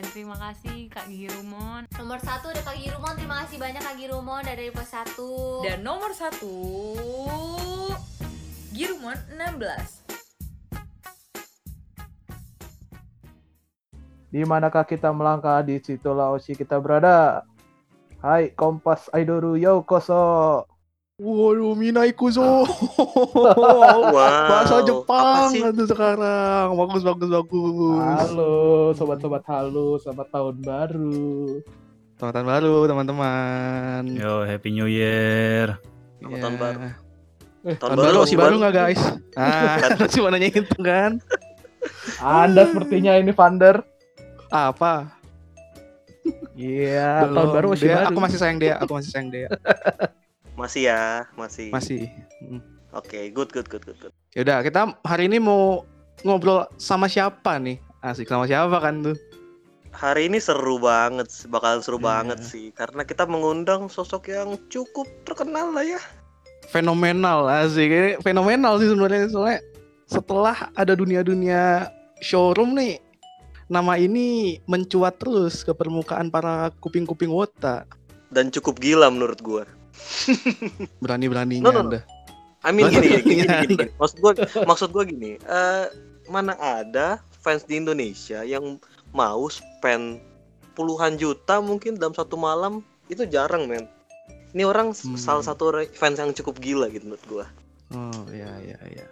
[0.00, 1.84] Dan terima kasih Kak Girumon.
[2.00, 3.20] Nomor satu ada Kak Girumon.
[3.20, 5.60] Terima kasih banyak Kak Girumon dari pos satu.
[5.60, 6.56] Dan nomor satu
[8.72, 9.60] Girumon 16
[14.32, 17.44] Di manakah kita melangkah di situlah Oshi kita berada.
[18.24, 20.64] Hai Kompas Aidoru Yokoso.
[21.20, 22.40] Waduh, Minai Kuzo.
[24.16, 26.72] Bahasa Jepang itu sekarang.
[26.72, 28.00] Bagus, bagus, bagus.
[28.00, 28.56] Halo
[28.96, 31.60] sobat-sobat halus, selamat tahun baru.
[32.16, 34.02] Selamat tahun baru, teman-teman.
[34.16, 35.76] Yo, Happy New Year.
[36.18, 36.40] Selamat Ya.
[36.40, 36.78] tahun baru.
[37.60, 39.02] Eh, tahun, baru, masih baru nggak guys?
[39.36, 41.20] Ah, masih mana itu kan?
[42.16, 43.84] Anda sepertinya ini Vander.
[44.48, 45.12] Apa?
[46.56, 47.36] Iya, Belum.
[47.36, 48.08] tahun baru masih Dia- baru.
[48.08, 49.48] Aku masih sayang dia, aku masih sayang dia.
[50.60, 51.72] Masih ya, masih.
[51.72, 52.12] Masih.
[52.44, 52.60] Hmm.
[52.92, 54.12] Oke, good, good, good, good, good.
[54.36, 55.88] Yaudah, kita hari ini mau
[56.20, 57.80] ngobrol sama siapa nih?
[58.04, 59.16] Asik sama siapa kan tuh?
[59.96, 62.06] Hari ini seru banget, bakalan seru Iya.
[62.12, 66.00] banget sih, karena kita mengundang sosok yang cukup terkenal lah ya.
[66.68, 67.88] Fenomenal asik.
[67.88, 69.64] Ini fenomenal sih sebenarnya soalnya
[70.06, 71.88] setelah ada dunia-dunia
[72.20, 73.00] showroom nih
[73.72, 77.88] nama ini mencuat terus ke permukaan para kuping-kuping wota.
[78.30, 79.64] Dan cukup gila menurut gua.
[81.02, 81.82] Berani-beraninya No, no, no.
[81.88, 82.00] Anda.
[82.60, 83.86] I mean gini, gini, gini, Iya, gini, gini.
[83.96, 85.40] Maksud gua, maksud gua gini.
[85.40, 85.86] eh
[86.28, 88.76] mana ada fans di Indonesia yang
[89.10, 90.20] mau spend
[90.72, 93.88] puluhan juta mungkin dalam satu malam itu jarang men.
[94.50, 95.16] Ini orang Hmm.
[95.16, 97.46] salah satu fans yang cukup gila gitu menurut gua.
[97.90, 99.06] Oh iya iya iya.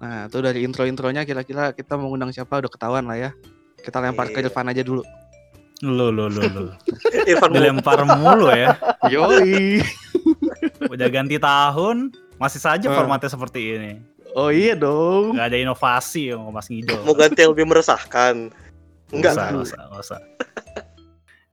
[0.00, 3.30] Nah, tuh dari intro-intronya kira-kira kita mau ngundang siapa udah ketahuan lah ya.
[3.76, 4.48] Kita lempar ke Iya.
[4.48, 5.04] depan aja dulu.
[5.80, 6.62] Lo lo lo lo.
[7.30, 8.76] Irfan Dilempar mulu ya.
[9.06, 9.78] Yoi.
[10.92, 12.96] Udah ganti tahun, masih saja Hmm.
[12.96, 13.92] formatnya seperti ini.
[14.32, 15.34] Oh iya dong.
[15.34, 17.02] Gak ada inovasi yang Mas Ngidol.
[17.02, 18.54] mau ganti yang lebih meresahkan.
[19.10, 19.34] Enggak.
[19.34, 20.20] Usah, usah, usah.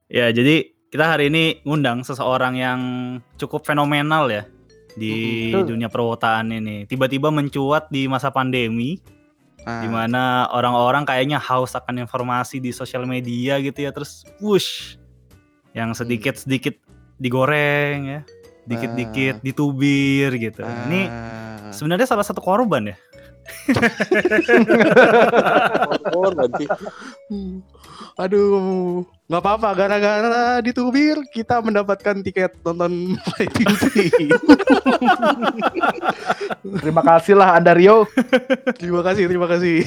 [0.06, 2.80] Ya, jadi kita hari ini ngundang seseorang yang
[3.36, 4.46] cukup fenomenal ya
[4.94, 5.74] di Betul.
[5.76, 6.86] dunia perwotaan ini.
[6.86, 8.96] Tiba-tiba mencuat di masa pandemi
[9.58, 14.96] Nah, di mana orang-orang kayaknya haus akan informasi di sosial media gitu ya terus wush
[15.76, 16.78] yang sedikit-sedikit
[17.18, 18.20] digoreng ya
[18.68, 22.96] dikit-dikit ditubir gitu ini ah, sebenarnya salah satu korban ya
[26.36, 26.64] nanti.
[27.28, 27.60] Hmm.
[28.22, 29.68] Aduh, nggak apa-apa.
[29.78, 33.70] Gara-gara ditubir, kita mendapatkan tiket nonton fighting.
[36.82, 38.10] Terima kasih lah Anda Rio.
[38.74, 39.86] terima kasih, terima kasih.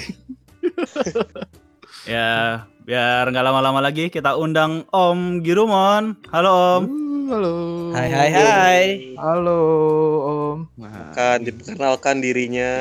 [2.08, 7.56] ya biar nggak lama-lama lagi kita undang Om Girumon halo Om Uh, halo.
[7.92, 8.86] Hai hai hai.
[9.16, 9.59] Halo
[10.24, 10.58] Om.
[10.78, 12.72] Nah, Kan diperkenalkan dirinya.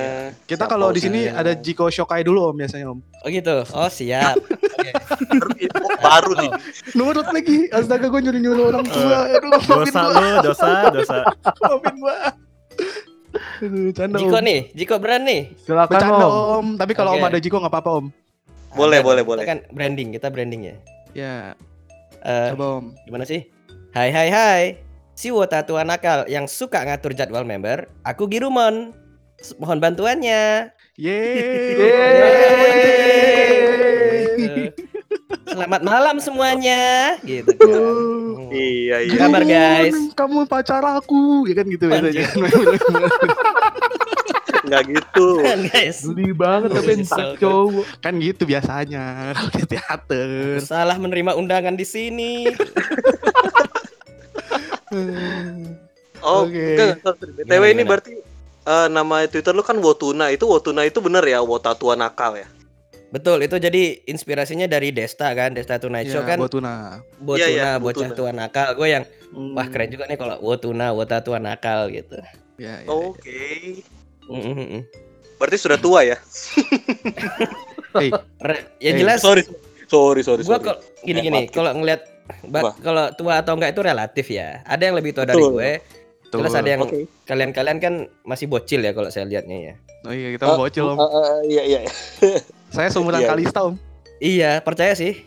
[0.45, 2.99] kita Siapa kalau di sini ada Jiko Shokai dulu om biasanya om.
[3.21, 3.67] Oh gitu.
[3.71, 4.39] Oh siap.
[5.21, 6.51] baru, info baru nih.
[6.93, 9.19] Nurut lagi, astaga gue nyuruh nyuruh orang tua.
[9.29, 11.17] Aduh, maafin dosa lu dosa dosa
[11.63, 12.17] maafin gua.
[13.61, 14.43] Aduh, canda Jiko om.
[14.43, 15.41] nih, Jiko beran nih.
[15.61, 16.33] Silakan Bercanda Om.
[16.33, 16.67] om.
[16.77, 17.21] Tapi kalau Oke.
[17.21, 18.07] om ada Jiko nggak apa-apa om.
[18.71, 19.45] Boleh, Ada, boleh, kita boleh.
[19.45, 20.77] Kan branding, kita branding ya.
[21.11, 21.35] Ya,
[22.21, 22.85] Eh, coba om.
[23.03, 23.43] gimana sih?
[23.91, 24.79] Hai hai hai.
[25.19, 28.95] Si wota tua nakal yang suka ngatur jadwal member, aku Girumon.
[29.59, 30.71] Mohon bantuannya.
[30.95, 31.75] Yeay.
[35.43, 37.19] Selamat malam semuanya.
[37.27, 37.67] Gitu kan.
[37.67, 38.55] Hmm.
[38.55, 39.19] Iya, iya.
[39.19, 39.99] Kabar, guys.
[40.15, 42.31] Kamu pacar aku, ya kan gitu biasanya.
[44.71, 45.27] Enggak gitu.
[45.51, 45.99] Kan, guys.
[46.07, 47.35] Geli banget tapi kan?
[47.43, 47.85] cowok.
[47.99, 50.29] kan gitu biasanya kalau di teater.
[50.63, 52.55] Salah menerima undangan di sini.
[56.21, 56.75] Oh, Oke.
[56.77, 57.33] enggak, enggak, sorry.
[57.33, 58.13] BTW Gimana, ini berarti
[58.67, 60.29] eh, nama Twitter lu kan Wotuna.
[60.29, 62.49] Itu Wotuna itu bener ya, Wota tua nakal ya?
[63.11, 66.39] Betul, itu jadi inspirasinya dari Desta kan, Desta Tonight Show Ya, kan.
[66.39, 67.03] Botuna.
[67.17, 68.75] Botuna, Iya, iya, bocah tua nakal.
[68.75, 69.55] Gue yang Hmm.
[69.55, 72.19] wah keren juga nih kalau Wotuna, Wota tua nakal gitu.
[72.59, 73.15] Ya, ya, Oh, ya.
[73.15, 73.43] Oke.
[74.27, 74.83] Mm, mm.
[75.39, 76.19] Berarti sudah tua ya?
[77.91, 78.11] Hey,
[78.79, 79.23] ya Eh, jelas.
[79.23, 79.43] Sorry.
[79.87, 80.67] Sorry, sorry, Gue sorry.
[80.67, 81.55] kok gini-gini, Maaf.
[81.55, 82.03] kalau ngelihat
[82.49, 82.75] ba- Wah.
[82.81, 84.61] kalau tua atau enggak itu relatif ya.
[84.67, 85.55] Ada yang lebih tua dari Betul.
[85.59, 85.71] gue.
[86.31, 86.39] tuh.
[86.39, 86.83] Jelas ada yang
[87.27, 89.75] kalian-kalian kan masih bocil ya kalau saya lihatnya ya.
[90.07, 90.97] Oh iya, kita mau bocil om.
[90.97, 91.81] Eh, eh, iya, iya.
[92.75, 93.29] Saya seumuran iya.
[93.35, 93.75] Kalista om.
[94.23, 95.27] Iya, percaya sih.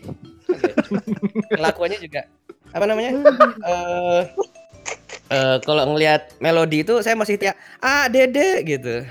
[1.52, 2.24] Kelakuannya juga
[2.74, 3.10] apa namanya?
[3.64, 4.22] Eh
[5.32, 9.04] eh, kalau ngelihat melodi itu saya masih tiap ah dede gitu.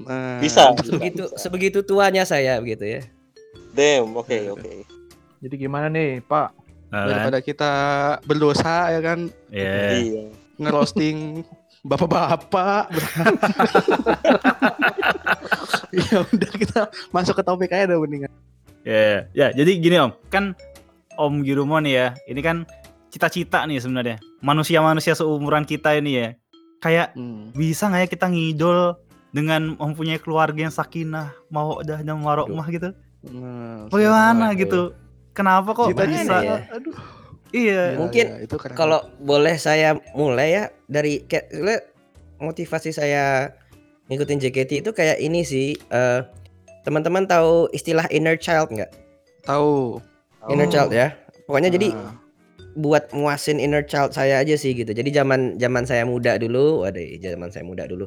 [0.00, 0.74] Nah, Bisa.
[0.80, 3.00] Sebegitu sebegitu tuanya saya begitu ya.
[3.74, 4.72] Damn, oke, oke.
[5.40, 6.52] Jadi gimana nih Pak?
[6.90, 7.08] Nah, kan?
[7.08, 7.72] Daripada kita
[8.26, 9.94] berdosa ya kan Ya.
[9.94, 10.22] Iya.
[10.58, 11.46] ngerosting
[11.88, 12.90] bapak-bapak.
[15.96, 18.30] ya udah kita masuk ke topik aja dah mendingan.
[18.80, 20.56] Ya, ya, jadi gini Om, kan
[21.16, 22.64] Om Girumon ya, ini kan
[23.08, 24.16] cita-cita nih sebenarnya.
[24.40, 26.28] Manusia-manusia seumuran kita ini ya.
[26.80, 27.52] Kayak Hmm.
[27.52, 28.96] bisa nggak ya kita ngidol
[29.30, 32.96] dengan mempunyai keluarga yang sakinah, mau dah dan warohmah gitu.
[33.28, 34.96] Nah, Bagaimana gitu?
[35.32, 36.36] Kenapa kok Cita-cita bisa?
[36.40, 36.56] ya?
[36.70, 36.94] Aduh.
[37.50, 37.82] Iya.
[37.84, 38.54] Gila, Mungkin gila, itu.
[38.72, 41.50] Kalau boleh saya mulai ya dari kayak
[42.38, 43.50] motivasi saya
[44.06, 45.74] ngikutin JKT itu kayak ini sih.
[45.88, 46.20] eh,
[46.80, 48.90] teman-teman tahu istilah inner child nggak?
[49.40, 49.98] tahu.
[50.46, 50.72] Inner Oh.
[50.72, 51.12] child ya.
[51.44, 52.14] Pokoknya jadi Ah.
[52.72, 54.90] buat muasin inner child saya aja sih gitu.
[54.90, 58.06] Jadi zaman zaman saya muda dulu, waduh zaman saya muda dulu.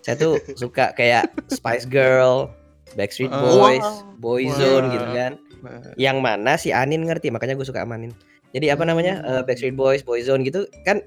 [0.00, 2.48] Saya tuh suka kayak Spice Girl,
[2.94, 3.42] Backstreet Ah.
[3.42, 4.16] Boys, Wow.
[4.18, 4.92] Boyzone Wah.
[4.92, 5.32] gitu kan.
[5.64, 8.12] Nah, Yang mana si Anin ngerti, makanya gue suka sama Anin.
[8.52, 11.00] Jadi apa namanya eh, Backstreet Boys, Boyzone gitu kan.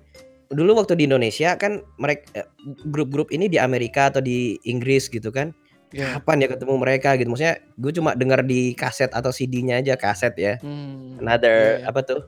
[0.48, 2.48] Dulu waktu di Indonesia kan mereka
[2.84, 5.52] grup-grup ini di Amerika atau di Inggris gitu kan.
[5.90, 6.16] ya.
[6.16, 7.28] Kapan ya ketemu mereka gitu?
[7.30, 10.60] Maksudnya gue cuma dengar di kaset atau CD-nya aja kaset ya.
[10.60, 11.20] Hmm.
[11.20, 11.88] Another Iya, iya.
[11.88, 12.20] apa tuh?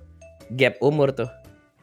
[0.51, 1.27] Gap umur tuh.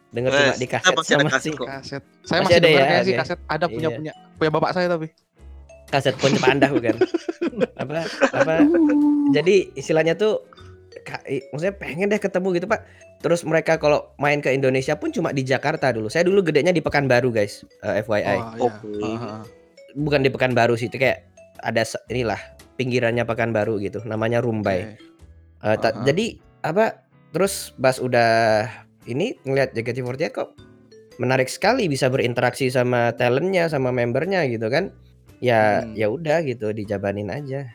[0.09, 1.67] Denger cuma Eh, di kaset masih ada sama kaset si kok.
[1.69, 2.03] Kaset.
[2.03, 3.21] Saya Masih masih, ada dengar ya, sih oke.
[3.21, 3.39] kaset.
[3.47, 3.97] Ada punya Iya.
[3.97, 5.07] punya punya bapak saya tapi.
[5.89, 6.97] Kaset Ponce Pandah bukan?
[7.79, 8.05] apa
[8.35, 8.55] apa?
[9.33, 10.43] Jadi istilahnya tuh
[11.53, 12.83] maksudnya pengen deh ketemu gitu pak.
[13.23, 16.07] Terus mereka kalau main ke Indonesia pun cuma di Jakarta dulu.
[16.13, 18.23] Saya dulu gedenya di Pekanbaru guys, eh, FYI.
[18.23, 18.43] Oh, iya.
[18.61, 18.91] Oke.
[19.03, 19.43] Ah, ah.
[19.97, 21.25] Bukan di Pekanbaru sih, itu kayak
[21.65, 22.39] ada inilah
[22.77, 24.05] pinggirannya Pekanbaru gitu.
[24.05, 24.85] Namanya Rumbai.
[24.85, 24.95] Oke.
[25.65, 26.05] Eh, ta- Aha.
[26.05, 27.03] Jadi apa?
[27.33, 28.65] Terus Bas udah
[29.09, 30.53] ini ngeliat JKT48 kok
[31.17, 34.93] menarik sekali bisa berinteraksi sama talentnya, sama membernya gitu kan?
[35.41, 35.93] Ya Hmm.
[35.97, 37.69] ya udah gitu dijabanin aja.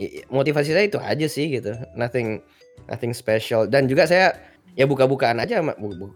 [0.00, 1.76] I- i- Motivasi saya itu aja sih gitu.
[1.92, 2.40] Nothing
[2.88, 3.68] nothing special.
[3.68, 4.32] Dan juga saya
[4.72, 5.60] ya buka-bukaan aja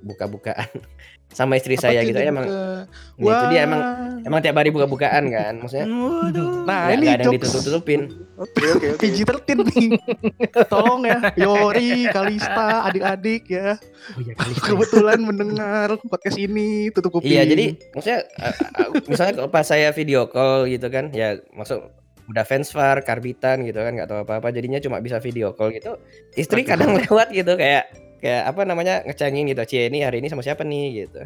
[0.01, 0.69] buka-bukaan
[1.37, 2.47] sama istri Apa saya gitu dia emang.
[2.47, 2.87] buka?
[3.19, 4.29] Nah, itu dia emang Wah.
[4.31, 5.55] emang tiap hari buka-bukaan kan.
[5.59, 6.65] Maksudnya Waduh.
[6.65, 8.01] Nah, ini ada yang ditutup-tutupin.
[8.39, 9.01] Oke oke oke.
[9.03, 9.89] PG-13 nih.
[10.73, 13.77] Tolong ya, Yori, Kalista, adik-adik ya.
[14.17, 14.53] Oh iya kali.
[14.55, 17.37] Kebetulan mendengar podcast ini tutup kuping.
[17.37, 18.55] Iya, jadi maksudnya uh,
[18.87, 21.85] uh, misalnya kalau pas saya video call gitu kan, ya maksud
[22.27, 25.99] udah fans far, karbitan gitu kan, nggak tahu apa-apa, jadinya cuma bisa video call gitu.
[26.39, 26.71] Istri Aduh.
[26.71, 30.63] kadang lewat gitu kayak kayak apa namanya ngecengin gitu, Cie ini hari ini sama siapa
[30.63, 31.21] nih gitu.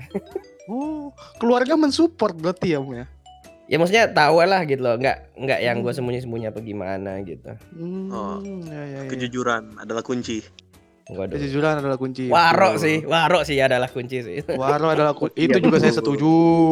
[0.66, 3.06] Oh, keluarga mensupport berarti ya, Om ya.
[3.66, 5.98] Ya maksudnya tahu lah gitu loh, nggak nggak yang gue Hmm.
[6.02, 7.54] sembunyi-sembunyi apa gimana gitu.
[7.70, 9.08] Hmm, Oh, ya, ya, ya.
[9.08, 10.42] Kejujuran adalah kunci.
[11.06, 11.38] Waduh.
[11.38, 12.26] Kejujuran adalah kunci.
[12.26, 14.38] Warok sih, warok sih adalah kunci sih.
[14.60, 15.38] Waro adalah kunci.
[15.40, 16.30] Iya, Itu juga saya setuju.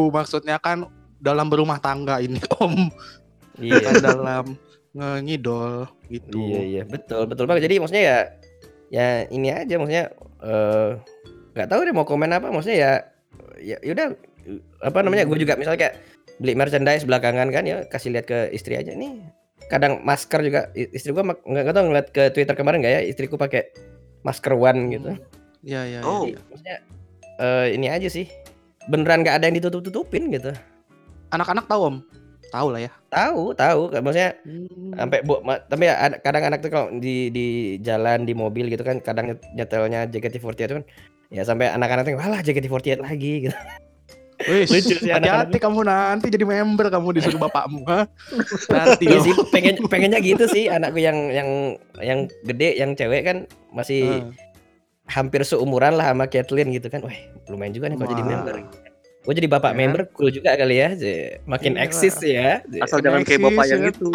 [0.09, 0.87] Maksudnya kan
[1.19, 2.87] dalam berumah tangga ini, Om.
[3.59, 3.79] iya.
[3.95, 4.55] Dalam
[4.95, 6.39] ngidol gitu.
[6.41, 7.67] Iya iya betul betul banget.
[7.67, 8.19] Jadi maksudnya ya
[8.89, 10.91] ya ini aja maksudnya eh
[11.55, 12.93] nggak tahu deh mau komen apa maksudnya ya
[13.59, 14.15] ya yaudah
[14.81, 15.95] apa namanya gue juga misalnya kayak
[16.39, 19.21] beli merchandise belakangan kan ya kasih lihat ke istri aja nih
[19.67, 23.03] kadang masker juga istri gua mak- nggak nggak tahu ngeliat ke twitter kemarin nggak ya
[23.05, 23.69] istriku pakai
[24.23, 25.13] masker one gitu
[25.59, 26.23] Iya, iya, Oh.
[26.23, 26.39] iya.
[26.39, 26.77] Jadi, maksudnya
[27.43, 28.31] eh ini aja sih
[28.87, 30.55] beneran nggak ada yang ditutup tutupin gitu
[31.29, 31.97] Anak-anak tahu, Om?
[32.49, 32.91] Tahu lah ya.
[33.09, 34.93] tahu tahu maksudnya Hmm.
[34.93, 37.47] sampai bu ma- tapi ya ada- kadang anak tuh kalau di di
[37.79, 40.85] jalan di mobil gitu kan kadang nyet- nyetelnya JKT48 itu kan
[41.29, 43.57] ya sampai anak-anak tuh walah JKT48 lagi gitu.
[44.41, 45.19] Wih, Lucu sih hati-hati
[45.51, 45.59] anak-anak.
[45.59, 48.07] kamu nanti jadi member kamu disuruh bapakmu, ha?
[48.71, 49.25] Nanti Iya kamu.
[49.25, 51.49] sih pengen pengennya gitu sih anakku yang yang
[51.99, 53.37] yang gede yang cewek kan
[53.69, 54.31] masih Ah.
[55.11, 57.03] hampir seumuran lah sama Kathleen gitu kan.
[57.03, 57.17] Wah,
[57.49, 58.63] lumayan juga nih kalau jadi Wah.
[59.23, 59.77] Gue jadi bapak Ya.
[59.77, 60.95] member cool juga kali ya.
[60.95, 61.85] Je- Makin Iya.
[61.85, 62.63] eksis ya.
[62.65, 64.11] Je- Asal jangan kayak bapak yang itu.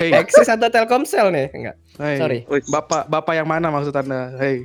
[0.00, 1.46] Hei, Eksis atau Telkomsel nih?
[1.52, 1.76] Enggak.
[1.98, 2.16] hei.
[2.16, 2.38] Sorry.
[2.66, 4.32] Bapak bapak yang mana maksud Anda?
[4.36, 4.64] Hei.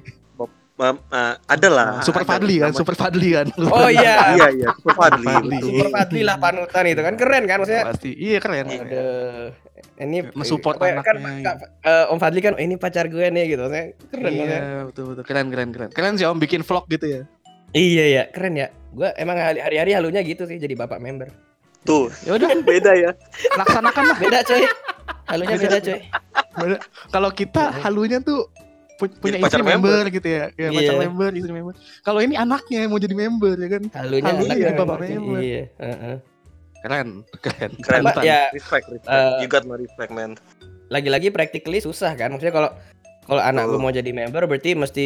[0.72, 1.90] Mam, ah, ada lah.
[2.02, 3.46] Super ada Fadli kan, Super Fadli kan.
[3.62, 4.18] Oh iya.
[4.34, 5.28] Iya iya, Super Fadli.
[5.60, 7.86] Super Fadli lah panutan itu kan keren kan maksudnya.
[7.86, 8.12] Pasti.
[8.16, 8.66] Iya keren.
[8.66, 9.52] Aduh.
[10.00, 11.44] Ini Mensupport kan anaknya.
[11.46, 13.68] Kak- eh, Om Fadli kan "Oh, ini pacar gue nih gitu.
[13.68, 15.24] Saya keren Iya, betul betul.
[15.24, 15.90] Keren keren keren.
[15.92, 17.22] Keren sih Om bikin vlog gitu ya.
[17.72, 18.68] Iya ya, keren ya.
[18.92, 21.32] Gue emang hari- hari-hari halunya gitu sih jadi bapak member.
[21.82, 23.12] Tuh, Ya udah, beda ya.
[23.56, 24.18] laksanakan lah.
[24.18, 24.62] Beda coy.
[25.26, 26.00] Halunya beda coy.
[26.54, 26.78] Beda.
[27.10, 28.52] Kalau kita halunya tuh
[28.96, 30.44] pu- punya Jadi pacar istri member gitu ya.
[30.54, 31.02] Ya pacar Iya.
[31.02, 31.74] member, istri member.
[32.02, 33.84] Kalau ini anaknya yang mau jadi member ya kan.
[33.92, 35.10] Halunya Halunya anaknya jadi bapak member.
[35.10, 35.40] member.
[35.40, 36.16] Iya, heeh.
[36.82, 37.08] Keren,
[37.40, 37.72] keren.
[37.78, 38.02] Keren.
[38.04, 39.06] Apa, ya Respect, respect.
[39.08, 40.34] Eh, you got my respect, man.
[40.88, 42.30] lagi-lagi practically susah kan.
[42.30, 42.70] Maksudnya kalau
[43.24, 43.82] kalau anak gue Betul.
[43.82, 45.06] mau jadi member berarti mesti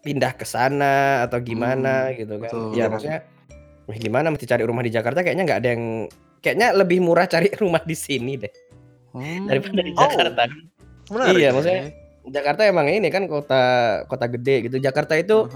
[0.00, 2.50] pindah ke sana atau gimana gitu kan.
[2.50, 2.70] betul.
[2.72, 3.20] Ya maksudnya
[3.84, 5.84] wah, gimana mesti cari rumah di Jakarta kayaknya nggak ada yang
[6.38, 8.52] kayaknya lebih murah cari rumah di sini deh
[9.08, 9.48] Hmm.
[9.48, 10.04] daripada di Oh.
[10.04, 10.42] Jakarta.
[11.08, 11.34] Menarik.
[11.34, 11.82] Iya, maksudnya
[12.28, 13.62] Jakarta emang ini kan kota
[14.04, 14.76] kota gede gitu.
[14.78, 15.48] Jakarta itu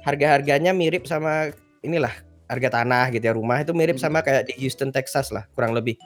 [0.00, 1.48] harga-harganya mirip sama
[1.80, 2.12] inilah
[2.44, 4.04] harga tanah gitu ya rumah itu mirip Hmm.
[4.04, 5.96] sama kayak di Houston Texas lah kurang lebih.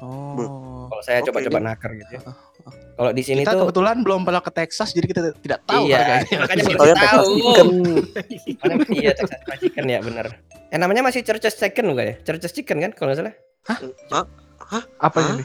[0.00, 0.88] Oh.
[0.88, 2.22] Kalau saya coba-coba ini- naker gitu ya.
[2.68, 5.96] Kalau di sini kita tuh kebetulan belum pernah ke Texas jadi kita tidak tahu iya,
[5.98, 6.36] harganya.
[6.40, 6.94] makanya ya, tahu.
[6.94, 7.68] Texas Chicken.
[8.60, 10.26] Makanya- iya Texas Chicken ya bener.
[10.70, 12.14] Eh namanya masih Church's Chicken bukan ya?
[12.22, 13.34] Church's Chicken kan kalau nggak salah.
[15.00, 15.34] Apa Hah?
[15.34, 15.42] ini?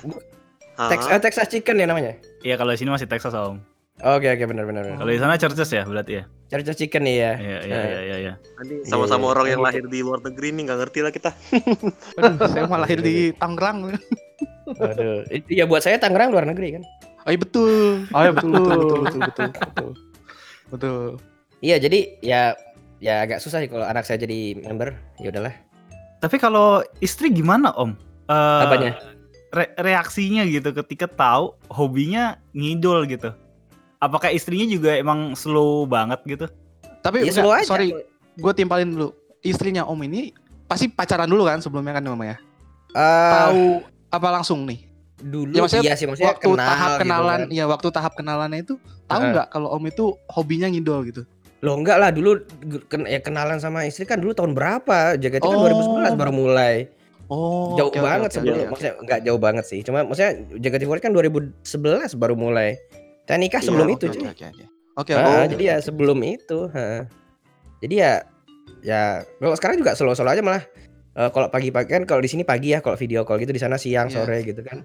[0.76, 2.20] Ah, Tex eh, Texas Chicken ya namanya.
[2.44, 3.64] Iya kalau di sini masih Texas om.
[3.96, 4.84] Oke oke benar benar.
[4.84, 5.00] benar.
[5.00, 6.24] Kalau di sana Churches ya berarti ya.
[6.52, 7.32] Church's Chicken nih ya.
[7.40, 8.18] Iya iya iya iya.
[8.20, 8.34] iya.
[8.60, 9.54] Nanti sama-sama Iya, orang iya.
[9.56, 11.32] yang lahir di luar negeri nih nggak ngerti lah kita.
[12.20, 13.96] Aduh, saya malah lahir di Tangerang.
[14.76, 16.84] Aduh, itu ya buat saya Tangerang luar negeri kan.
[17.26, 18.06] Oh iya betul.
[18.10, 18.70] Oh ya Betul betul.
[18.70, 19.90] betul betul betul betul.
[20.68, 21.06] Betul.
[21.60, 22.42] Iya jadi ya
[22.98, 24.94] ya agak susah sih kalau anak saya jadi member.
[25.18, 25.54] Ya udahlah.
[26.20, 27.94] Tapi kalau istri gimana om?
[28.26, 28.98] Eh, Apanya?
[29.54, 33.30] re- reaksinya gitu ketika tahu hobinya ngidol gitu.
[33.98, 36.46] Apakah istrinya juga emang slow banget gitu?
[37.00, 37.66] Tapi Ya enggak, slow aja.
[37.66, 37.94] sorry,
[38.36, 39.14] gue timpalin dulu.
[39.40, 40.34] Istrinya Om ini
[40.66, 42.38] pasti pacaran dulu kan sebelumnya kan namanya.
[42.92, 43.66] Eh, Tahu
[44.10, 44.82] apa langsung nih?
[45.16, 47.56] dulu Ya, maksudnya iya sih maksudnya waktu kenal tahap gitu kenalan, kan.
[47.56, 48.76] ya waktu tahap kenalannya itu
[49.08, 51.22] tahu nggak kalau Om itu hobinya ngidol gitu?
[51.64, 52.44] Loh enggak lah dulu
[52.86, 55.16] ken- ya kenalan sama istri kan dulu tahun berapa?
[55.16, 55.64] JKT kan Oh.
[55.64, 56.92] 2011 baru mulai.
[57.26, 58.70] Oh, jauh oke, banget oke, sebelum oke, oke.
[58.70, 59.80] maksudnya enggak jauh banget sih.
[59.82, 60.32] Cuma maksudnya
[60.62, 62.78] JKT48 kan 2011 baru mulai.
[63.26, 64.30] Saya nikah Iya, sebelum oke, itu, oke.
[64.96, 65.50] Oke, Ah, oke.
[65.50, 67.02] jadi ya sebelum itu, heeh.
[67.82, 68.14] Jadi ya
[68.80, 69.02] ya
[69.40, 70.62] kalau sekarang juga solo-solo aja malah
[71.16, 73.80] Eh, kalau pagi-pagi kan kalau di sini pagi ya kalau video call gitu di sana
[73.80, 74.16] siang Iya.
[74.20, 74.84] sore gitu kan.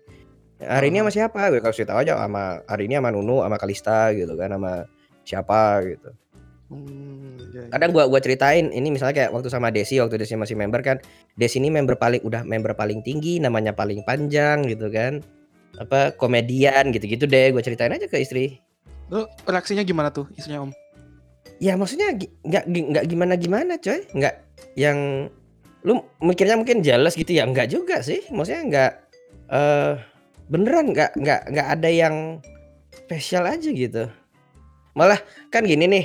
[0.63, 1.51] Hari ini sama siapa?
[1.51, 4.87] Gue kasih tahu aja sama hari ini sama Nunu sama Kalista gitu kan sama
[5.27, 6.11] siapa gitu.
[6.71, 7.71] Hmm, iya, iya.
[7.75, 11.03] Kadang gua gua ceritain ini misalnya kayak waktu sama Desi waktu Desi masih member kan.
[11.35, 15.19] Desi ini member paling udah member paling tinggi, namanya paling panjang gitu kan.
[15.83, 18.63] Apa komedian gitu-gitu deh gue ceritain aja ke istri.
[19.11, 20.71] Lu reaksinya gimana tuh istrinya Om?
[21.59, 22.15] Ya maksudnya
[22.47, 24.35] nggak nggak gimana gimana coy, nggak
[24.79, 25.27] yang
[25.81, 28.93] lu mikirnya mungkin jealous gitu ya nggak juga sih, maksudnya nggak
[29.49, 29.93] eh
[30.47, 32.15] beneran nggak nggak nggak ada yang
[32.93, 34.05] spesial aja gitu.
[34.93, 35.19] Malah
[35.49, 36.05] kan gini nih,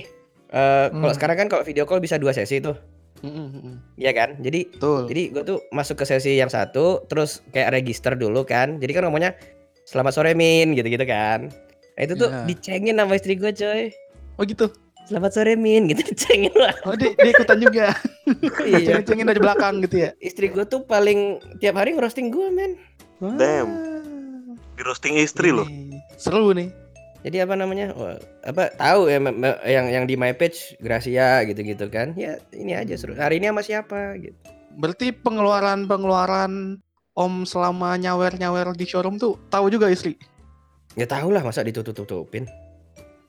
[0.50, 1.18] eh kalau Hmm.
[1.18, 2.78] sekarang kan kalau video call bisa dua sesi tuh,
[3.20, 3.76] Mm, mm, mm.
[3.98, 4.38] ya kan?
[4.38, 5.10] Jadi Betul.
[5.10, 8.78] jadi gue tuh masuk ke sesi yang satu, terus kayak register dulu kan.
[8.78, 9.34] Jadi kan ngomongnya
[9.84, 11.50] selamat sore Min gitu-gitu kan.
[11.96, 12.46] Nah itu tuh Iya.
[12.46, 13.90] dicengin sama istri gue coy.
[14.38, 14.70] Oh gitu.
[15.06, 16.74] Selamat sore Min gitu dicengin lah.
[16.90, 17.86] Oh dia, dia ikutan juga.
[18.70, 18.98] iya.
[18.98, 20.12] Cengin-cengin dari belakang gitu ya.
[20.18, 22.74] Istri gue tuh paling tiap hari ngerosting gue men.
[23.22, 23.70] Damn.
[24.76, 25.70] Di roasting istri loh.
[26.18, 26.74] Seru nih.
[27.26, 27.94] Jadi apa namanya?
[27.98, 29.18] Wah, apa tahu ya
[29.66, 32.14] yang yang di my page Gracia gitu-gitu kan.
[32.18, 33.14] Ya ini aja seru.
[33.14, 34.36] Hari ini sama siapa gitu.
[34.76, 36.82] Berarti pengeluaran-pengeluaran
[37.16, 40.20] Om selama nyawer-nyawer di showroom tuh tahu juga istri.
[41.00, 42.44] Ya tahu lah masa ditutup-tutupin.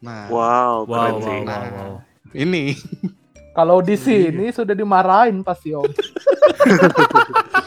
[0.06, 1.38] Nah, Wow, Wow, keren wow, sih.
[1.42, 1.94] wow, wow.
[2.32, 2.64] ini
[3.50, 5.82] Kalau di sini sudah dimarahin pasti om.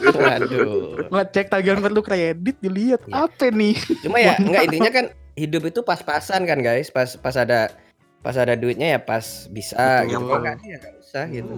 [0.00, 1.10] Waduh.
[1.10, 3.26] ngecek tagihan kartu kredit dilihat Iya.
[3.26, 3.74] apa nih?
[4.00, 5.04] Cuma ya enggak intinya kan
[5.34, 6.88] hidup itu pas-pasan kan guys.
[6.88, 7.74] Pas pas ada
[8.20, 10.08] pas ada duitnya ya pas bisa Betul.
[10.08, 10.22] gitu.
[10.22, 11.52] Kalau enggak ya enggak usah gitu.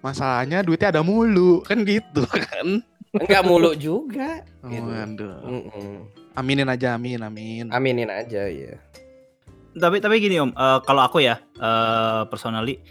[0.00, 2.80] Masalahnya duitnya ada mulu kan gitu kan.
[3.12, 4.40] Enggak mulu juga.
[4.62, 4.88] Oh, Gitu.
[4.88, 5.36] Waduh.
[5.44, 5.92] Mm-mm.
[6.32, 7.64] Aminin aja amin amin.
[7.68, 8.80] Aminin aja ya.
[9.70, 12.82] Tapi tapi gini om, eh, kalau aku ya eh personally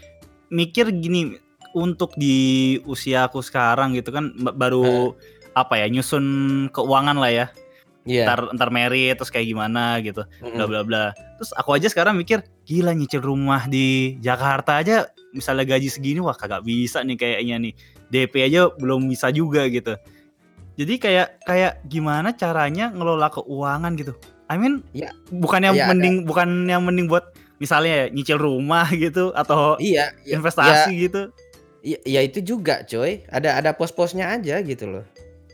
[0.48, 1.36] mikir gini
[1.76, 5.14] untuk di usia aku sekarang gitu kan ba- baru
[5.54, 6.24] apa ya nyusun
[6.72, 7.46] keuangan lah ya.
[8.08, 8.24] Iya.
[8.26, 10.24] Ntar ntar merit terus kayak gimana gitu.
[10.40, 11.04] Bla bla bla.
[11.36, 16.34] Terus aku aja sekarang mikir, gila nyicil rumah di Jakarta aja misalnya gaji segini wah
[16.34, 17.74] kagak bisa nih kayaknya nih.
[18.10, 19.94] DP aja belum bisa juga gitu.
[20.74, 24.16] Jadi kayak kayak gimana caranya ngelola keuangan gitu.
[24.50, 25.14] I mean, Ya.
[25.30, 25.94] bukan yang Ya, ada.
[25.94, 27.30] mending bukan yang mending buat
[27.62, 31.30] misalnya ya, nyicil rumah gitu atau Iya, iya, investasi gitu.
[31.80, 33.22] Ya, ya itu juga, coy.
[33.30, 35.04] Ada ada pos-posnya aja gitu loh.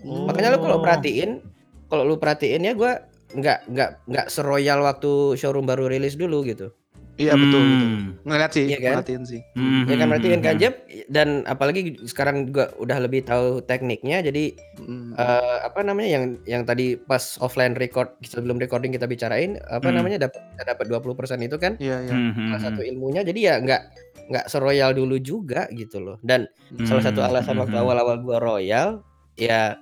[0.03, 0.25] Oh.
[0.27, 1.45] Makanya lu kalau perhatiin,
[1.87, 3.05] kalau lu perhatiin ya gua
[3.37, 6.73] nggak nggak nggak seroyal waktu showroom baru rilis dulu gitu.
[7.17, 7.89] Iya betul, betul.
[7.89, 8.05] Hmm.
[8.29, 8.93] Ngeliat sih, Iya kan?
[9.01, 9.41] ngeliatin sih.
[9.57, 10.61] Hmm, Ya kan hmm, hmm, kan hmm.
[10.61, 10.75] Jeb
[11.09, 15.17] dan apalagi sekarang gua udah lebih tahu tekniknya jadi Mm.
[15.17, 19.97] eh, apa namanya yang yang tadi pas offline record sebelum recording kita bicarain apa Hmm.
[19.97, 22.13] namanya dapat dapat 20% itu kan Iya iya.
[22.13, 22.91] Hmm, hmm, salah satu hmm.
[22.93, 23.83] ilmunya jadi ya nggak
[24.29, 26.45] nggak seroyal dulu juga gitu loh dan
[26.85, 27.85] salah satu Hmm, alasan hmm, waktu hmm.
[27.89, 29.01] awal-awal gua royal
[29.41, 29.81] ya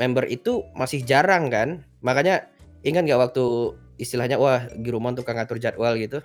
[0.00, 2.48] member itu masih jarang kan makanya
[2.82, 3.44] ingat nggak waktu
[4.00, 6.24] istilahnya wah Girumon tukang ngatur jadwal gitu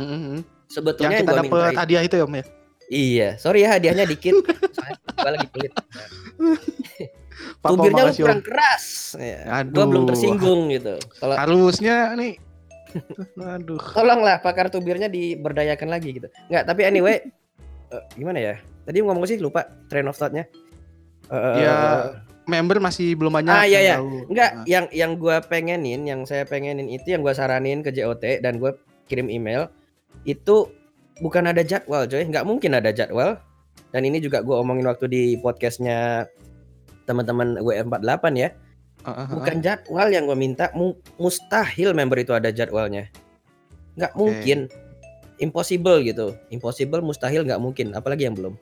[0.00, 0.40] Mm, mm, mm.
[0.66, 2.44] sebetulnya Yang yang kita gua dapat hadiah itu ya om ya.
[2.88, 4.34] iya sorry ya hadiahnya dikit
[4.74, 5.72] soalnya gua lagi pelit
[7.62, 9.62] tubirnya lu kurang keras ya.
[9.68, 10.10] gua belum Aduh.
[10.10, 12.34] tersinggung gitu kalau Harusnya nih.
[13.54, 13.78] Aduh.
[13.94, 17.22] tolonglah pakar tubirnya diberdayakan lagi gitu nggak tapi anyway
[17.88, 20.48] eh, gimana ya tadi ngomong sih lupa train of thought-nya
[21.30, 22.10] Eh, Ya,
[22.42, 24.22] member masih belum banyak Ah, iya, yang iya.
[24.26, 24.64] Enggak, Ah.
[24.66, 28.74] yang yang gua pengenin, yang saya pengenin itu yang gua saranin ke JOT dan gua
[29.06, 29.70] kirim email
[30.24, 30.68] itu
[31.20, 32.24] bukan ada jadwal, coy.
[32.26, 33.40] Nggak mungkin ada jadwal.
[33.90, 36.28] Dan ini juga gua omongin waktu di podcastnya
[37.04, 38.48] teman-teman W48 ya.
[39.02, 39.26] Ah, ah, ah.
[39.32, 43.08] Bukan jadwal yang gua minta, mu- mustahil member itu ada jadwalnya.
[43.98, 44.20] Nggak Oke.
[44.20, 44.58] mungkin.
[45.40, 46.36] Impossible gitu.
[46.52, 47.96] Impossible, mustahil nggak mungkin.
[47.96, 48.54] Apalagi yang belum.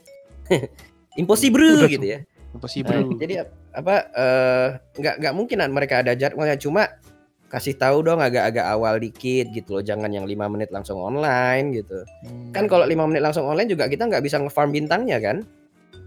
[1.21, 2.19] Impossible Udah gitu ya.
[2.55, 2.95] Impossible.
[2.95, 4.67] Nah, jadi ap- apa eh,
[5.03, 6.87] nggak nggak mungkin mereka ada jadwalnya cuma
[7.49, 12.05] kasih tahu dong agak-agak awal dikit gitu loh jangan yang lima menit langsung online gitu.
[12.25, 15.49] Hmm, kan kalau lima menit langsung online juga kita nggak bisa ngefarm bintangnya kan?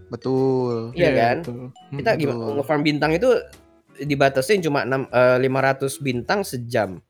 [0.06, 0.94] Betul.
[0.94, 1.36] Iya kan?
[1.42, 1.74] betul.
[1.74, 3.28] Hmm, kita gimana ngefarm bintang itu
[3.98, 7.02] dibatasin cuma enam eh, 500 bintang sejam.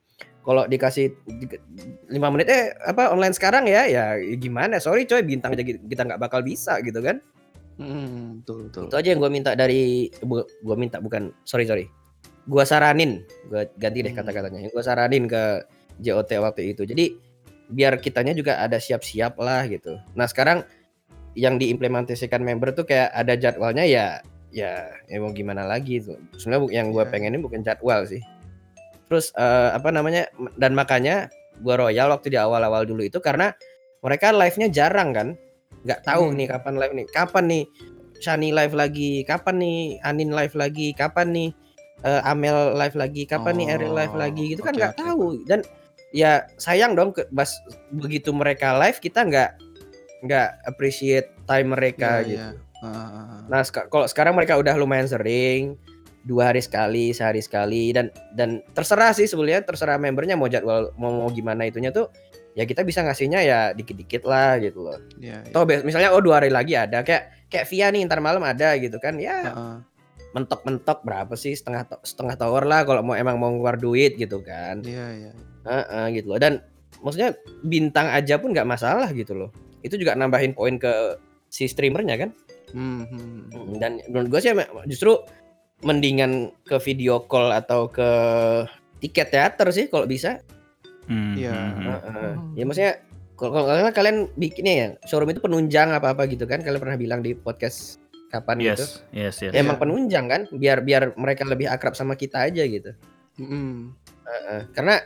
[0.42, 1.62] Kalau dikasih di-
[2.10, 3.84] lima menit eh apa online sekarang ya?
[3.86, 4.80] Ya gimana?
[4.80, 7.20] Sorry coy bintang aja kita nggak bakal bisa gitu kan?
[7.80, 8.82] Hmm, betul betul.
[8.88, 10.12] itu aja yang gue minta dari
[10.44, 11.88] gue minta bukan sorry sorry
[12.42, 14.20] gue saranin gue ganti deh Hmm.
[14.22, 14.68] kata-katanya.
[14.70, 15.62] Gue saranin ke
[15.98, 16.82] JOT waktu itu.
[16.82, 17.14] Jadi
[17.72, 19.96] biar kitanya juga ada siap-siap lah gitu.
[20.18, 20.66] Nah sekarang
[21.32, 24.20] yang diimplementasikan member tuh kayak ada jadwalnya ya
[24.52, 26.20] ya ya mau gimana lagi tuh.
[26.36, 27.10] Sebenarnya yang gue Iya.
[27.10, 28.20] pengenin bukan jadwal sih.
[29.08, 30.28] Terus eh, apa namanya
[30.60, 31.32] dan makanya
[31.62, 33.54] gue royal waktu di awal-awal dulu itu karena
[34.02, 35.28] mereka live-nya jarang kan.
[35.86, 36.36] Nggak tahu Hmm.
[36.36, 37.06] nih kapan live nih.
[37.08, 37.64] Kapan nih
[38.22, 39.24] Shani live lagi?
[39.26, 40.92] Kapan nih Anin live lagi?
[40.94, 41.48] Kapan nih
[42.02, 45.00] eh, Amel live lagi kapan nih Eril live Oh, lagi gitu kan oke, nggak oke.
[45.00, 45.60] tahu dan
[46.10, 47.56] ya sayang dong ke, bas
[47.90, 49.50] begitu mereka live kita nggak
[50.22, 52.70] nggak appreciate time mereka Iya, gitu iya.
[52.78, 53.40] Ah, ah, ah.
[53.46, 55.78] Nah, seka- kalau sekarang mereka udah lumayan sering,
[56.20, 61.10] dua hari sekali, sehari sekali, dan dan terserah sih sebenarnya terserah membernya mau jadwal mau,
[61.12, 62.10] mau gimana itunya tuh,
[62.52, 64.98] ya kita bisa ngasihnya ya dikit-dikit lah gitu loh.
[65.16, 65.48] Iya, iya.
[65.48, 68.74] Atau bes- misalnya oh dua hari lagi ada kayak kayak Via nih ntar malam ada
[68.74, 69.76] gitu kan, ya ah.
[70.32, 74.40] Mentok-mentok berapa sih setengah to- setengah tower lah kalau mau emang mau keluar duit gitu
[74.40, 75.32] kan, Iya, iya.
[75.62, 76.40] Heeh, gitu loh.
[76.40, 76.64] Dan
[77.04, 79.50] maksudnya bintang aja pun nggak masalah gitu loh.
[79.84, 81.20] Itu juga nambahin poin ke
[81.52, 82.30] si streamernya kan.
[82.72, 83.52] Hmm, hmm.
[83.52, 84.52] Mm, dan menurut gue sih
[84.88, 85.20] justru
[85.84, 88.08] mendingan ke video call atau ke
[89.04, 90.40] tiket teater sih kalau bisa.
[91.06, 91.52] Hmm, Iya.
[91.52, 91.86] hmm, hmm.
[91.92, 92.32] Heeh.
[92.56, 92.92] Ya maksudnya
[93.36, 97.34] kalau kalian bikinnya ya showroom itu penunjang apa apa gitu kan kalian pernah bilang di
[97.34, 98.01] podcast
[98.32, 98.84] kapan gitu.
[98.88, 99.52] Yes, yes, yes.
[99.52, 102.96] Ya, emang penunjang kan biar biar mereka lebih akrab sama kita aja gitu.
[103.36, 103.92] Hmm.
[104.24, 104.60] Heeh.
[104.72, 104.96] Karena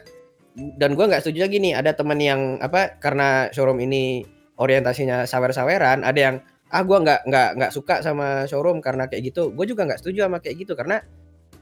[0.79, 4.23] dan gua nggak setuju lagi nih ada teman yang apa karena showroom ini
[4.57, 6.37] orientasinya sawer-saweran ada yang
[6.73, 10.27] ah gua nggak nggak nggak suka sama showroom karena kayak gitu gue juga nggak setuju
[10.27, 10.99] sama kayak gitu karena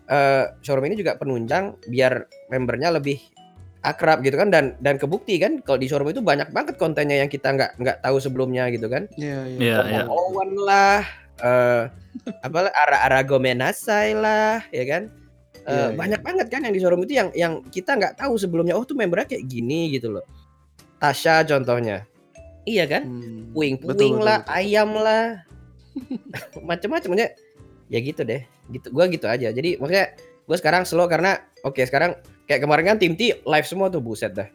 [0.09, 2.25] eh, showroom ini juga penunjang biar
[2.55, 3.19] membernya lebih
[3.85, 7.29] akrab gitu kan dan dan kebukti kan kalau di showroom itu banyak banget kontennya yang
[7.29, 9.59] kita nggak nggak tahu sebelumnya gitu kan Iya, iya.
[9.61, 10.03] Iya, iya.
[10.09, 11.05] Owen lah
[11.41, 11.83] eh
[12.41, 15.05] apa ara Arago Menasai lah ya kan
[15.65, 15.97] Eh, Iya, iya.
[15.97, 19.01] banyak banget kan yang di showroom itu yang yang kita nggak tahu sebelumnya oh tuh
[19.01, 20.21] membernya kayak gini gitu loh
[21.01, 22.05] Tasha contohnya
[22.69, 23.49] iya kan Hmm.
[23.57, 24.57] puing Betul, puing betul, lah betul.
[24.61, 25.25] ayam lah
[26.69, 27.31] macam-macam maksudnya
[27.89, 30.13] ya gitu deh gitu gua gitu aja jadi maksudnya
[30.45, 32.13] gua sekarang slow karena oke sekarang
[32.45, 34.49] kayak kemarin kan tim T live semua tuh buset dah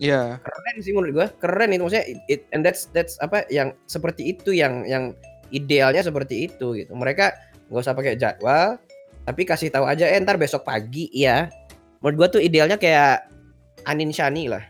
[0.00, 0.40] Iya.
[0.40, 4.32] keren sih menurut gua keren itu maksudnya it, it- and that's that's apa yang seperti
[4.32, 5.12] itu yang yang
[5.50, 6.92] idealnya seperti itu gitu.
[6.92, 7.32] Mereka
[7.68, 8.76] nggak usah pakai jadwal
[9.22, 11.52] tapi kasih tahu aja eh ntar besok pagi ya.
[12.00, 13.28] Menurut gua tuh idealnya kayak
[13.84, 14.64] Anin Shani lah.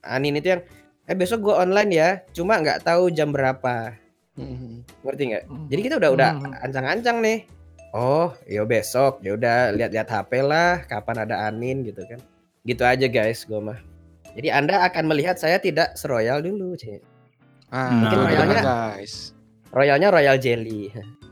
[0.00, 0.62] Anin itu yang
[1.04, 3.94] eh besok gua online ya cuma nggak tahu jam berapa.
[4.34, 4.80] Hmm.
[5.04, 5.44] ngerti nggak?
[5.68, 6.54] Jadi kita udah udah Hmm.
[6.64, 7.44] ancang-ancang nih.
[7.92, 12.18] Oh ya besok ya udah lihat-lihat HP lah kapan ada Anin gitu kan.
[12.62, 13.78] Gitu aja guys gua mah.
[14.30, 17.02] Jadi anda akan melihat saya tidak seroyal dulu Cek.
[17.68, 19.34] Ah, Mungkin royalnya- guys.
[19.74, 20.90] Royalnya royal jelly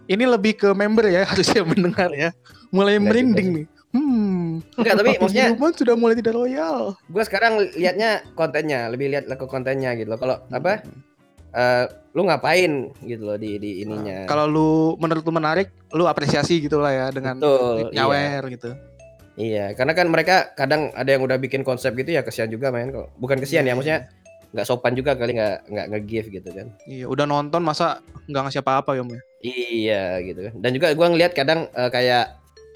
[0.09, 2.33] Ini lebih ke member ya harusnya mendengar ya.
[2.73, 3.67] Mulai Enggak merinding juga nih.
[3.89, 4.61] Hmm.
[4.77, 6.93] enggak tapi maksudnya Gilman sudah mulai tidak loyal.
[7.09, 10.85] gua sekarang lihatnya kontennya lebih lihat ke kontennya gitu loh kalau apa
[11.57, 14.71] eh, lu ngapain gitu loh di di ininya Kalau lu
[15.01, 18.05] menurut lu menarik, lu apresiasi gitu lah ya dengan Betul, iya.
[18.05, 18.71] nyawer gitu.
[19.39, 22.91] Iya, karena kan mereka kadang ada yang udah bikin konsep gitu ya kesian juga main
[22.91, 23.15] kok.
[23.23, 24.01] Bukan kesian Iya, ya, maksudnya
[24.49, 26.67] nggak sopan juga kali nggak nggak nge-give gitu kan.
[26.89, 29.21] Iya, udah nonton masa nggak ngasih apa-apa ya, Om ya?
[29.45, 30.55] Iya gitu kan.
[30.59, 32.25] Dan juga gua ngelihat kadang eh, kayak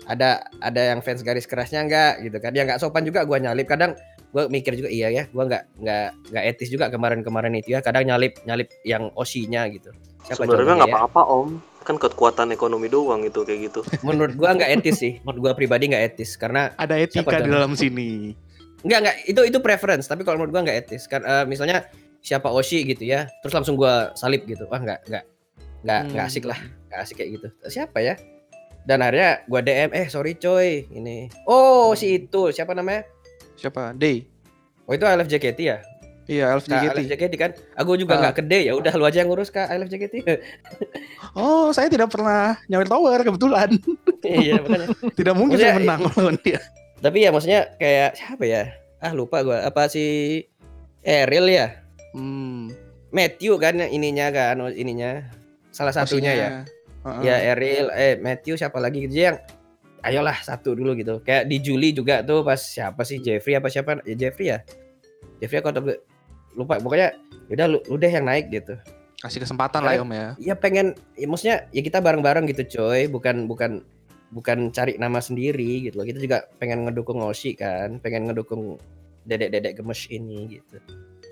[0.05, 2.53] ada ada yang fans garis kerasnya nggak gitu kan.
[2.53, 3.65] Ya nggak sopan juga gua nyalip.
[3.65, 3.97] Kadang
[4.37, 7.81] gua mikir juga iya ya, gua nggak nggak nggak etis juga kemarin-kemarin itu ya.
[7.81, 9.91] Kadang nyalip nyalip yang osinya gitu.
[10.29, 10.97] Siapa Sebenarnya nggak ya?
[11.03, 13.81] apa-apa om, kan kekuatan ekonomi doang itu kayak gitu.
[14.07, 15.19] Menurut gua nggak etis sih.
[15.25, 18.37] Menurut gua pribadi nggak etis karena Ada etika di dalam sini.
[18.83, 21.87] Enggak enggak itu itu preference tapi kalau menurut gua nggak etis kan eh, misalnya
[22.19, 25.25] siapa Oshi gitu ya terus langsung gua salib gitu wah nggak nggak
[25.83, 26.31] nggak nggak Hmm.
[26.31, 28.15] asik lah nggak asik kayak gitu siapa ya
[28.83, 31.31] Dan akhirnya gua DM, eh sorry coy, ini.
[31.47, 33.07] Oh si itu siapa namanya?
[33.55, 33.95] Siapa?
[33.95, 34.27] Day.
[34.83, 35.79] Oh itu ILF JKT ya?
[36.23, 36.95] Iya, Elf Kak JKT.
[36.97, 37.51] ILF JKT kan?
[37.77, 38.21] Aku juga Ah.
[38.21, 40.15] nggak gede ya, udah lu aja yang ngurus kak ILF JKT.
[41.33, 43.71] Oh, saya tidak pernah nyawir tower kebetulan.
[44.21, 44.87] iya makanya.
[45.19, 46.61] Tidak mungkin Maksudnya, saya menang lawan dia.
[47.03, 48.79] Tapi ya maksudnya kayak siapa ya?
[49.03, 49.67] Ah lupa gua.
[49.67, 50.39] Apa si
[51.03, 51.83] Eril ya?
[52.15, 52.71] Hmm.
[53.11, 55.27] Matthew kan ininya kan, oh, ininya.
[55.75, 56.49] Salah satunya ya.
[57.03, 57.23] Heeh.
[57.27, 59.43] Ya Eril, eh Matthew siapa lagi gitu yang
[60.07, 61.19] ayolah satu dulu gitu.
[61.27, 63.99] Kayak di Juli juga tuh pas siapa sih Jeffrey apa siapa?
[64.07, 64.63] Ya Jeffrey ya.
[65.43, 65.83] Jeffrey aku atau
[66.55, 67.19] lupa pokoknya
[67.51, 68.79] yaudah lu, lu deh yang naik gitu.
[69.19, 70.29] Kasih kesempatan lah ya, Om ya.
[70.39, 73.83] Ya pengen ya maksudnya ya kita bareng-bareng gitu coy, bukan bukan
[74.33, 76.07] bukan cari nama sendiri gitu loh.
[76.09, 78.81] Kita juga pengen ngedukung Oshi kan, pengen ngedukung
[79.29, 80.81] dedek-dedek gemes ini gitu.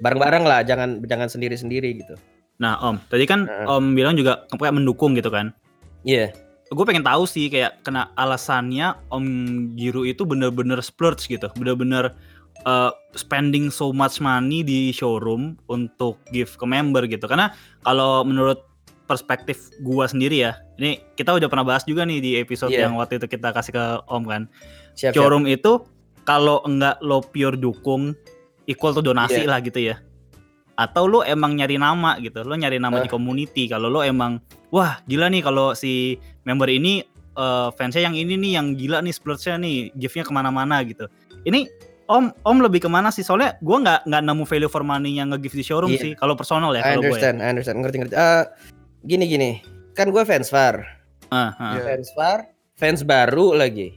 [0.04, 2.14] Bareng-bareng lah, jangan jangan sendiri-sendiri gitu.
[2.60, 3.66] Nah, Om, tadi kan Heeh.
[3.66, 5.50] Om bilang juga kayak mendukung gitu kan.
[6.04, 6.30] Iya.
[6.70, 9.26] Gue pengen tahu sih kayak kena alasannya Om
[9.74, 12.14] Giru itu bener-bener splurge gitu, bener-bener
[12.62, 17.26] uh, spending so much money di showroom untuk give ke member gitu.
[17.26, 17.50] Karena
[17.82, 18.69] kalau menurut
[19.10, 22.86] perspektif gua sendiri ya, ini kita udah pernah bahas juga nih di episode Iya.
[22.86, 24.42] yang waktu itu kita kasih ke Om kan.
[24.94, 25.12] Siap, siap.
[25.18, 25.82] showroom itu
[26.22, 28.14] kalau enggak lo pure dukung
[28.64, 29.50] equal to donasi Iya.
[29.50, 29.98] lah gitu ya
[30.76, 33.04] atau lo emang nyari nama gitu lo nyari nama Ah.
[33.04, 38.16] di community kalau lo emang wah gila nih kalau si member ini eh, fansnya yang
[38.16, 41.04] ini nih yang gila nih splurge-nya nih give-nya ke mana-mana gitu
[41.42, 41.68] ini
[42.06, 45.28] om om lebih ke mana sih soalnya gua nggak nggak nemu value for money yang
[45.28, 46.00] nge-give di showroom Iya.
[46.00, 47.12] sih kalau personal ya I kalau gue ya.
[47.12, 48.14] understand, I understand, ngerti ngerti.
[48.14, 48.44] Eh,
[49.04, 49.50] gini gini,
[49.96, 50.84] kan gue fans VAR,
[51.30, 51.78] Ah, ah.
[51.78, 51.82] Iya.
[51.86, 52.38] fans VAR,
[52.76, 53.96] fans baru lagi.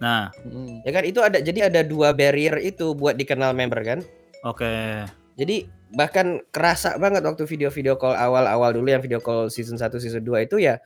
[0.00, 0.80] nah Mm.
[0.80, 4.00] Ya kan itu ada, jadi ada dua barrier itu buat dikenal member kan.
[4.48, 5.04] oke
[5.36, 10.24] Jadi bahkan kerasa banget waktu video-video call awal-awal dulu yang video call season 1 season
[10.24, 10.80] 2 itu ya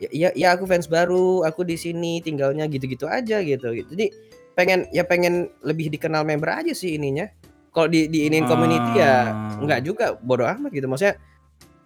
[0.00, 3.68] ya ya, ya aku fans baru, aku di sini tinggalnya gitu-gitu aja gitu.
[3.72, 4.10] Jadi
[4.56, 7.28] pengen ya pengen lebih dikenal member aja sih ininya.
[7.74, 9.28] Kalau di di iniin community ya
[9.60, 10.86] nggak juga bodoh amat gitu.
[10.88, 11.18] Maksudnya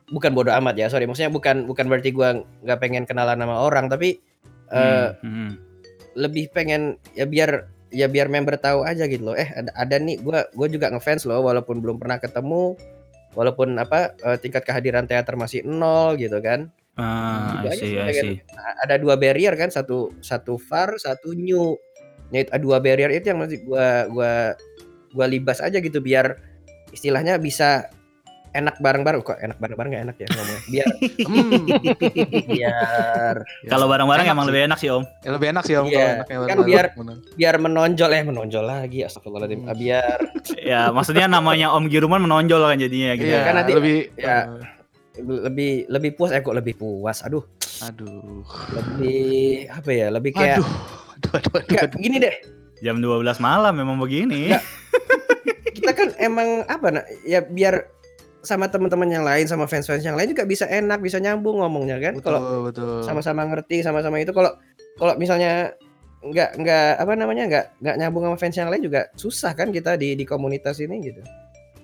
[0.09, 1.05] bukan bodoh amat ya, sorry.
[1.05, 4.21] Maksudnya bukan bukan berarti gua nggak pengen kenalan sama orang, tapi
[4.73, 5.51] eh Hmm, hmm.
[6.19, 9.37] lebih pengen ya biar ya biar member tahu aja gitu loh.
[9.37, 12.77] Eh ada, ada nih gua gua juga ngefans loh walaupun belum pernah ketemu.
[13.37, 16.73] Walaupun apa eh, tingkat kehadiran teater masih nol gitu kan.
[16.99, 18.37] ah Gitu I aja see, see.
[18.51, 21.79] Nah, ada dua barrier kan, satu satu far, satu new.
[22.35, 24.33] Nah, itu- dua barrier itu yang masih gua gua
[25.15, 26.35] gua libas aja gitu biar
[26.91, 27.93] istilahnya bisa
[28.51, 30.87] enak bareng-bareng kok enak bareng-bareng gak enak ya ngomongnya biar
[31.19, 31.51] Hmm.
[32.51, 34.51] biar Ya, kalau bareng-bareng enak emang sih.
[34.51, 36.93] lebih enak sih om Ya, lebih enak sih Om Iya, kalau enaknya kan biar-
[37.35, 39.75] biar menonjol eh menonjol lagi astagfirullahaladzim Hmm.
[39.75, 40.19] Biar
[40.71, 43.29] ya maksudnya namanya Om Giruman menonjol kan jadinya gitu.
[43.29, 44.39] Iya, Kan nanti- lebih ya.
[45.19, 47.43] lebih lebih puas eh kok lebih puas aduh
[47.81, 48.47] aduh.
[48.71, 49.27] lebih
[49.69, 50.71] apa ya lebih kayak Aduh.
[51.19, 51.99] Aduh, aduh, aduh, Nggak, aduh.
[51.99, 52.35] gini deh
[52.79, 54.47] Jam 12 malam memang begini.
[54.49, 54.63] Nggak.
[55.75, 57.91] kita kan emang apa nah ya biar
[58.49, 62.17] sama teman-teman yang lain sama fans-fans yang lain juga bisa enak bisa nyambung ngomongnya kan
[62.17, 63.05] Betul, kalau betul.
[63.05, 64.57] sama-sama ngerti sama-sama itu kalau
[64.97, 65.77] kalau misalnya
[66.19, 69.95] nggak nggak apa namanya nggak nggak nyambung sama fans yang lain juga susah kan kita
[69.95, 71.21] di di komunitas ini gitu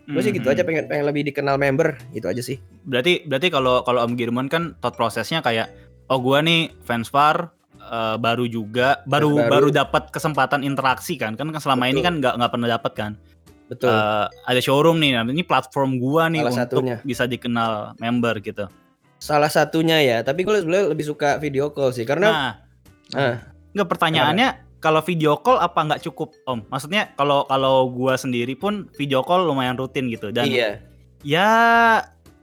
[0.04, 0.52] gue sih gitu Mhm.
[0.52, 4.48] aja pengen pengen lebih dikenal member gitu aja sih Berarti berarti kalau kalau Om Girman
[4.48, 5.72] kan thought prosesnya kayak
[6.12, 9.48] oh gua nih fans far eh, baru juga baru baru.
[9.48, 12.04] baru, dapat kesempatan interaksi kan kan kan selama ini Betul.
[12.04, 13.10] kan nggak nggak pernah dapat kan
[13.68, 13.88] betul.
[13.88, 16.96] Eh, ada showroom nih nah, ini platform gua nih Salah untuk satunya.
[17.02, 18.64] bisa dikenal member gitu.
[19.20, 22.52] Salah satunya ya tapi gue sebenarnya lebih suka video call sih karena nah.
[23.16, 23.36] Ah.
[23.72, 26.60] nggak pertanyaannya kalau video call apa nggak cukup om?
[26.68, 30.84] Maksudnya kalau kalau gua sendiri pun video call lumayan rutin gitu dan iya.
[31.24, 31.48] ya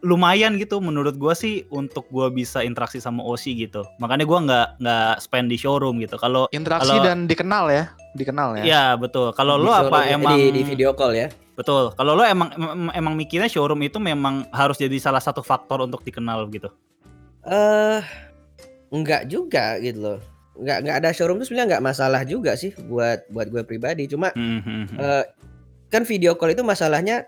[0.01, 3.85] lumayan gitu menurut gua sih untuk gua bisa interaksi sama Osi gitu.
[4.01, 6.17] Makanya gua nggak nggak spend di showroom gitu.
[6.17, 7.93] Kalau Interaksi kalau- dan dikenal ya.
[8.11, 8.63] Dikenal ya.
[8.63, 9.31] ya betul.
[9.31, 11.27] Kalau lo apa eh, emang di, di video call ya.
[11.55, 11.95] Betul.
[11.95, 16.03] Kalau lo emang em- emang mikirnya showroom itu memang harus jadi salah satu faktor untuk
[16.03, 16.67] dikenal gitu?
[17.47, 18.01] Eh
[18.91, 20.19] enggak juga gitu loh.
[20.59, 24.05] Nggak nggak ada showroom itu sebenarnya nggak masalah juga sih buat buat gue pribadi.
[24.11, 25.23] Cuma Hmm, hmm, eh,
[25.87, 27.23] kan video call itu masalahnya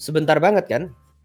[0.00, 0.82] sebentar banget kan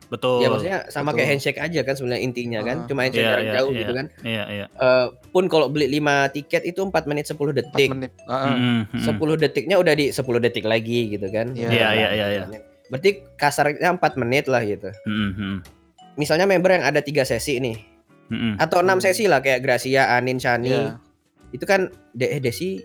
[0.07, 1.17] betul ya maksudnya sama betul.
[1.19, 2.87] kayak handshake aja kan sebenarnya intinya kan Ah.
[2.87, 3.79] cuma handshake Iya, jarak iya, jauh iya.
[3.79, 7.55] gitu kan iya iya Eh, pun kalau beli 5 tiket itu 4 menit 10 Empat
[7.57, 8.11] detik menit.
[8.23, 8.43] Ah, ah.
[8.55, 9.19] Hmm, hmm, hmm.
[9.19, 11.67] 10 detiknya udah di 10 detik lagi gitu kan Iya.
[11.69, 12.43] Iya, iya, iya, iya.
[12.87, 15.55] berarti kasarnya 4 menit lah gitu Hmm, hmm,
[16.15, 17.75] misalnya member yang ada tiga sesi nih
[18.27, 18.53] hmm, hmm.
[18.57, 20.95] atau enam sesi lah kayak Gracia, Anin, Shani Iya.
[21.51, 22.79] itu kan De eh, Desi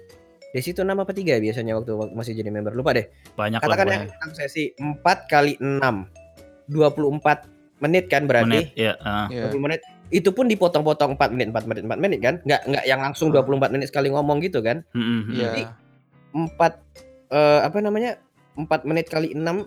[0.51, 3.57] Desi itu nama apa tiga ya biasanya waktu waktu masih jadi member lupa deh banyak
[3.57, 5.73] lah katakan yang enam sesi 4 kali 6
[6.69, 7.49] 24
[7.81, 9.27] menit kan berarti menit ya ah.
[9.27, 9.51] Iya.
[9.51, 9.81] 20 menit
[10.13, 13.73] itu pun dipotong-potong 4 menit 4 menit 4 menit kan nggak nggak yang langsung 24
[13.73, 15.33] menit sekali ngomong gitu kan Mm, mm, mm.
[15.33, 15.43] Iya.
[15.43, 15.63] Jadi,
[16.33, 16.73] empat
[17.29, 18.11] eh, apa namanya
[18.55, 19.67] empat menit kali enam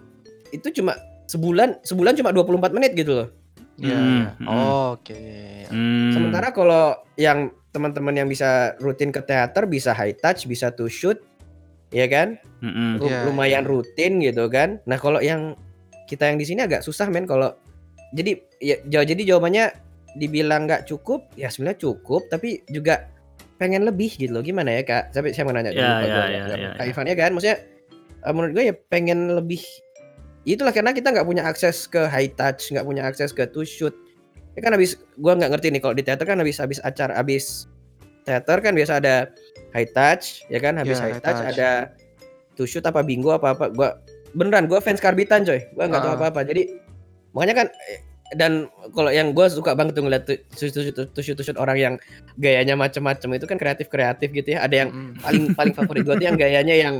[0.50, 3.30] itu cuma sebulan sebulan cuma 24 menit gitu loh
[3.76, 3.92] Iya.
[3.92, 4.30] Hmm, iya.
[4.32, 4.48] hmm.
[4.94, 5.24] Oke.
[5.68, 6.12] Hmm.
[6.14, 11.20] sementara kalau yang teman-teman yang bisa rutin ke teater bisa high touch bisa to shoot
[11.92, 12.92] ya kan Mm, mm.
[12.98, 13.70] Ru- Iya, lumayan iya.
[13.70, 15.60] rutin gitu kan nah kalau yang
[16.06, 17.54] kita yang di sini agak susah men kalau
[18.14, 19.74] jadi ya jadi jawabannya
[20.16, 23.10] dibilang nggak cukup ya sebenarnya cukup tapi juga
[23.56, 24.44] pengen lebih gitu loh.
[24.44, 25.12] Gimana ya kak?
[25.12, 26.92] Tapi saya mau nanya dulu Ya, ya, ya, Kak- ya, kak ya.
[26.92, 27.32] Ivan ya kan?
[27.36, 27.58] Maksudnya
[28.24, 29.62] eh, menurut gue ya pengen lebih
[30.46, 33.96] itulah karena kita nggak punya akses ke high touch nggak punya akses ke to shoot.
[34.56, 37.68] Ya kan habis gua nggak ngerti nih kalau di teater kan habis habis acara habis
[38.24, 39.16] teater kan biasa ada
[39.76, 40.80] high touch ya kan?
[40.80, 41.52] Habis Ya, high high touch, touch.
[41.58, 41.70] ada
[42.56, 44.00] to shoot apa bingo apa apa gua
[44.36, 46.18] beneran gua fans karbitan coy gua nggak tahu Ah.
[46.18, 46.62] apa apa jadi
[47.32, 47.68] makanya kan
[48.34, 48.52] dan
[48.92, 51.94] kalau yang gua suka banget tuh ngeliat shoot orang yang
[52.36, 56.26] gayanya macem-macem itu kan kreatif kreatif gitu ya ada yang paling paling favorit gua tuh
[56.26, 56.96] yang gayanya yang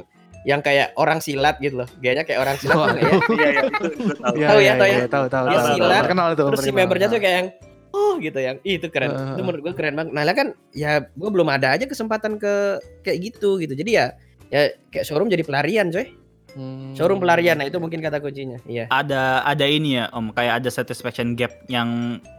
[0.46, 3.62] yang kayak orang silat gitu loh gayanya kayak orang silat tuh nggak ya Iya, iya,
[3.66, 4.36] itu gue tahu.
[4.38, 5.08] Iya, Tahu ya, iya, tahu iya, ya?
[5.10, 5.46] tahu tahu.
[5.46, 5.76] Dia tahu, tahu.
[5.76, 6.44] silat, Terkenal itu.
[6.46, 7.48] terus si membernya tuh kayak yang
[7.90, 11.00] oh gitu yang Ih, itu keren itu menurut gue keren banget nah lah kan ya
[11.02, 12.54] gue belum ada aja kesempatan ke
[13.02, 14.06] kayak gitu gitu jadi ya
[14.46, 16.06] ya kayak showroom jadi pelarian coy
[16.56, 16.96] Hmm.
[16.96, 20.70] showroom pelarian nah itu mungkin kata kuncinya iya Ada ada ini ya Om, kayak ada
[20.70, 21.88] satisfaction gap yang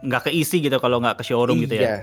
[0.01, 1.81] nggak keisi gitu kalau nggak ke showroom gitu ya.
[1.85, 1.97] Iya,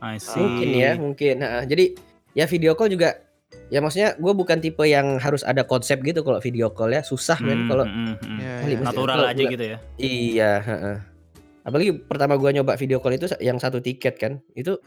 [0.00, 0.40] I see.
[0.40, 1.92] mungkin ya mungkin Nah, jadi
[2.32, 3.20] ya video call juga
[3.66, 7.36] ya maksudnya gue bukan tipe yang harus ada konsep gitu kalau video call ya susah
[7.38, 8.38] men Hmm, kalau hmm, hmm, hmm.
[8.38, 8.56] Iya, iya.
[8.72, 9.76] mesti- natural aja gua- gitu ya.
[9.98, 10.96] iya heeh.
[11.60, 14.80] apalagi pertama gua nyoba video call itu yang satu tiket kan itu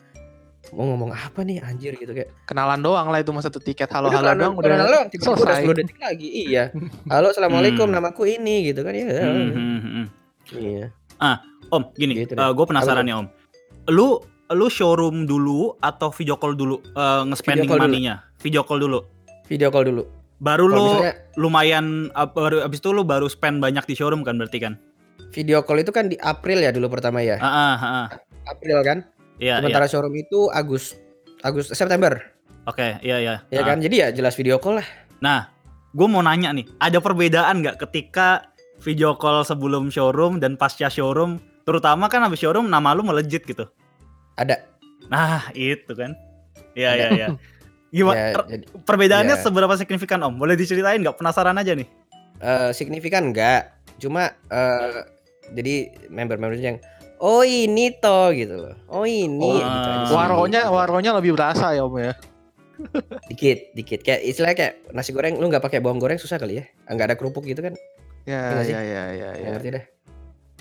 [0.72, 4.08] mau ngomong apa nih anjir gitu kayak Kenalan doang lah itu masa satu tiket halo
[4.08, 5.64] halo kenalan- doang udah kenalan doang, tiba-tiba udah selesai.
[5.66, 6.28] 10 detik lagi.
[6.46, 6.64] Iya.
[7.06, 7.94] Halo, assalamualaikum, Hmm.
[7.94, 9.06] namaku ini gitu kan ya.
[9.22, 10.06] Hmm, hmm, hmm.
[10.54, 10.86] Iya.
[11.66, 12.40] Om, gini, Gitu deh.
[12.40, 13.28] gue penasaran nih Om.
[13.90, 17.90] Lu lu showroom dulu atau video call dulu eh, nge-spending Video call dulu.
[17.90, 18.16] money-nya?
[18.40, 19.00] Video call dulu.
[19.44, 20.04] Video call dulu.
[20.38, 24.36] Baru lu misalnya lumayan ab- baru abis itu lu baru spend banyak di showroom kan
[24.36, 24.76] berarti kan?
[25.30, 27.36] video call itu kan di April ya dulu pertama ya.
[27.36, 28.08] Ah, ah, ah, ah.
[28.46, 28.98] April kan.
[29.36, 29.56] Iya, iya.
[29.60, 30.94] Sementara showroom itu Agus
[31.42, 32.22] Agus September.
[32.64, 33.36] Oke, iya, iya.
[33.48, 33.66] Ya Ah.
[33.66, 33.78] kan?
[33.78, 34.88] Jadi ya jelas video call lah.
[35.20, 35.52] Nah,
[35.90, 38.48] gue mau nanya nih, ada perbedaan nggak ketika
[38.80, 41.38] video call sebelum showroom dan pasca showroom?
[41.64, 43.68] Terutama kan habis showroom nama lu melejit gitu.
[44.34, 44.64] Ada.
[45.06, 46.16] Nah, itu kan.
[46.74, 47.28] Iya, iya, iya.
[47.90, 49.42] Gimana Ya, jadi perbedaannya ya.
[49.42, 50.36] seberapa signifikan Om?
[50.36, 51.16] Boleh diceritain nggak?
[51.16, 51.88] Penasaran aja nih.
[52.40, 53.72] eh, signifikan enggak.
[53.96, 55.00] Cuma eh,
[55.52, 55.76] jadi
[56.10, 56.76] member-member yang
[57.24, 58.76] oh ini toh gitu loh.
[58.86, 60.14] Oh ini Oh, gitu aja sih.
[60.14, 62.12] Waronya waronya lebih berasa ya om ya.
[63.30, 66.66] dikit dikit kayak istilahnya kayak nasi goreng lu nggak pakai bawang goreng susah kali ya
[66.86, 67.78] nggak ada kerupuk gitu kan
[68.24, 69.52] Iya Ya ya ya ya Nggak ya.
[69.52, 69.86] ngerti dah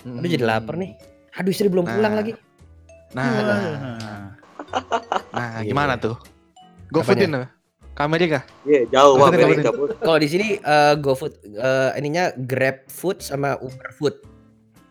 [0.03, 0.19] Hmm.
[0.19, 0.91] aduh jadi lapar nih
[1.33, 2.19] aduh istri belum pulang Nah.
[2.19, 2.33] lagi
[3.13, 3.29] Nah,
[5.31, 5.65] nah Iya.
[5.65, 6.19] gimana tuh?
[6.89, 7.07] Go Apanya?
[7.07, 7.45] foodin tuh.
[7.89, 8.39] Ke Amerika?
[8.63, 13.55] Iya, jauh Apa tadi, Amerika, kalau di sini eh, GoFood eh, ininya Grab Food sama
[13.57, 14.15] Uber Food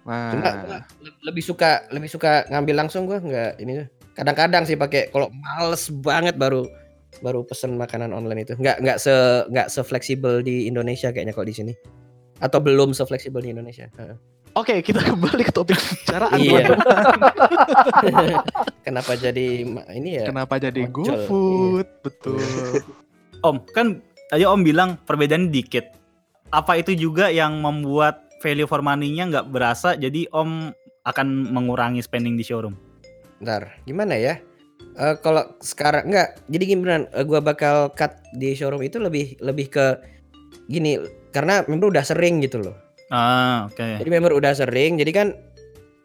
[0.02, 3.88] cuma Nah, gua le- lebih suka lebih suka ngambil langsung gua nggak ini tuh.
[4.12, 6.66] kadang-kadang sih pakai kalau males banget baru
[7.18, 9.14] baru pesen makanan online itu nggak nggak se
[9.46, 11.72] nggak se fleksibel di Indonesia kayaknya kalau di sini
[12.38, 14.18] atau belum se fleksibel di Indonesia Heeh.
[14.52, 16.36] Oke, kita kembali ke topik bicaraan.
[16.36, 16.76] Iya.
[18.86, 21.88] kenapa jadi ini ya Kenapa jadi GoFood?
[22.02, 22.36] Betul.
[23.40, 23.86] Om, kan
[24.28, 25.88] tadi Om bilang perbedaan dikit.
[26.48, 30.74] Apa itu juga yang membuat value for money-nya nggak berasa jadi Om
[31.06, 32.74] akan mengurangi spending di showroom?
[33.42, 34.38] Ntar, gimana ya?
[34.98, 39.38] Eh kalau sekarang enggak, jadi gini beneran, eh, gua bakal cut di showroom itu lebih
[39.40, 39.86] lebih ke
[40.68, 40.98] gini,
[41.34, 42.76] karena member udah sering gitu loh.
[43.10, 43.82] Ah, oke.
[44.02, 45.26] Jadi member udah sering, jadi kan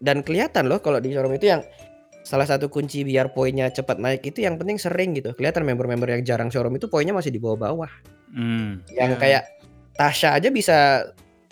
[0.01, 1.61] dan kelihatan loh kalau di showroom itu yang
[2.27, 5.31] salah satu kunci biar poinnya cepat naik itu yang penting sering gitu.
[5.31, 7.87] Kelihatan member-member yang jarang showroom itu poinnya masih di bawah-bawah.
[8.35, 8.83] Hmm.
[8.91, 9.19] Yang Ya.
[9.19, 9.43] kayak
[9.97, 11.07] Tasha aja bisa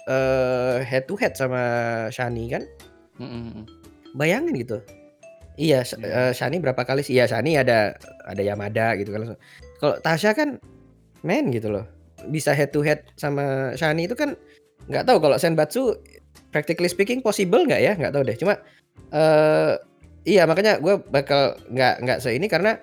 [0.06, 1.62] eh head to head sama
[2.10, 2.64] Shani kan?
[3.16, 3.64] Mm-mm.
[4.12, 4.80] bayangin gitu
[5.56, 6.30] iya Sh- Iya.
[6.30, 9.40] eh, Shani berapa kali sih ya Shani ada ada Yamada gitu kan
[9.80, 10.60] kalau Tasha kan
[11.22, 11.88] main gitu loh
[12.28, 14.36] bisa head to head sama Shani itu kan
[14.88, 15.96] nggak tahu kalau Senbatsu
[16.52, 18.60] practically speaking possible nggak ya nggak tahu deh cuma
[19.12, 19.74] eh
[20.24, 22.76] iya makanya gue bakal nggak nggak se ini karena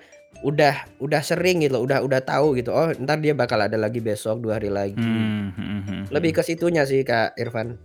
[0.43, 4.39] udah udah sering gitu udah udah tahu gitu oh ntar dia bakal ada lagi besok
[4.39, 6.01] dua hari lagi Hmm, hmm, hmm, hmm.
[6.09, 7.79] lebih ke situnya sih kak Irfan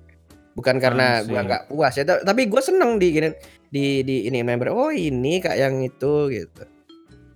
[0.52, 1.30] bukan karena see.
[1.30, 3.28] gua nggak puas ya ta- tapi gue seneng di gini
[3.64, 6.62] di di ini member oh ini kak yang itu gitu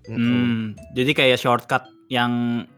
[0.02, 0.18] Mm-mm.
[0.18, 2.30] Hmm, jadi kayak shortcut yang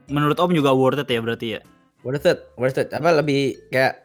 [0.07, 1.61] menurut Om juga worth it ya berarti ya?
[2.04, 4.04] worth it worth it apa lebih kayak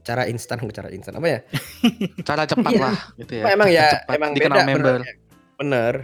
[0.00, 1.40] cara instan cara instan apa ya?
[2.24, 2.80] Cara cepat Iya.
[2.80, 3.44] lah gitu ya.
[3.50, 4.80] Emang ya Cepat emang dikenal beda member.
[4.80, 5.00] bener,
[5.58, 5.94] bener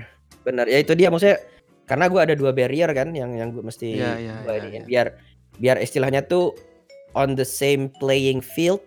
[0.43, 1.39] bener ya itu dia maksudnya
[1.85, 4.73] karena gua ada dua barrier kan yang yang gue mesti Iya, iya, gua iya, iniin.
[4.75, 4.85] iya.
[4.85, 5.07] biar
[5.55, 6.55] biar istilahnya tuh
[7.13, 8.81] on the same playing field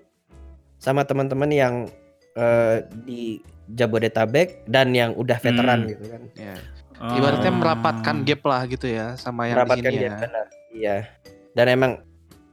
[0.78, 1.74] sama teman-teman yang
[2.34, 5.92] eh, di Jabodetabek dan yang udah veteran Hmm.
[5.92, 6.56] gitu kan Ya.
[6.96, 7.12] Oh.
[7.12, 10.16] Ibaratnya merapatkan gap lah gitu ya sama yang di merapatkan sini dia ya.
[10.18, 10.98] benar iya
[11.52, 11.92] dan emang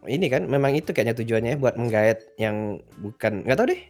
[0.02, 3.83] ini kan memang itu kayaknya tujuannya buat menggait yang bukan nggak tahu deh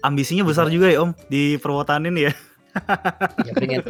[0.00, 2.30] ambisinya besar juga ya Om di perwotanin ya.
[3.42, 3.80] Ya pengen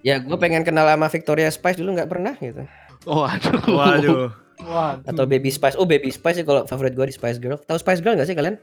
[0.00, 2.64] ya gue pengen kenal sama Victoria Spice dulu nggak pernah gitu
[3.02, 3.58] Oh, aduh.
[3.66, 4.30] Waduh.
[4.62, 7.74] Wah, atau Baby Spice oh Baby Spice sih kalau favorit gue di Spice Girl tahu
[7.76, 8.54] Spice Girl nggak sih kalian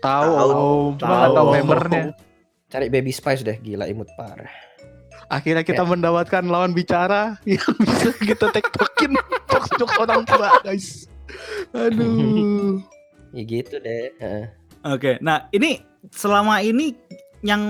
[0.00, 0.30] tahu
[0.98, 1.36] cuma nggak Tahu.
[1.38, 2.02] tahu membernya.
[2.66, 4.50] cari Baby Spice deh gila imut parah
[5.26, 9.14] Akhirnya kita mendapatkan lawan bicara yang bisa kita tektokin
[9.50, 11.10] jokes-jokes orang tua, guys.
[11.72, 12.78] Aduh.
[13.30, 14.46] ya gitu deh Heeh.
[14.84, 16.94] Oke, nah ini selama ini
[17.42, 17.62] yang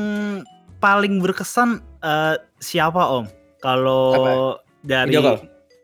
[0.86, 3.26] paling berkesan eh, siapa Om?
[3.58, 4.54] Kalau
[4.86, 5.38] dari Video call?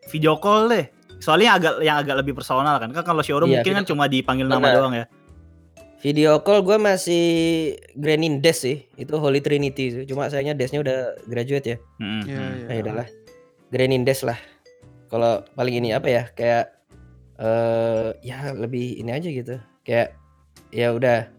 [0.07, 0.87] video call deh.
[1.19, 2.95] Soalnya agak yang agak lebih personal kan.
[2.95, 4.77] Kan kalau showroom Iya, mungkin kan cuma dipanggil nama Benar.
[4.79, 5.07] doang ya.
[6.03, 7.27] video call gue masih
[7.95, 10.03] Grenin Des sih itu Holy Trinity sih.
[10.03, 11.77] cuma sayangnya Desnya udah graduate ya.
[12.03, 12.67] Iya, iya.
[12.67, 13.09] Nah, udahlah.
[13.71, 14.35] Grenin Des lah.
[15.07, 16.23] Kalau paling ini apa ya?
[16.35, 16.75] Kayak
[17.39, 19.63] eh ya lebih ini aja gitu.
[19.87, 20.19] Kayak
[20.75, 21.31] ya udah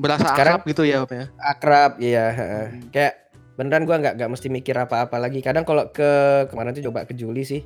[0.00, 1.24] Berasa Sekarang- akrab gitu ya, Om ya.
[1.36, 2.24] akrab ya.
[2.32, 2.66] heeh.
[2.88, 3.12] Kayak
[3.54, 5.44] beneran gua nggak nggak mesti mikir apa-apa lagi.
[5.44, 6.08] Kadang kalau ke
[6.48, 7.60] kemarin tuh coba ke Juli sih.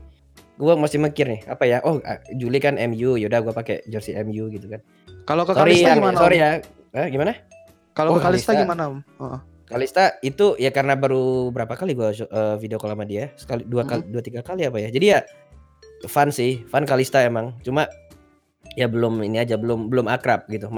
[0.55, 1.79] Gua mesti mikir nih, apa ya?
[1.81, 4.83] Oh, ah, Juli kan MU, yaudah gua pakai jersey MU gitu kan.
[5.25, 6.17] Kalau ke Sorry Kalista ya, gimana?
[6.19, 6.43] sorry Om?
[6.43, 6.51] ya.
[6.95, 7.33] Eh, gimana?
[7.91, 8.63] Kalau Oh, ke Kalista Kalista.
[8.67, 8.99] gimana, Om?
[9.19, 9.39] Oh.
[9.65, 12.27] Kalista itu ya karena baru berapa kali gua eh,
[12.59, 15.19] video call sama dia sekali dua kali dua tiga kali apa ya jadi ya
[16.05, 17.89] fun sih fun Kalista emang cuma
[18.77, 20.69] ya belum ini aja belum belum akrab gitu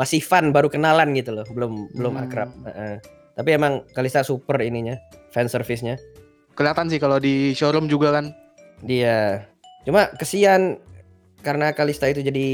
[0.00, 2.24] Ma- masih fun baru kenalan gitu loh belum belum Hmm.
[2.24, 2.94] akrab Heeh.
[3.34, 4.96] tapi emang Kalista super ininya
[5.28, 6.00] fan service-nya
[6.50, 8.32] Kelihatan sih kalau di showroom juga kan.
[8.80, 9.44] dia
[9.82, 10.80] cuma kesian
[11.38, 12.48] karena Kalista itu jadi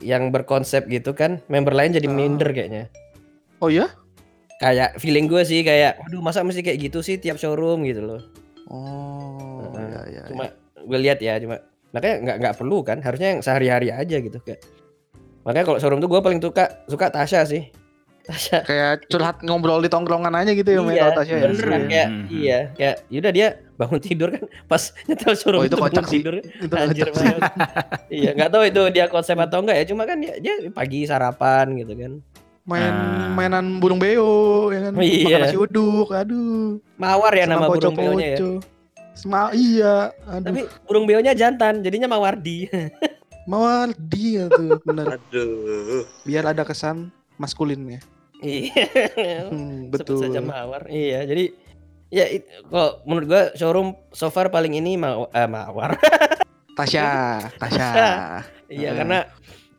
[0.00, 2.14] yang berkonsep gitu kan member lain jadi Ah.
[2.14, 2.86] minder kayaknya
[3.58, 3.90] Oh iya?
[4.56, 8.22] kayak feeling gue sih kayak waduh masa mesti kayak gitu sih tiap showroom gitu loh
[8.64, 9.84] Oh, Heeh.
[9.84, 10.22] iya iya.
[10.30, 10.44] cuma
[10.76, 11.58] gue lihat ya cuma
[11.90, 14.62] makanya nggak nggak perlu kan harusnya yang sehari-hari aja gitu kayak
[15.44, 17.62] makanya kalau showroom tuh gue paling suka suka Tasya sih
[18.20, 21.42] Tasya Kayak curhat ngobrol di tongkrongan aja gitu ya, ya, iya kalau Tasya ya.
[21.46, 25.66] beneran Hmm, kayak hmm, iya kayak yaudah dia bangun tidur kan pas nyetel showroom Oh,
[25.66, 26.18] itu bangun kocak sih.
[26.18, 27.26] tidur Itu anjir kocak sih.
[27.26, 27.42] banget
[28.10, 31.76] iya nggak tahu itu dia konsep atau enggak ya cuma kan dia, dia pagi sarapan
[31.76, 32.12] gitu kan
[32.64, 33.28] Main Ah.
[33.28, 34.96] mainan burung beo ya kan.
[34.96, 35.28] Iya.
[35.28, 36.80] Makan nasi uduk, aduh.
[36.96, 38.38] mawar ya Senam nama burung beonya ya.
[39.12, 40.42] Sema iya, aduh.
[40.42, 42.64] tapi burung beonya jantan jadinya mawardi
[43.44, 45.18] Mawar dia tuh bener.
[45.18, 46.04] Aduh.
[46.22, 48.00] Biar ada kesan maskulinnya.
[48.40, 48.88] iya
[49.48, 50.18] Hmm, Sebut betul.
[50.20, 50.84] saja mawar.
[50.86, 51.44] Iya, jadi
[52.08, 55.96] ya it- kalau menurut gua showroom so far paling ini ma eh, mawar.
[56.78, 57.88] Tasya, Tasya.
[58.66, 58.94] iya, Heeh.
[58.94, 59.18] karena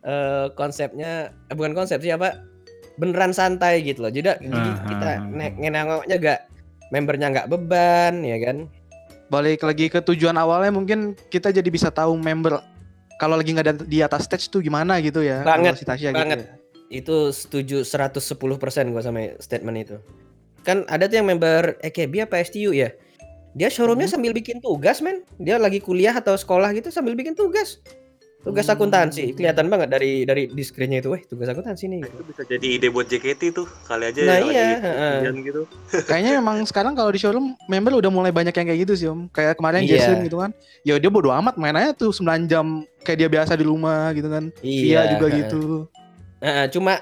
[0.00, 1.10] eh, konsepnya
[1.44, 2.40] eh, bukan konsep sih apa?
[2.96, 4.10] Beneran santai gitu loh.
[4.10, 5.28] Jadi, jadi Ah, kita ah, ah.
[5.28, 6.40] ne- ngenengoknya gak
[6.88, 8.56] membernya nggak beban ya kan?
[9.26, 12.56] Balik lagi ke tujuan awalnya mungkin kita jadi bisa tahu member
[13.16, 15.40] kalau lagi nggak ada di atas stage tuh gimana gitu ya.
[15.40, 16.38] Banget, si Tasya banget.
[16.38, 16.46] gitu.
[16.46, 16.54] ya.
[16.88, 18.14] Itu setuju 110%
[18.88, 19.96] gua sama statement itu.
[20.62, 22.90] Kan ada tuh yang member EKB apa STU ya?
[23.52, 24.14] Dia showroomnya Hmm.
[24.14, 25.24] sambil bikin tugas, men.
[25.36, 27.80] Dia lagi kuliah atau sekolah gitu sambil bikin tugas.
[28.38, 28.78] Tugas Hmm.
[28.78, 32.00] akuntansi, kelihatan banget dari dari di screen-nya itu, weh, tugas akuntansi nih.
[32.00, 33.66] Itu bisa jadi ide buat JKT tuh.
[33.82, 34.66] Kali aja Nah, lagi iya,
[35.18, 35.62] ujian gitu.
[36.06, 39.26] Kayaknya emang sekarang kalau di showroom member udah mulai banyak yang kayak gitu sih om.
[39.28, 39.98] Kayak kemarin Iya.
[39.98, 40.54] Jason gitu kan.
[40.82, 44.26] Ya dia bodo amat main aja tuh 9 jam kayak dia biasa di rumah gitu
[44.26, 44.50] kan.
[44.58, 45.86] Via juga gitu.
[46.42, 46.98] Heeh, cuma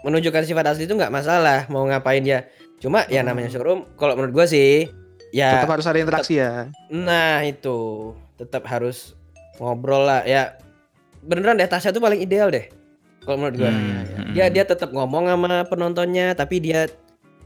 [0.00, 2.48] menunjukkan sifat asli itu nggak masalah mau ngapain dia.
[2.80, 3.30] Cuma ya Hmm.
[3.30, 4.88] namanya showroom, kalau menurut gua sih
[5.30, 6.72] ya Tetap harus ada interaksi ya.
[6.88, 9.14] Nah itu tetap harus
[9.56, 10.58] ngobrol lah ya
[11.22, 12.66] beneran deh Tasya tuh paling ideal deh
[13.22, 14.54] kalau menurut gua Hmm, dia hmm.
[14.58, 16.90] dia tetap ngomong sama penontonnya tapi dia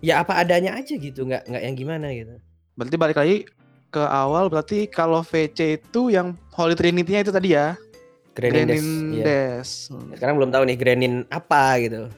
[0.00, 2.40] ya apa adanya aja gitu nggak nggak yang gimana gitu
[2.74, 3.36] Berarti balik lagi
[3.86, 7.76] ke awal berarti kalau VC itu yang Holy Trinity-nya itu tadi ya.
[8.36, 9.24] Grenin Des, Grenin iya.
[9.24, 9.68] Des.
[10.12, 12.12] sekarang belum tahu nih Grenin apa gitu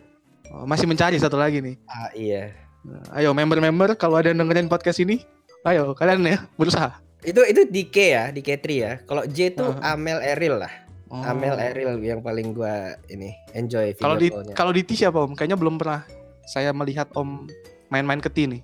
[0.49, 1.77] Oh, masih mencari satu lagi nih.
[1.85, 2.45] ah iya
[2.81, 5.21] Nah, Ayo member-member kalau ada yang dengerin podcast ini,
[5.63, 6.97] ayo kalian ya berusaha.
[7.21, 9.93] itu itu DK ya DK3 ya kalau J tuh Heeh.
[9.93, 10.73] Amel Eril lah
[11.07, 11.21] Oh.
[11.21, 15.33] Amel Eril yang paling gua ini enjoy Kalau di kalau di T siapa om?
[15.33, 16.05] Kayaknya belum pernah
[16.45, 17.45] saya melihat om
[17.89, 18.61] main-main ke T nih.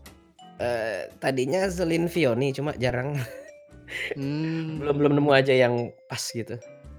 [0.56, 3.16] Eh, tadinya Zelin Vioni cuma jarang
[4.12, 5.74] Hmm, belum belum nemu aja yang
[6.06, 6.56] pas gitu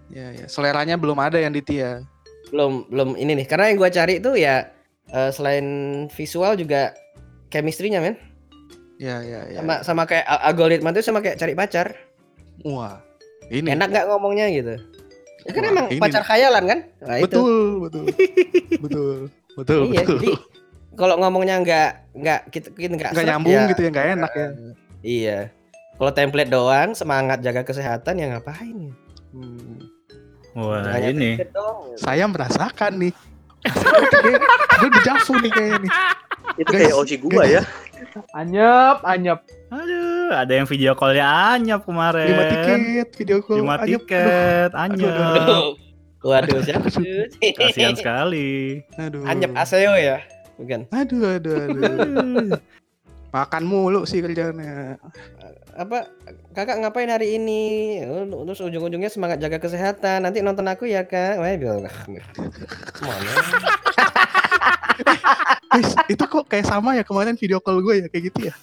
[0.10, 0.46] ya, ya.
[0.46, 2.02] Seleranya belum ada yang di T ya.
[2.46, 4.70] belum belum ini nih karena yang gua cari itu ya
[5.10, 5.66] eh, selain
[6.10, 6.94] visual juga
[7.50, 8.16] chemistry-nya men
[8.96, 9.60] Ya ya ya.
[9.60, 11.98] sama sama kayak al- algoritma itu sama kayak cari pacar
[12.64, 13.02] Wah.
[13.52, 14.78] Ini enak nggak ngomongnya gitu
[15.44, 18.04] ya kan Wah, emang ini pacar khayalan kan nah, itu betul, betul.
[18.86, 19.16] betul.
[19.56, 20.18] Betul, iya betul.
[20.18, 20.30] jadi
[20.96, 24.48] kalau ngomongnya nggak nggak kita nggak Nggak nyambung ya, gitu ya, nggak enak ya.
[25.02, 25.40] iya
[25.96, 28.94] kalau template doang semangat jaga kesehatan ya ngapain ya
[29.36, 29.95] hmm.
[30.56, 31.32] Wah, Hanya ini.
[31.36, 31.68] gitu.
[32.00, 33.14] Saya merasakan nih.
[34.80, 35.92] Gue udah jafu nih kayaknya nih.
[36.56, 37.62] Itu Guys, kayak Oshi gua ya.
[38.32, 39.40] Anyep, anyep.
[39.74, 41.26] Aduh, ada yang video call-nya
[41.58, 42.32] anyap kemarin.
[42.32, 43.60] Lima tiket video call.
[43.60, 45.64] Lima tiket, aduh, anyap.
[46.24, 46.88] waduh siapa?
[47.60, 48.80] Kasihan sekali.
[48.96, 49.28] Aduh.
[49.28, 50.24] Anyep Aseo ya
[50.56, 52.56] bukan Aduh, aduh, aduh.
[53.36, 54.96] Makan mulu sih kerjanya.
[55.76, 56.08] Apa
[56.56, 58.00] kakak ngapain hari ini?
[58.48, 60.24] Terus ujung-ujungnya semangat jaga kesehatan.
[60.24, 61.36] Nanti nonton aku ya kak.
[61.36, 61.84] Wah bilang
[63.04, 63.32] mana
[65.76, 68.54] Guys, itu kok kayak sama ya kemarin video call gue ya kayak gitu ya.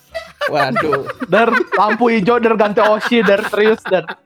[0.49, 1.05] waduh.
[1.29, 4.09] Dar lampu hijau dar ganti Oshi dar serius dar.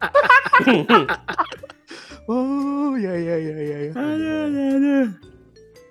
[2.26, 5.07] Oh, ya ya ya ya ya.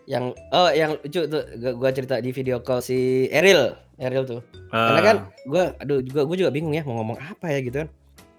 [0.06, 4.42] Yang oh yang lucu tuh gua, gua cerita di video call si Eril Eril tuh
[4.70, 7.90] karena kan gua aduh gua gua juga bingung ya mau ngomong apa ya gitu kan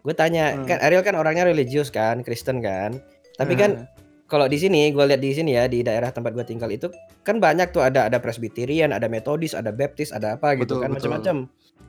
[0.07, 0.71] gue tanya Hmm.
[0.71, 3.03] kan Eril kan orangnya religius kan Kristen kan
[3.35, 3.87] tapi kan Hmm.
[4.31, 6.87] kalau di sini gue lihat di sini ya di daerah tempat gue tinggal itu
[7.27, 10.91] kan banyak tuh ada ada Presbyterian, ada Metodis, ada Baptis, ada apa gitu Betul, kan
[10.95, 11.37] macam-macam.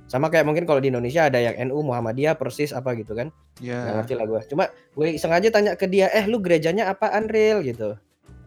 [0.10, 3.30] Sama kayak mungkin kalau di Indonesia ada yang NU, Muhammadiyah, Persis apa gitu kan.
[3.58, 3.94] Nggak Ya.
[4.02, 4.42] ngerti lah gue.
[4.50, 7.98] Cuma gue sengaja tanya ke dia, "Eh, lu gerejanya apaan, Real?" gitu.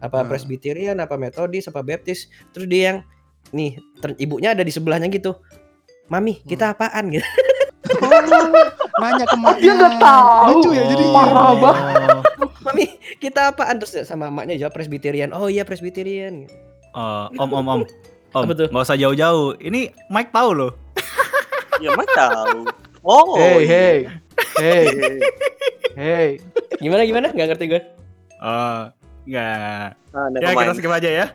[0.01, 0.27] Apa Hmm.
[0.27, 2.25] Presbyterian, apa Metodis, apa Baptis?
[2.51, 2.97] Terus dia yang
[3.51, 5.37] nih, ter- ibunya ada di sebelahnya gitu.
[6.07, 7.25] Mami, kita apaan gitu.
[7.91, 8.23] Oh,
[9.03, 9.61] nanya ke maknya.
[9.61, 10.25] Dia nggak tahu.
[10.47, 11.03] Lucu ya jadi.
[11.11, 12.17] Parah banget.
[12.61, 12.85] Mami,
[13.19, 13.75] kita apaan?
[13.77, 15.29] Terus sama emaknya jawab Presbyterian.
[15.31, 16.47] Oh iya Presbyterian.
[16.87, 17.81] Eh, om, om, om.
[18.31, 18.67] Om, Apa tuh?
[18.71, 19.59] nggak usah jauh-jauh.
[19.59, 20.71] Ini Mike tahu loh.
[21.83, 22.63] Ya mah tahu.
[23.03, 23.35] Oh.
[23.35, 23.67] Hey, iya.
[23.67, 23.99] hey,
[24.55, 24.85] hey,
[25.99, 26.27] hey.
[26.79, 27.27] Gimana gimana?
[27.29, 27.81] Gak ngerti gue.
[28.39, 28.87] Oh,
[29.31, 29.87] nggak.
[30.11, 31.25] Nah, Ya kita skip aja ya.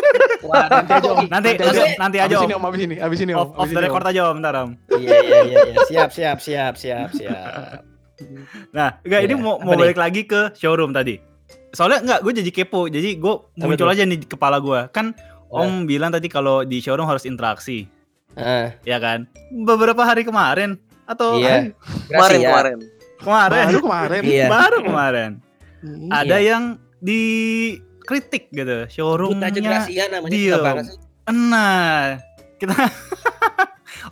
[0.48, 1.26] Wah, Nanti aja om.
[1.26, 2.44] Nanti, nanti, nanti aja Abis om.
[2.44, 3.40] ini om, abis ini, abis ini om.
[3.40, 4.10] Off, off abis the record om.
[4.10, 4.70] aja om, ntar om.
[4.92, 5.76] Iya iya iya iya.
[5.84, 7.80] Siap siap siap siap siap.
[8.70, 9.80] Nah, enggak ini Iya, mau apa mau nih?
[9.82, 11.16] balik lagi ke showroom tadi.
[11.70, 12.86] Soalnya enggak, gue jadi kepo.
[12.86, 14.88] Jadi gue muncul aja nih di kepala gue.
[14.90, 15.62] Kan Oh.
[15.62, 17.86] Om bilang tadi kalau di showroom harus interaksi,
[18.34, 19.30] Ah, ya kan?
[19.48, 21.70] Beberapa hari kemarin atau iya.
[22.10, 22.48] Kemarin Gracia.
[22.50, 22.78] kemarin.
[23.16, 24.22] kemarin, Baru kemarin.
[24.26, 24.46] Iya.
[24.50, 25.30] baru kemarin.
[25.78, 26.10] Hmm.
[26.10, 26.50] Ada Iya.
[26.50, 26.62] yang
[27.06, 29.50] dikritik gitu, Sebut aja showroomnya.
[29.54, 30.62] Gracia namanya diem.
[31.30, 32.18] Nah,
[32.58, 32.74] kita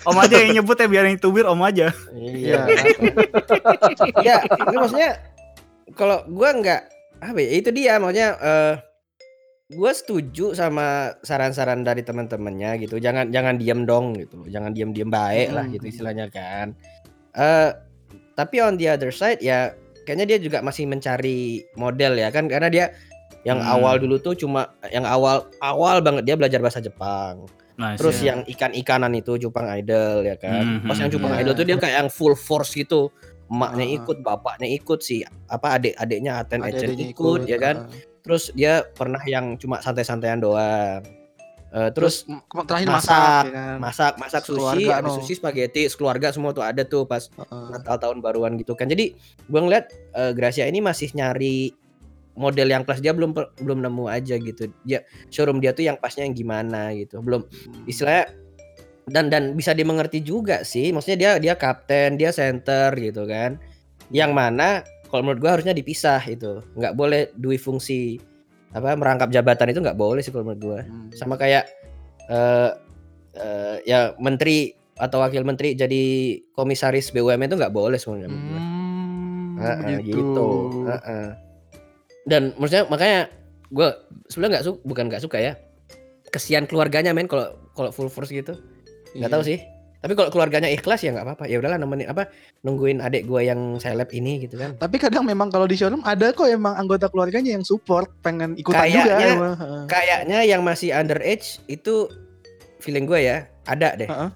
[0.05, 1.89] Om aja yang nyebut ya biar yang tubir Om aja.
[2.13, 2.67] Iya.
[4.21, 4.37] Iya,
[4.69, 5.11] ini maksudnya
[5.95, 6.83] kalau gua nggak
[7.25, 8.75] apa ya itu dia maksudnya eh
[9.73, 13.01] gua setuju sama saran-saran dari teman-temannya gitu.
[13.01, 14.45] Jangan jangan diam dong gitu.
[14.51, 16.77] Jangan diam-diam baik lah gitu istilahnya kan.
[17.33, 17.71] Eh
[18.35, 19.73] tapi on the other side ya
[20.05, 21.41] kayaknya dia juga masih mencari
[21.75, 22.87] model ya kan karena dia
[23.43, 23.75] yang Hmm.
[23.75, 27.45] awal dulu tuh cuma yang awal awal banget dia belajar bahasa Jepang.
[27.75, 28.31] Nah, Terus sih.
[28.31, 30.81] yang ikan-ikanan itu Jepang Idol ya kan.
[30.81, 31.43] Mhm, Pas yang Jepang iya.
[31.43, 33.11] Idol tuh dia kayak yang full force gitu.
[33.45, 33.97] Emaknya Ah.
[33.99, 35.21] ikut, bapaknya ikut sih.
[35.45, 37.77] Apa adik-adiknya Aten Ecen Adik-adiknya ikut, ya kan.
[37.85, 37.91] ah.
[38.23, 41.03] Terus dia pernah yang cuma santai-santaian doang.
[41.75, 43.77] Eh, terus Terus terakhir masak, masak, ya kan.
[43.83, 45.19] masak masak sushi, ada no.
[45.19, 47.67] sushi spaghetti, sekeluarga semua tuh ada tuh pas Heeh.
[47.75, 48.87] Natal tahun baruan gitu kan.
[48.87, 49.19] Jadi
[49.51, 51.75] gua ngeliat eh, Gracia ini masih nyari
[52.39, 54.71] model yang pas dia belum belum nemu aja gitu.
[54.87, 55.03] Dia
[55.35, 57.19] showroom dia tuh yang pasnya yang gimana gitu.
[57.19, 57.43] Belum
[57.91, 58.31] istilahnya
[59.11, 63.61] dan dan bisa dimengerti juga sih maksudnya dia dia kapten dia center gitu kan
[64.09, 64.81] yang mana
[65.13, 68.17] kalau menurut gua harusnya dipisah itu nggak boleh dui fungsi
[68.75, 71.09] apa merangkap jabatan itu nggak boleh sih kalau menurut gua Hmm.
[71.13, 71.65] sama kayak
[72.27, 72.71] eh
[73.35, 76.03] eh, ya menteri atau wakil menteri jadi
[76.53, 78.61] komisaris BUMN itu nggak boleh sebenarnya menurut gua.
[78.61, 80.19] Hmm, Heeh, begitu.
[80.21, 80.49] gitu
[80.85, 81.27] Heeh.
[82.25, 83.21] dan maksudnya makanya
[83.69, 83.89] gua
[84.27, 85.53] sebenarnya nggak suka bukan nggak suka ya
[86.29, 88.59] kesian keluarganya men kalau kalau full force gitu
[89.15, 89.35] nggak Iya.
[89.35, 89.59] tahu sih
[90.05, 92.29] tapi kalau keluarganya ikhlas ya nggak apa-apa ya udahlah nemenin apa
[92.61, 96.29] nungguin adik gua yang seleb ini gitu kan Tapi kadang memang kalau di showroom ada
[96.31, 99.01] kok emang anggota keluarganya yang support pengen ikutan juga.
[99.17, 99.55] Kayaknya- emang.
[99.57, 99.83] Heeh.
[99.89, 102.13] kayaknya yang masih underage itu
[102.79, 104.31] feeling gua ya ada deh heeh.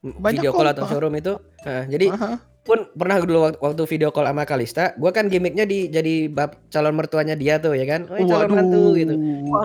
[0.00, 2.36] M- Banyak video call atau showroom itu Heeh, jadi Heeh.
[2.62, 6.94] pun pernah dulu waktu, video call sama Kalista gua kan gimmicknya di jadi bab calon
[6.94, 8.56] mertuanya dia tuh ya kan oh calon Waduh.
[8.56, 9.14] mantu gitu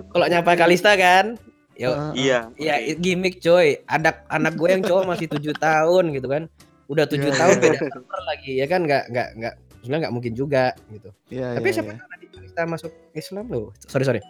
[0.10, 1.40] kalau nyapa Kalista kan
[1.74, 2.12] yo Heeh.
[2.16, 2.40] Iya.
[2.56, 3.82] Iya gimmick coy.
[3.90, 6.46] Anak anak gue yang cowok masih tujuh tahun gitu kan.
[6.92, 7.64] Udah tujuh Iya, tahun iya.
[7.64, 11.10] beda nomor lagi ya kan nggak nggak nggak sebenarnya nggak mungkin juga gitu.
[11.28, 12.00] Iya, Tapi iya, siapa iya.
[12.00, 13.68] tahu nanti kita masuk Islam loh.
[13.88, 14.22] Sorry sorry.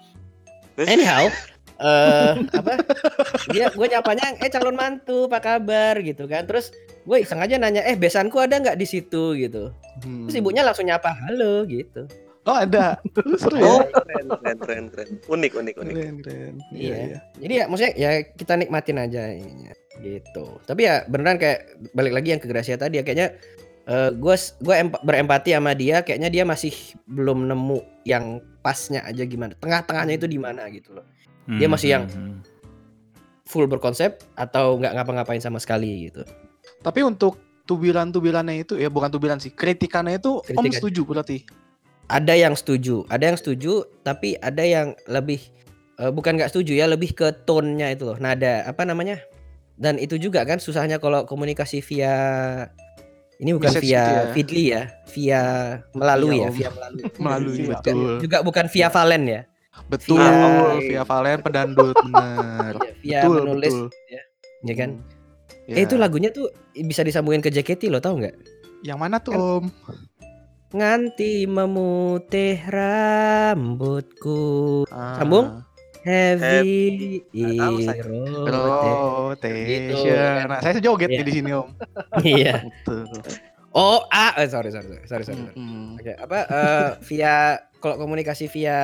[0.74, 1.30] Anyhow,
[1.86, 2.74] eh apa?
[3.54, 6.50] Dia gue nyapanya, eh calon mantu, apa kabar gitu kan.
[6.50, 6.74] Terus
[7.06, 9.70] gue iseng aja nanya, eh besanku ada nggak di situ gitu.
[10.02, 10.26] Hmm.
[10.26, 12.10] Terus ibunya langsung nyapa, halo gitu.
[12.44, 13.00] Oh ada.
[13.38, 13.88] Seru Oh, ya.
[13.96, 15.10] keren, keren, keren, keren.
[15.26, 15.94] Unik, unik, unik.
[15.94, 16.54] Keren, keren.
[16.70, 17.24] Iya.
[17.39, 20.60] Jadi ya maksudnya ya kita nikmatin aja ininya gitu.
[20.62, 21.60] Tapi ya beneran kayak
[21.91, 23.39] balik lagi yang ke Gracia tadi ya kayaknya
[23.84, 26.72] eh gue gue berempati sama dia kayaknya dia masih
[27.06, 29.56] belum nemu yang pasnya aja gimana.
[29.56, 31.08] Tengah-tengahnya itu di mana gitu loh.
[31.46, 32.39] Dia masih yang- Hmm, hmm,
[33.44, 36.24] Full berkonsep atau nggak ngapa-ngapain sama sekali gitu.
[36.80, 40.72] Tapi untuk tubilan-tubilannya itu ya bukan tubilan sih, kritikannya itu Om Kritikan.
[40.74, 41.38] setuju berarti.
[42.06, 45.39] Ada yang setuju, ada yang setuju tapi ada yang lebih
[45.97, 48.18] eh, bukan nggak setuju ya, lebih ke tone-nya itu loh.
[48.18, 49.18] Nada apa namanya?
[49.74, 52.14] Dan itu juga kan susahnya kalau komunikasi via
[53.38, 54.24] ini bukan Message via gitu ya.
[54.30, 55.41] Feedly ya, via
[55.91, 57.04] melalui Iya, ya, via melalui.
[57.24, 57.68] Melalui Iya.
[57.74, 57.97] betul.
[58.22, 59.41] Juga bukan via Valen ya.
[59.89, 62.74] Betul, Via- via Valen pedandut bener.
[62.78, 63.89] Iya, via betul, menulis betul.
[64.64, 64.89] ya kan.
[65.66, 65.74] Ya.
[65.76, 68.36] Eh itu lagunya tuh bisa disambungin ke JKT lo tau nggak?
[68.84, 69.66] Yang mana tuh Kan- Om?
[70.74, 74.41] Nganti memutih rambutku
[74.89, 75.21] Ah.
[75.21, 75.61] Sambung?
[76.01, 78.01] heavy Nggak tahu saya.
[78.03, 78.43] rotation.
[78.43, 80.36] Rotation.
[80.49, 81.69] Nah, saya joget nih di sini Om.
[82.26, 82.67] Iya.
[82.84, 83.05] Betul.
[83.71, 85.41] Oh, ah, eh, sorry, sorry, sorry, sorry, sorry.
[85.45, 85.55] sorry.
[85.55, 85.97] Mm-mm.
[85.97, 87.36] Oke, apa eh, via
[87.78, 88.80] kalau komunikasi via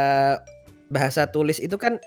[0.90, 1.98] bahasa tulis itu kan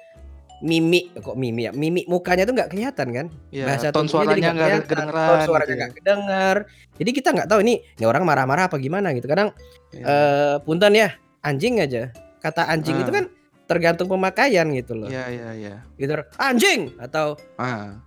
[0.63, 4.51] mimik kok mimik ya mimik mukanya tuh nggak kelihatan kan Ya, bahasa ton jadi suaranya
[4.51, 5.27] nggak kedengeran.
[5.27, 5.77] ton suaranya gitu ya.
[5.77, 6.57] nggak kedengar
[6.95, 9.51] jadi kita nggak tahu ini ini orang marah-marah apa gimana gitu kadang
[9.91, 10.07] Ya.
[10.07, 13.03] eh punten ya anjing aja kata anjing Ah.
[13.03, 13.25] itu kan
[13.65, 15.75] tergantung pemakaian gitu loh Iya, iya, iya.
[15.95, 17.99] gitu anjing atau Ah,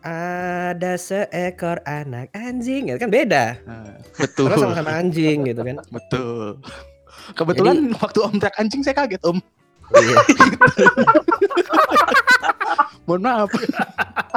[0.00, 4.46] ada seekor anak anjing itu kan beda ah, betul.
[4.46, 6.62] karena sama-sama anjing gitu kan Betul.
[7.28, 9.36] Kebetulan waktu Om teriak anjing saya kaget Om.
[9.90, 10.16] Iya.
[13.04, 13.48] Mohon maaf.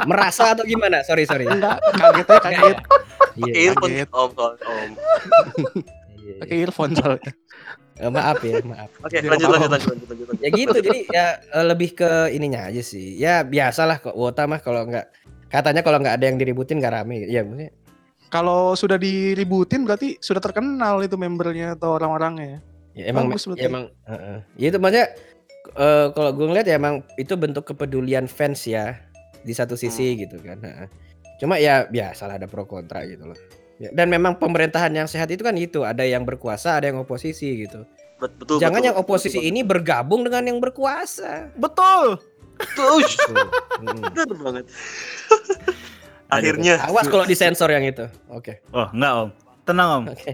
[0.02, 2.76] merasa atau gimana sorry sorry Enggak, kagetnya kaget.
[3.34, 3.52] Iya.
[3.62, 4.08] Earphone kaget.
[4.10, 4.90] om, om, om.
[6.14, 7.22] Iya, Pakai earphone soalnya.
[7.22, 7.32] iya.
[7.98, 10.40] Eh, maaf ya maaf Oke, Dia lanjut, lanjut, lanjut, lanjut, lanjut, lanjut.
[10.40, 14.58] ya gitu jadi ya eh, lebih ke ininya aja sih ya biasalah kok wota mah
[14.58, 15.06] kalau nggak
[15.46, 17.70] katanya kalau nggak ada yang diributin nggak rame ya maksudnya
[18.26, 22.64] Kalau sudah diributin berarti sudah terkenal itu membernya atau orang-orangnya.
[22.92, 24.36] ya emang Bagus ya emang heeh.
[24.56, 25.06] ya itu maksudnya
[25.74, 28.96] eh, kalau gue ngeliat ya emang itu bentuk kepedulian fans ya
[29.40, 30.86] di satu sisi gitu kan heeh.
[31.36, 33.38] cuma ya biasalah ada pro kontra gitu loh
[33.76, 37.66] Ya, dan memang pemerintahan yang sehat itu kan itu ada yang berkuasa ada yang oposisi
[37.66, 37.82] gitu
[38.16, 42.20] Bet- Betul, jangan betul, yang oposisi betul, ini bergabung dengan yang berkuasa Betul.
[42.54, 43.00] betul.
[43.00, 43.34] Ush, Tuh.
[43.82, 43.98] Mm.
[44.06, 44.64] Bener banget.
[46.30, 46.78] Akhirnya.
[46.80, 49.28] awas kalau disensor yang itu oke Oh, enggak, Om.
[49.64, 50.04] Tenang, Om.
[50.08, 50.32] Oke.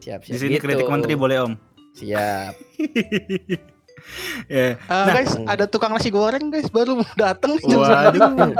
[0.00, 0.32] Siap, siap.
[0.32, 0.64] Di sini Gitu.
[0.64, 1.52] kritik menteri boleh, Om.
[1.92, 2.54] Siap.
[4.46, 4.76] ya.
[4.86, 5.14] Ah, Nah.
[5.14, 8.52] guys, ada tukang nasi goreng guys baru datang nih jam Waduh.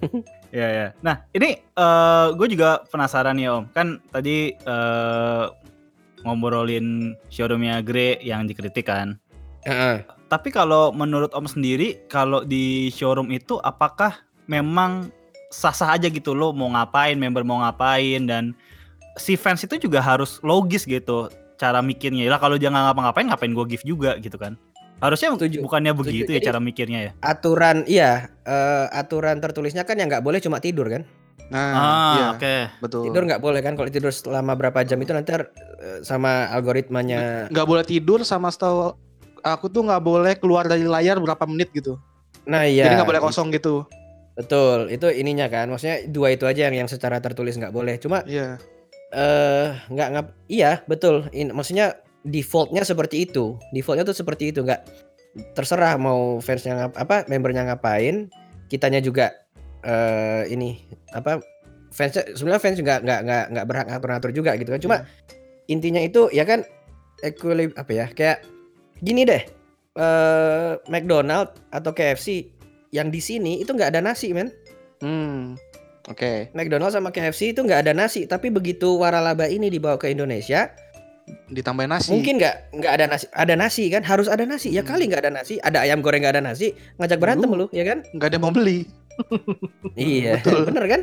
[0.58, 0.86] ya ya.
[1.00, 3.64] Nah ini eh gue juga penasaran ya Om.
[3.70, 5.44] Kan tadi eh
[6.20, 9.16] ngobrolin showroomnya Gre yang dikritik kan.
[9.64, 10.04] Heeh.
[10.28, 14.14] Tapi kalau menurut Om sendiri, kalau di showroom itu apakah
[14.46, 15.10] memang
[15.50, 18.54] sah-sah aja gitu lo mau ngapain, member mau ngapain dan
[19.18, 21.26] si fans itu juga harus logis gitu
[21.60, 22.24] cara mikirnya.
[22.26, 24.56] Lah kalau dia nggak ngapa-ngapain ngapain gue give juga gitu kan.
[25.00, 27.12] Harusnya Setuju, bukannya begitu ya Jadi- cara mikirnya ya.
[27.20, 31.04] Aturan iya, eh, aturan tertulisnya kan yang nggak boleh cuma tidur kan?
[31.50, 32.56] Nah, ah, iya, oke.
[32.78, 33.02] betul.
[33.10, 33.74] Tidur nggak boleh kan?
[33.74, 35.44] Kalau tidur selama berapa jam itu nanti eh,
[36.00, 37.48] sama algoritmanya.
[37.48, 38.92] nggak boleh tidur sama setahu
[39.40, 41.96] aku tuh nggak boleh keluar dari layar berapa menit gitu.
[42.44, 42.86] Nah iya.
[42.88, 43.88] Jadi nggak boleh kosong gitu.
[44.36, 45.68] Betul, itu ininya kan.
[45.68, 47.96] Maksudnya dua itu aja yang yang secara tertulis nggak boleh.
[47.96, 48.56] Cuma Iya.
[49.14, 50.26] Eh nggak ngap.
[50.46, 51.26] Iya betul.
[51.34, 53.58] In, maksudnya defaultnya seperti itu.
[53.74, 54.82] Defaultnya tuh seperti itu nggak
[55.54, 58.26] terserah mau fansnya ngap apa membernya ngapain
[58.66, 59.30] kitanya juga
[59.86, 60.82] eh ini
[61.14, 61.38] apa
[61.94, 64.96] fansnya sebenarnya fans juga nggak nggak nggak berhak ngatur ngatur juga gitu kan cuma
[65.70, 66.66] intinya itu ya kan
[67.22, 68.42] equilib apa ya kayak
[69.06, 69.42] gini deh
[70.02, 72.50] eh McDonald atau KFC
[72.90, 74.50] yang di sini itu nggak ada nasi men
[75.00, 75.56] Hmm.
[76.08, 76.48] Oke.
[76.52, 80.70] McDonald sama KFC itu nggak ada nasi tapi begitu waralaba ini dibawa ke Indonesia
[81.46, 82.10] Ditambahin nasi.
[82.10, 84.74] Mungkin nggak nggak ada nasi, ada nasi kan harus ada nasi.
[84.74, 84.90] Ya Hmm.
[84.90, 88.02] kali nggak ada nasi, ada ayam goreng nggak ada nasi, ngajak berantem lu, ya kan?
[88.10, 88.78] nggak ada yang mau beli.
[89.94, 90.66] iya, Betul.
[90.66, 91.00] bener kan?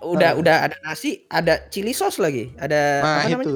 [0.00, 0.40] Udah Ah.
[0.40, 3.44] udah ada nasi, ada chili sauce lagi, ada Nah, apa namanya?
[3.44, 3.54] itu.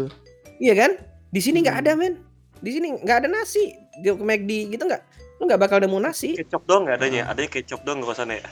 [0.61, 0.91] Iya kan?
[1.31, 1.85] Di sini nggak Hmm.
[1.87, 2.15] ada men,
[2.59, 3.63] di sini nggak ada nasi.
[3.97, 5.03] Di ke McD gitu nggak,
[5.41, 6.37] lu nggak bakal nemu nasi.
[6.37, 7.23] Kecap doang nggak adanya?
[7.33, 8.45] Adanya kecap doang nggak sana ya?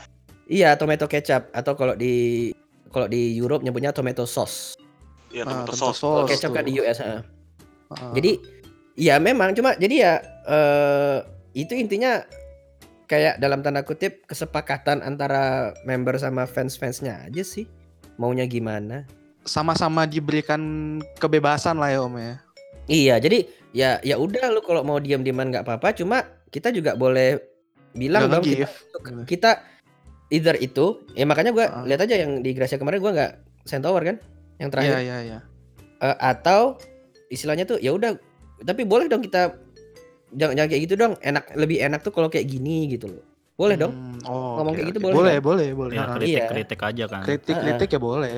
[0.49, 2.49] Iya, tomato kecap atau kalau di
[2.89, 4.73] kalau di Europe nyebutnya tomato sauce.
[5.29, 6.01] Iya, Ah, tomato tomato sauce.
[6.01, 6.29] sauce.
[6.33, 6.73] Kecap kan di.
[6.81, 6.97] US.
[7.05, 7.21] ah.
[7.93, 8.13] Ah.
[8.17, 8.41] Jadi
[8.97, 10.13] ya memang cuma jadi ya
[10.49, 11.17] eh
[11.53, 12.25] itu intinya
[13.05, 17.69] kayak dalam tanda kutip kesepakatan antara member sama fans-fansnya aja sih.
[18.17, 19.05] Maunya gimana?
[19.45, 20.61] Sama-sama diberikan
[21.21, 22.33] kebebasan lah ya Om ya.
[22.89, 23.39] Iya, jadi
[23.69, 27.37] ya ya udah lu kalau mau diam-diaman nggak apa-apa, cuma kita juga boleh
[27.93, 28.69] bilang dong kita,
[29.25, 29.51] kita
[30.29, 31.83] either itu, ya makanya gua Ah.
[31.83, 33.31] lihat aja yang di Gracia kemarin gua nggak
[33.65, 34.17] Centaur kan,
[34.57, 34.97] yang terakhir.
[34.97, 35.39] Iya iya iya.
[35.99, 36.79] Eh, atau
[37.27, 38.15] istilahnya tuh ya udah,
[38.61, 39.53] tapi boleh dong kita
[40.31, 43.23] jangan, jangan kayak gitu dong, enak lebih enak tuh kalau kayak gini gitu loh.
[43.53, 43.91] Boleh dong.
[43.91, 45.43] Hmm, oh, Ngomong oke, kayak gitu boleh Boleh, kan?
[45.43, 45.93] boleh, boleh.
[45.93, 47.21] Ya Ah, kritik-kritik aja kan.
[47.21, 48.35] Kritik-kritik ya boleh.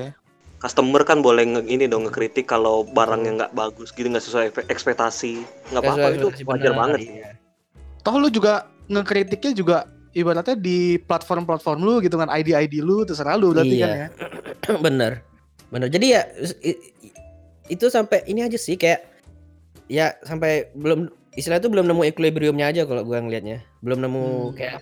[0.58, 5.42] Customer kan boleh nge ini dong ngekritik kalau barangnya nggak bagus gitu nggak sesuai ekspektasi.
[5.70, 6.98] Nggak apa-apa itu wajar banget.
[7.02, 7.30] iya.
[8.02, 13.52] Toh lu juga ngekritiknya juga ibaratnya di platform-platform lu gitu kan ID-ID lu terserah lu
[13.52, 13.86] berarti Iya.
[13.86, 14.08] kan ya.
[14.84, 15.12] bener
[15.68, 16.22] bener jadi ya
[17.66, 19.00] itu sampai ini aja sih kayak
[19.86, 24.54] ya sampai belum istilah itu belum nemu equilibriumnya aja kalau gua ngelihatnya belum nemu Hmm.
[24.54, 24.80] kayak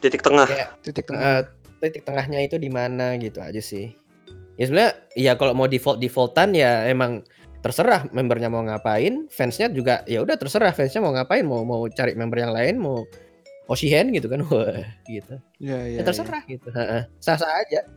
[0.00, 0.48] Titik tengah.
[0.48, 1.22] kayak Titik tengah.
[1.22, 1.40] eh,
[1.78, 3.92] titik tengahnya itu di mana gitu aja sih
[4.54, 7.22] ya sebenarnya ya kalau mau default defaultan ya emang
[7.58, 12.12] terserah membernya mau ngapain fansnya juga ya udah terserah fansnya mau ngapain mau mau cari
[12.12, 13.06] member yang lain mau
[13.72, 14.44] Oshihen gitu kan.
[14.52, 15.40] Wah gitu.
[15.58, 15.98] Iya iya.
[16.00, 16.68] ya terserah gitu.
[17.24, 17.88] Sah sah aja.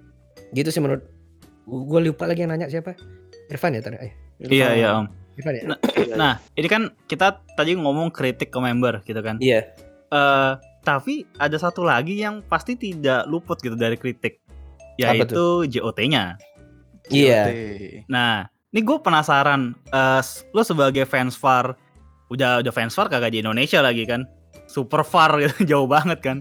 [0.56, 1.04] Gitu sih menurut
[1.68, 2.96] gue lupa lagi yang nanya siapa.
[3.52, 4.00] Irfan ya tadi?
[4.40, 5.06] Iya iya om.
[5.36, 5.64] Irfan ya?
[6.22, 9.36] Nah ini kan kita tadi ngomong kritik ke member gitu kan.
[9.44, 9.76] iya.
[10.10, 10.54] Eh
[10.86, 14.38] tapi ada satu lagi yang pasti tidak luput gitu dari kritik,
[15.02, 16.38] yaitu JOT-nya.
[17.10, 17.50] iya.
[18.06, 20.22] Nah, ini gue penasaran, eh
[20.54, 21.74] lo sebagai fans VAR,
[22.30, 24.30] udah udah fans VAR kagak di Indonesia lagi kan,
[24.66, 26.38] super VAR gitu, jauh banget kan.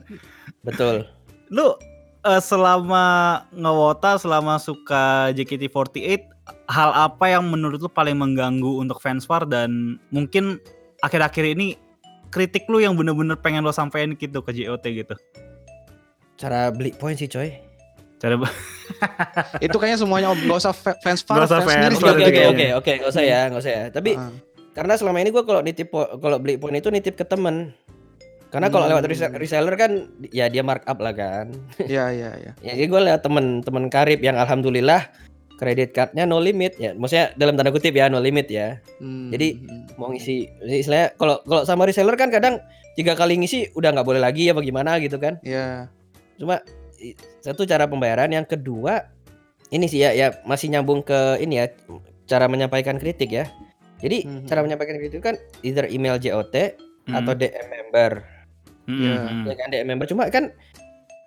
[0.61, 1.05] betul.
[1.49, 1.77] Lu
[2.23, 3.05] eh, selama
[3.51, 6.21] ngewota, selama suka JKT48,
[6.67, 10.61] hal apa yang menurut lu paling mengganggu untuk fans VAR dan mungkin
[11.01, 11.77] akhir-akhir ini
[12.29, 15.15] kritik lu yang bener-bener pengen lo sampein gitu ke JOT gitu.
[16.35, 17.55] cara beli poin sih coy.
[18.19, 18.35] Cara
[19.65, 22.03] Itu kayaknya semuanya om nggak usah fa- fans far, Nggak usah fans fans sendiri oke
[22.03, 23.85] far oke gitu oke oke oke nggak usah ya nggak usah ya.
[23.89, 24.33] Tapi Ah.
[24.73, 27.71] karena selama ini gue kalau nitip kalau beli poin itu nitip ke temen
[28.55, 29.35] karena kalau lewat Hmm.
[29.35, 29.93] reseller kan
[30.31, 32.53] ya dia markup lah kan Iya iya iya.
[32.63, 35.11] ya jadi gue lihat temen temen karib yang alhamdulillah
[35.55, 39.59] kredit cardnya no limit ya maksudnya dalam tanda kutip ya no limit ya Hmm, Jadi,
[39.59, 39.99] hmm.
[39.99, 42.63] mau ngisi istilahnya kalau kalau sama reseller kan kadang
[42.95, 45.91] tiga kali ngisi udah nggak boleh lagi ya bagaimana gitu kan Iya.
[46.35, 46.63] cuma
[47.41, 49.11] satu cara pembayaran yang kedua
[49.69, 51.67] ini sih ya ya masih nyambung ke ini ya
[52.25, 53.51] cara menyampaikan kritik ya
[53.99, 54.47] jadi Mhm.
[54.47, 57.15] cara menyampaikan kritik kan either email JOT Hmm.
[57.15, 58.25] atau DM member
[58.85, 59.17] Hmm, Iya.
[59.21, 60.07] hmm, ya kan DM member.
[60.07, 60.53] Cuma kan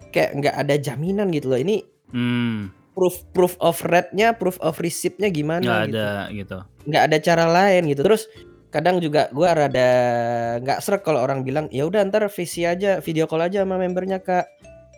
[0.10, 1.60] kayak nggak ada jaminan gitu loh.
[1.60, 1.82] Ini
[2.14, 2.58] hmm,
[2.94, 5.98] proof proof of rate-nya proof of receipt-nya gimana nggak gitu.
[5.98, 6.58] ada gitu.
[6.88, 8.02] nggak ada cara lain gitu.
[8.06, 8.26] Terus
[8.68, 9.90] kadang juga gua rada
[10.60, 14.20] nggak srek kalau orang bilang ya udah ntar visi aja video call aja sama membernya
[14.20, 14.44] kak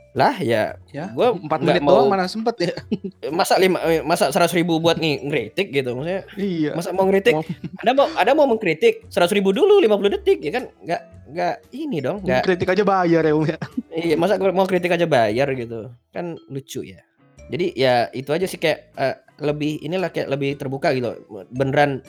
[0.10, 1.14] lah ya Ya.
[1.14, 2.74] gua Empat nggak menit mau- doang mana sempet ya.
[3.32, 6.26] masa lima eh, masa seratus ribu buat ng- ngeritik gitu maksudnya.
[6.34, 6.74] Iya.
[6.74, 7.38] masa mau ngeritik?
[7.78, 10.64] Ada mau ada mau mengkritik seratus ribu dulu 50 detik ya kan?
[10.80, 12.41] Nggak nggak ini dong nggak.
[12.41, 13.57] Kritik aja bayar ya om ya.
[13.91, 15.93] iya masa mau kritik aja bayar gitu.
[16.10, 17.05] Kan lucu ya.
[17.49, 22.01] Jadi ya itu aja sih kayak eh, lebih inilah kayak lebih terbuka gitu beneran.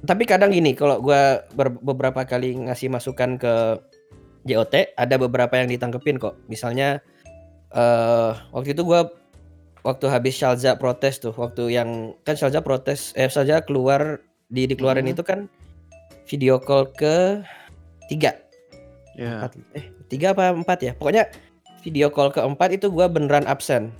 [0.00, 3.52] Tapi kadang gini kalau gua ber- beberapa kali ngasih masukan ke
[4.44, 6.40] JOT ada beberapa yang ditangkepin kok.
[6.46, 7.00] Misalnya
[7.74, 9.10] eh waktu itu gua
[9.82, 15.04] waktu habis Shalza protes tuh waktu yang kan Shalza protes eh Shalza keluar di dikeluarin
[15.04, 15.12] Mhm.
[15.12, 15.50] itu kan
[16.24, 17.42] video call ke
[18.06, 18.38] tiga
[19.14, 19.44] Iya.
[19.44, 21.28] empat eh tiga apa empat ya pokoknya
[21.82, 23.90] video call keempat itu gua beneran absen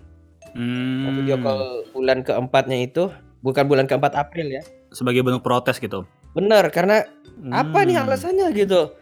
[0.46, 0.62] Nah,
[1.10, 1.58] Hmm, video call
[1.90, 3.10] bulan keempatnya itu
[3.42, 6.06] bukan bulan keempat April ya sebagai bentuk protes gitu.
[6.30, 7.02] bener karena
[7.50, 8.06] apa nih Hmm.
[8.06, 8.94] alasannya gitu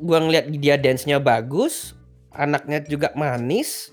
[0.00, 1.96] gua ngeliat dia dance-nya bagus
[2.30, 3.88] anaknya juga manis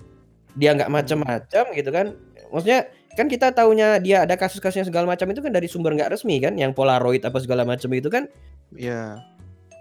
[0.58, 2.06] dia nggak macam-macam gitu kan
[2.50, 6.38] maksudnya kan kita taunya dia ada kasus-kasusnya segala macam itu kan dari sumber nggak resmi
[6.38, 8.26] kan yang polaroid apa segala macam itu kan
[8.74, 9.18] Iya.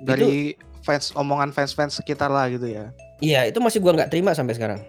[0.02, 2.90] Dari fans omongan fans-fans sekitar lah gitu ya.
[3.20, 4.82] Iya, itu masih gua nggak terima sampai sekarang.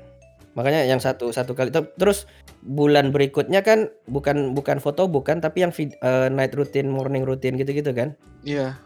[0.55, 2.26] Makanya yang satu satu kali Ter- terus
[2.64, 7.59] bulan berikutnya kan bukan bukan foto bukan tapi yang vid- eh, night routine, morning routine
[7.59, 8.14] gitu-gitu kan.
[8.47, 8.78] Iya.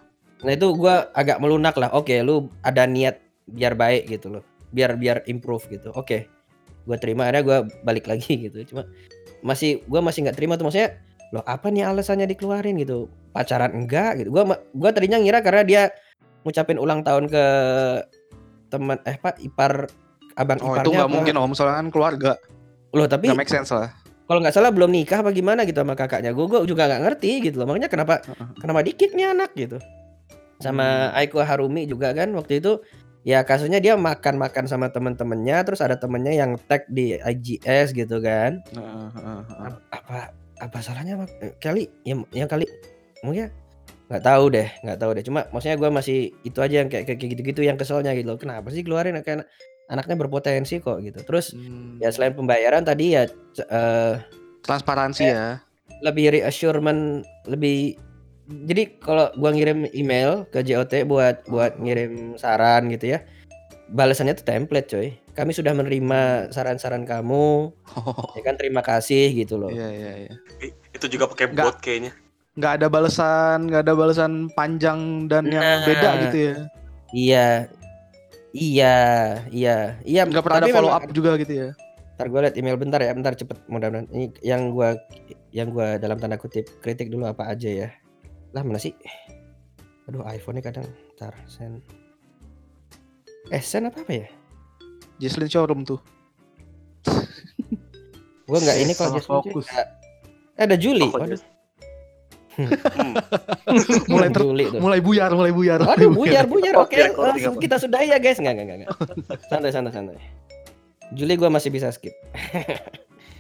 [0.44, 1.92] Nah, itu gua agak melunak lah.
[1.94, 4.42] Oke, lu ada niat biar baik gitu loh.
[4.74, 5.92] Biar biar improve gitu.
[5.94, 6.26] Oke.
[6.84, 8.64] Gua terima ada gua balik lagi gitu.
[8.68, 8.84] Cuma
[9.40, 10.96] masih gua masih nggak terima tuh maksudnya
[11.32, 12.76] loh apa nih alasannya dikeluarin?
[12.76, 13.08] gitu.
[13.32, 14.20] Pacaran enggak?
[14.20, 14.30] gitu.
[14.30, 15.82] Gua ma- gua tadinya ngira karena dia
[16.44, 17.44] ngucapin ulang tahun ke
[18.68, 19.88] teman eh pak ipar
[20.34, 22.32] abang Oh iparnya itu nggak mungkin om, soalnya kan keluarga.
[22.90, 23.90] loh tapi Nggak make sense lah.
[24.24, 26.30] kalau nggak salah belum nikah apa gimana gitu sama kakaknya.
[26.30, 27.66] Gue gue juga nggak ngerti gitu loh.
[27.66, 28.22] Makanya kenapa
[28.56, 29.76] kenapa dikit nih anak gitu.
[30.56, 32.78] Sama Aiko Harumi juga kan waktu itu
[33.24, 38.60] ya kasusnya dia makan-makan sama temen-temennya terus ada temennya yang tag di IGS gitu kan.
[38.70, 39.64] Heeh, heeh, heeh.
[39.66, 40.18] Ap- apa
[40.60, 41.30] apa salahnya Mak?
[41.40, 42.68] Eh, kali yang yang kali
[43.24, 43.48] mungkin
[44.12, 45.24] nggak tahu deh nggak tahu deh.
[45.24, 48.38] Cuma maksudnya gue masih itu aja yang kayak kayak gitu-gitu yang keselnya gitu loh.
[48.38, 49.48] Kenapa sih keluarin kayak
[49.88, 51.24] anaknya berpotensi kok gitu?
[51.24, 53.24] Terus Hmm, ya selain pembayaran tadi ya
[53.58, 54.14] eh,
[54.62, 55.58] transparansi ya.
[56.04, 57.96] lebih reassurance lebih
[58.46, 63.24] jadi kalau gua ngirim email ke JOT buat buat ngirim saran gitu ya
[63.86, 66.20] balasannya tuh template coy kami sudah menerima
[66.50, 70.34] saran-saran kamu Oh, ya kan terima kasih gitu loh iya iya iya.
[70.90, 72.14] Itu juga pakai bot kayaknya.
[72.54, 75.82] Nggak ada balasan, nggak ada balasan panjang dan yang Nah.
[75.84, 76.54] beda gitu ya.
[77.12, 77.46] iya
[78.52, 78.94] iya
[79.50, 81.68] iya iya Nggak pernah ada follow up juga gitu ya.
[82.14, 84.94] ntar gue liat email bentar ya bentar cepet mudah-mudahan ini yang gua
[85.50, 87.88] yang gua dalam tanda kutip kritik dulu apa aja ya
[88.54, 88.94] lah mana sih
[90.04, 91.82] aduh iPhone nya kadang ntar send
[93.48, 94.28] eh send apa apa ya
[95.14, 96.02] Jesslyn showroom tuh.
[98.44, 99.64] Gua nggak ini kalau cuy, fokus.
[99.64, 99.90] nggak-
[100.54, 101.06] Eh, ada Juli.
[101.06, 101.38] Oh, Waduh,
[102.54, 103.14] Hmm.
[104.10, 104.78] mulai ter- Juli tuh.
[104.78, 105.78] mulai buyar, mulai buyar.
[105.80, 106.74] Waduh, buyar, buyar.
[106.76, 108.38] Oke, Oke, recording langsung kita sudahi ya, guys.
[108.38, 108.78] Enggak, enggak, enggak.
[108.90, 109.38] enggak.
[109.44, 110.16] Santai, santai, santai.
[111.10, 112.14] Juli gua masih bisa skip.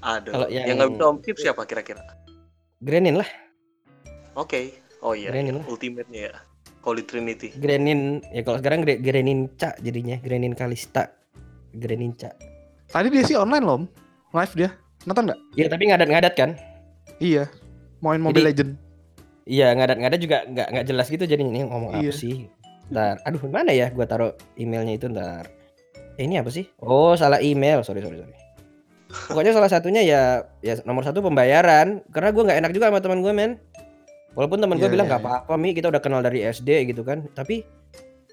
[0.00, 0.30] Ada.
[0.30, 2.02] Kalau yang yang- nggak bisa om Kip siapa kira-kira?
[2.78, 3.26] Grenin lah,
[4.34, 4.78] Oke.
[5.04, 5.28] Oh iya.
[5.28, 5.64] Grenin lah.
[5.68, 6.34] Ultimate-nya ya.
[6.80, 7.52] Holy Trinity.
[7.54, 8.24] Grenin.
[8.28, 11.12] Ya kalau sekarang Gre- Grenin Ca jadinya, Grenin Kalista.
[11.72, 12.32] Grenin Ca.
[12.88, 13.84] Tadi dia sih online loh,
[14.32, 14.70] live dia.
[15.04, 15.40] Nonton nggak?
[15.56, 16.50] Iya, tapi ngadat-ngadat kan?
[17.20, 17.48] Iya.
[18.00, 18.70] Main Mobile Jadi- Legend.
[19.44, 22.12] Iya, ngadat-ngadat juga nggak nggak jelas gitu jadi ini ngomong apa Iya.
[22.12, 22.48] sih?
[22.88, 25.48] Ntar, aduh mana ya gua taruh emailnya itu ntar.
[26.16, 26.64] Eh, ini apa sih?
[26.80, 27.80] Oh, salah email.
[27.80, 28.32] Sorry, sorry, sorry.
[29.28, 30.20] Pokoknya salah satunya ya
[30.60, 33.52] ya nomor satu pembayaran karena gua nggak enak juga sama teman gue men.
[34.34, 37.06] Walaupun teman gue Iya, bilang iya, nggak apa-apa mi kita udah kenal dari SD gitu
[37.06, 37.26] kan.
[37.34, 37.62] Tapi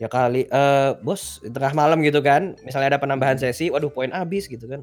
[0.02, 2.58] ya kali eh bos tengah malam gitu kan.
[2.66, 4.82] Misalnya ada penambahan sesi, waduh poin habis gitu kan.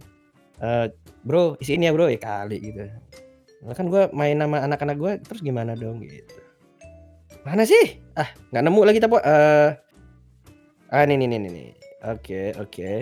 [0.62, 0.94] Eh
[1.26, 2.86] bro isi ini ya bro ya kali gitu.
[3.58, 6.38] Nah, kan gue main sama anak-anak gue terus gimana dong gitu.
[7.42, 7.98] Mana sih?
[8.14, 9.70] Ah nggak nemu lagi tapi eh
[10.88, 11.68] ah ini nih nih nih, nih.
[12.14, 12.92] Oke oke.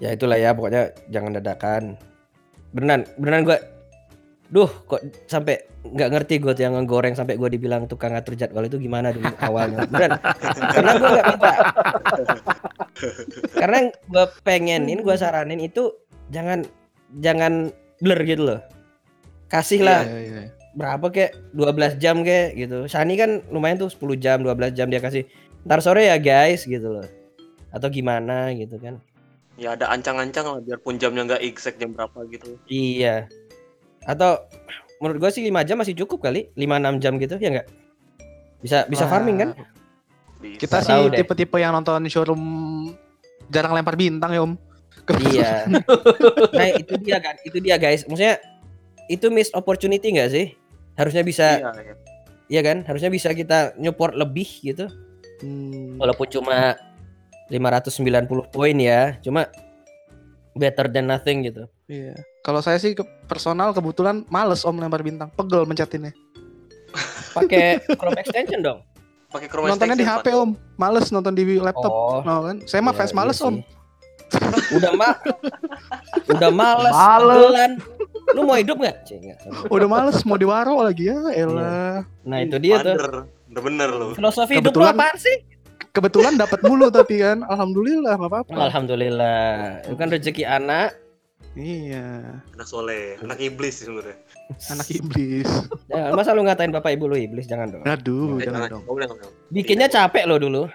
[0.00, 2.00] Ya itulah ya pokoknya jangan dadakan.
[2.72, 3.58] Beneran beneran gue.
[4.48, 5.60] Duh kok sampai
[5.94, 9.28] nggak ngerti gue tuh yang ngegoreng sampai gue dibilang tukang ngatur jadwal itu gimana dulu
[9.40, 9.84] awalnya.
[9.88, 10.18] Beneran.
[10.74, 11.52] Karena gue nggak minta.
[13.54, 15.94] Karena gue pengenin gue saranin itu
[16.28, 16.64] jangan
[17.20, 18.60] jangan blur gitu loh.
[19.48, 20.50] Kasih lah Iya, iya, iya.
[20.76, 22.84] berapa kek 12 jam kek gitu.
[22.84, 25.24] Shani kan lumayan tuh 10 jam 12 jam dia kasih.
[25.64, 27.06] Ntar sore ya guys gitu loh.
[27.72, 29.00] Atau gimana gitu kan.
[29.58, 32.60] Ya ada ancang-ancang lah biarpun jamnya nggak exact jam berapa gitu.
[32.70, 33.26] Iya.
[34.06, 34.38] Atau
[34.98, 36.50] menurut gua sih 5 jam masih cukup kali.
[36.54, 37.68] 5 6 jam gitu ya enggak?
[38.58, 39.50] Bisa bisa Wah, farming kan?
[40.38, 40.58] Bisa.
[40.58, 42.42] Kita Nggak sih tipe-tipe yang nonton showroom
[43.50, 44.52] jarang lempar bintang ya Om.
[45.32, 45.64] iya.
[46.58, 47.34] Nah, itu dia kan.
[47.42, 48.04] Itu dia guys.
[48.06, 48.38] Maksudnya
[49.08, 50.46] itu miss opportunity enggak sih?
[50.98, 51.94] Harusnya bisa Iya, iya.
[52.48, 52.76] Iya kan?
[52.88, 54.88] Harusnya bisa kita nyupport lebih gitu.
[55.44, 56.74] Hmm, Walaupun cuma
[57.52, 59.46] 590 poin ya, cuma
[60.58, 61.64] better than nothing gitu.
[61.86, 62.12] iya.
[62.42, 66.10] Kalau saya sih ke personal kebetulan males Om lempar bintang, pegel mencetinnya.
[67.36, 68.78] Pakai Chrome extension dong.
[69.28, 70.42] Pakai Chrome Nontonnya di extension, HP Pak.
[70.42, 71.92] Om, males nonton di laptop.
[71.92, 72.56] Oh, No, kan?
[72.64, 73.56] Saya mah iya, fans iya males Om.
[74.74, 75.08] Udah ma
[76.32, 77.36] Udah males, Males.
[77.38, 77.72] pegelan.
[78.36, 78.96] Lu mau hidup nggak?
[79.04, 79.18] Cih.
[79.68, 82.04] Udah males mau diwaro lagi ya, elah.
[82.24, 82.92] Nah, itu dia tuh.
[82.92, 83.12] Bener,
[83.48, 84.08] udah bener loh.
[84.12, 85.36] Filosofi hidup lu Kebetulan- apaan sih?
[85.98, 88.52] Kebetulan dapat mulu tapi kan, alhamdulillah nggak apa-apa.
[88.70, 89.82] Alhamdulillah.
[89.82, 90.94] Itu kan rezeki anak.
[91.52, 94.14] Iya, Anak soleh, anak iblis sebenarnya.
[94.70, 95.48] anak iblis.
[95.90, 97.82] Jangan masa lu ngatain bapak ibu lu iblis jangan dong.
[97.82, 99.32] Aduh, Eh, jangan jangan, dong.
[99.50, 100.70] Bikinnya capek lo dulu.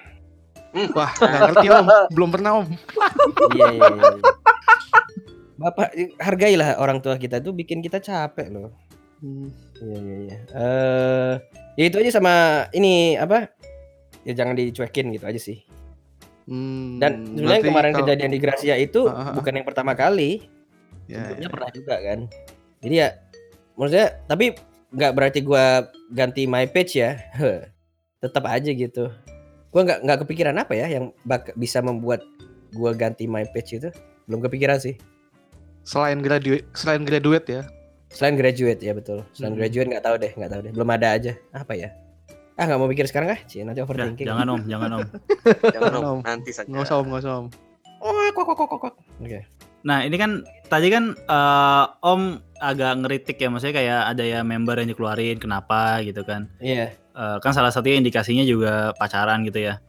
[0.91, 2.67] Wah, nggak ngerti Om, belum pernah Om.
[3.53, 3.87] Iya iya iya.
[3.95, 4.21] iya.
[5.55, 5.87] Bapak
[6.19, 8.73] hargailah orang tua kita itu bikin kita capek loh.
[9.23, 9.47] Hmm,
[9.79, 10.37] Iya iya iya.
[10.51, 11.33] Eh
[11.79, 12.33] ya itu aja sama
[12.71, 13.47] ini apa?
[14.23, 15.63] Ya jangan dicuekin gitu aja sih.
[16.43, 19.33] hmm, Dan sebenarnya kemarin kalau- kejadian di Gracia itu ah, ah.
[19.33, 20.47] bukan yang pertama kali.
[21.05, 21.51] Ya, Sebelumnya ya.
[21.51, 22.19] pernah juga kan.
[22.79, 23.09] Jadi ya
[23.73, 24.45] maksudnya tapi
[24.89, 25.65] nggak berarti gua
[26.09, 27.19] ganti my page ya.
[28.23, 29.11] Tetap aja gitu.
[29.69, 32.23] Gua nggak nggak kepikiran apa ya yang bak- bisa membuat
[32.71, 33.89] gua ganti my page itu.
[34.23, 34.95] Belum kepikiran sih.
[35.83, 37.63] Selain graduate, selain graduate ya.
[38.07, 39.19] Selain graduate ya betul.
[39.31, 39.59] Selain Hmm.
[39.59, 40.71] graduate nggak tahu deh, nggak tahu deh.
[40.71, 41.33] Belum ada aja.
[41.51, 41.91] Apa ya?
[42.53, 43.39] Ah nggak mau pikir sekarang ah?
[43.43, 44.25] Cie, nanti Ya, overthinking.
[44.25, 45.01] jangan om, jangan om.
[45.65, 46.19] Jangan Om.
[46.21, 46.69] nanti saja.
[46.69, 47.47] Nggak usah Om, nggak usah Om.
[47.99, 48.93] Oh, kok kok kok kok, kok.
[49.19, 49.39] Oke.
[49.83, 50.31] Nah ini kan
[50.67, 52.21] tadi kan eh, Om
[52.57, 56.47] agak ngeritik ya, maksudnya kayak ada ya member yang dikeluarin, kenapa gitu kan?
[56.57, 56.93] Iya.
[56.93, 59.81] eh, kan salah satunya indikasinya juga pacaran gitu ya.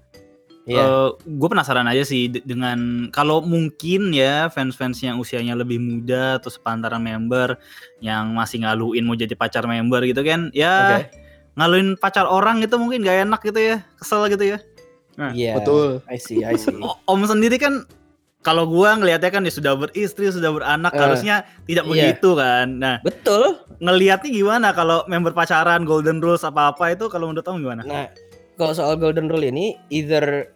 [0.65, 1.13] Iya.
[1.21, 2.81] gue penasaran aja sih de- dengan
[3.13, 7.61] kalau mungkin ya fans-fans yang usianya lebih muda atau sepantaran member
[8.01, 11.13] yang masih ngaluin mau jadi pacar member gitu kan ya Oke.
[11.55, 14.59] Ngaluin pacar orang itu mungkin gak enak gitu ya kesel gitu ya
[15.15, 15.63] Iya.
[15.63, 16.03] Betul.
[16.11, 16.75] I see, I see.
[17.07, 17.87] Om sendiri kan
[18.43, 21.91] kalau gua ngelihatnya kan dia sudah beristri sudah beranak Eh, harusnya tidak iya.
[22.11, 23.63] begitu kan nah Betul.
[23.79, 28.11] ngelihatnya gimana kalau member pacaran golden rules apa apa itu kalau menurut om gimana Nah,
[28.55, 30.51] kalau soal golden rule ini either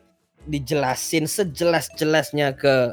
[0.44, 2.92] dijelasin sejelas-jelasnya ke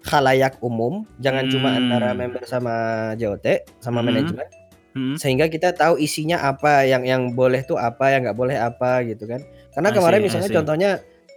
[0.00, 1.78] khalayak umum, jangan cuma Hmm.
[1.84, 2.74] antara member sama
[3.14, 4.12] JOT sama Hmm.
[4.12, 4.48] manajemen,
[4.98, 5.14] Hmm?
[5.14, 9.30] sehingga kita tahu isinya apa, yang yang boleh tuh apa, yang nggak boleh apa gitu
[9.30, 9.38] kan.
[9.70, 10.56] Karena I kemarin misalnya see.
[10.58, 10.90] contohnya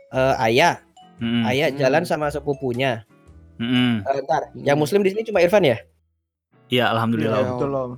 [0.10, 0.82] eh, ayah,
[1.22, 1.46] Hmm.
[1.46, 1.78] ayah Hmm.
[1.78, 3.06] jalan sama sepupunya.
[3.62, 4.02] Hmm.
[4.02, 5.78] Eh, ntar, yang muslim di sini cuma Irfan ya?
[6.68, 7.50] Iya alhamdulillah Om.
[7.54, 7.92] betul om.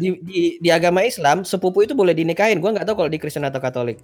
[0.00, 2.56] Di, di di agama Islam sepupu itu boleh dinikahin.
[2.56, 4.00] Gua nggak tahu kalau di Kristen atau Katolik.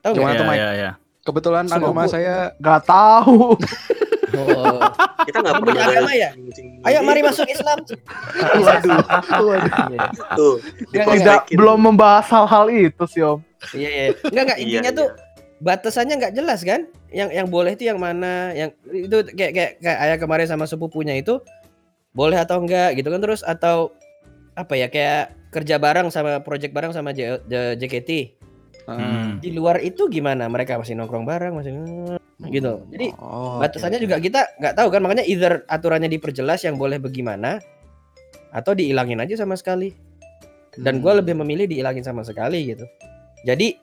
[0.00, 0.24] Tahu nggak?
[0.32, 0.56] Iya, Mike?
[0.56, 0.90] iya, iya.
[1.20, 1.92] Kebetulan Sepupu.
[1.92, 3.60] agama saya Gak tahu.
[4.30, 4.78] Oh.
[5.22, 6.30] Kita nggak pernah agama ya?
[6.82, 7.78] Ayo mari masuk Islam.
[8.64, 9.00] Waduh.
[9.40, 9.60] Waduh.
[9.90, 10.08] Iya.
[10.34, 10.54] tuh.
[10.90, 13.40] Nggak, Tidak belum membahas hal-hal itu sih om.
[13.72, 14.04] Iya, iya.
[14.26, 14.98] Enggak enggak Iya, intinya iya.
[14.98, 15.08] tuh
[15.60, 16.80] batasannya nggak jelas kan?
[17.10, 18.54] Yang yang boleh itu yang mana?
[18.54, 21.42] Yang itu kayak kayak kayak ayah kemarin sama sepupunya itu
[22.10, 23.92] boleh atau enggak gitu kan terus atau
[24.54, 28.10] apa ya kayak kerja bareng sama project bareng sama J- J- JKT.
[28.88, 29.38] Hmm.
[29.40, 30.48] Di luar itu gimana?
[30.48, 31.72] Mereka masih nongkrong bareng masih
[32.48, 32.84] gitu.
[32.88, 37.60] Jadi Oh, batasannya juga kita nggak tahu kan makanya either aturannya diperjelas yang boleh bagaimana
[38.50, 39.94] atau dihilangin aja sama sekali
[40.80, 41.02] dan Hmm.
[41.06, 42.82] gue lebih memilih dihilangin sama sekali gitu
[43.46, 43.78] jadi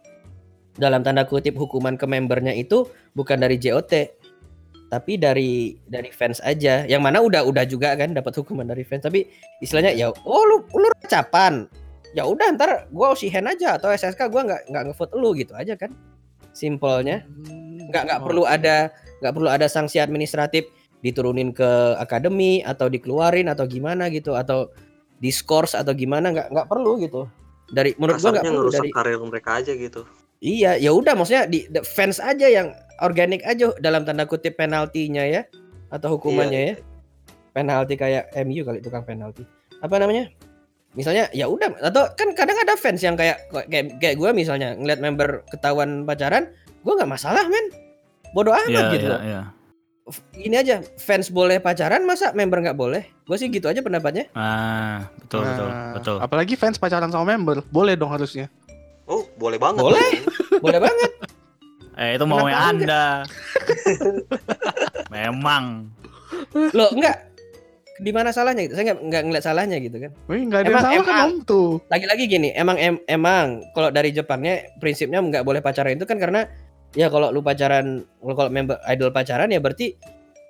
[0.76, 2.84] dalam tanda kutip hukuman ke membernya itu
[3.16, 3.92] bukan dari JOT
[4.88, 9.04] tapi dari dari fans aja yang mana udah udah juga kan dapat hukuman dari fans
[9.04, 9.28] tapi
[9.60, 11.68] istilahnya ya oh lu lu capan
[12.18, 15.78] ya udah ntar gue usihen aja atau SSK gue nggak nggak ngevote lu gitu aja
[15.78, 15.94] kan.
[16.50, 17.22] Simpelnya.
[17.94, 18.90] Nggak nggak perlu ada
[19.22, 20.66] nggak perlu ada sanksi administratif
[21.06, 24.74] diturunin ke akademi atau dikeluarin atau gimana gitu atau
[25.22, 27.30] diskors atau gimana nggak nggak perlu gitu.
[27.70, 30.02] Dari menurut gua nggak perlu dari karir mereka aja gitu.
[30.38, 32.70] iya ya udah maksudnya di the fans aja yang
[33.02, 35.46] organik aja dalam tanda kutip penaltinya ya
[35.94, 36.76] atau hukumannya ya.
[37.54, 39.46] Penalti kayak MU kali tukang penalti.
[39.82, 40.30] Apa namanya
[40.98, 43.38] misalnya ya udah atau kan kadang ada fans yang kayak
[43.70, 46.50] kayak kayak gue misalnya ngeliat member ketahuan pacaran
[46.82, 47.70] gue nggak masalah men
[48.34, 49.42] bodoh amat Iya, gitu iya, loh iya.
[50.36, 55.06] ini aja fans boleh pacaran masa member nggak boleh gue sih gitu aja pendapatnya Ah,
[55.22, 56.18] betul, betul, Nah, betul.
[56.18, 58.48] Apalagi fans pacaran sama member, boleh dong harusnya.
[59.04, 59.84] Oh, boleh banget.
[59.84, 60.12] Boleh.
[60.64, 61.12] boleh banget
[61.98, 63.06] Eh, itu maunya Anda.
[65.14, 65.92] Memang.
[66.72, 67.18] loh enggak
[67.98, 70.72] di mana salahnya gitu saya nggak nggak ngeliat salahnya gitu kan Wih, nggak ada yang
[70.72, 71.70] Emang- salah kan emang- om tuh.
[71.88, 76.46] lagi-lagi gini emang em- emang kalau dari Jepangnya prinsipnya nggak boleh pacaran itu kan karena
[76.94, 79.98] ya kalau lu pacaran kalau member idol pacaran ya berarti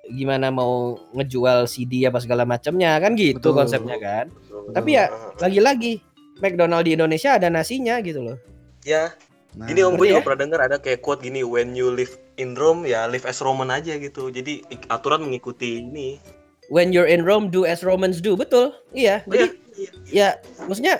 [0.08, 3.56] gimana mau ngejual CD apa segala macamnya kan gitu Betul.
[3.58, 4.26] konsepnya kan
[4.70, 6.00] tapi ya lagi-lagi
[6.38, 8.38] McDonald di Indonesia ada nasinya gitu loh
[8.82, 9.12] Ya,
[9.52, 10.24] Nah, gini om gue juga ya?
[10.24, 13.68] pernah dengar ada kayak quote gini, when you live in Rome ya live as Roman
[13.68, 14.28] aja gitu.
[14.28, 16.16] Jadi aturan mengikuti ini.
[16.68, 19.46] When you're in Rome do as Romans do betul iya Oh, jadi
[19.76, 20.28] iya, ya
[20.64, 20.94] maksudnya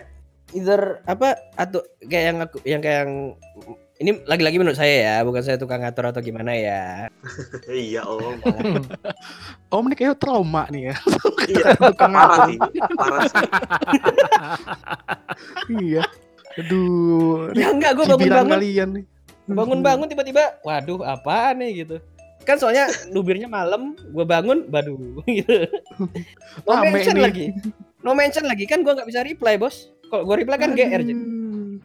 [0.52, 3.12] either apa atau kayak yang aku yang kayak yang
[3.98, 7.10] ini lagi-lagi menurut saya ya bukan saya tukang ngatur atau gimana ya
[7.68, 8.38] iya om.
[9.68, 10.96] Om ini kayak trauma nih ya.
[11.50, 12.70] iya, Tukang parah ngatur.
[12.70, 13.46] sih, parah sih.
[15.82, 16.02] iya.
[16.58, 17.54] Aduh.
[17.54, 19.04] ya enggak gue bangun-bangun kalian nih.
[19.46, 21.96] bangun-bangun tiba-tiba waduh apa nih gitu
[22.49, 24.96] kan soalnya lubirnya malam gue bangun baduh
[25.28, 25.68] gitu.
[26.64, 27.24] No mention nih.
[27.28, 27.46] lagi.
[28.01, 29.92] No mention lagi kan gue nggak bisa reply bos.
[30.09, 31.22] Kalau gue reply kan GR jadi.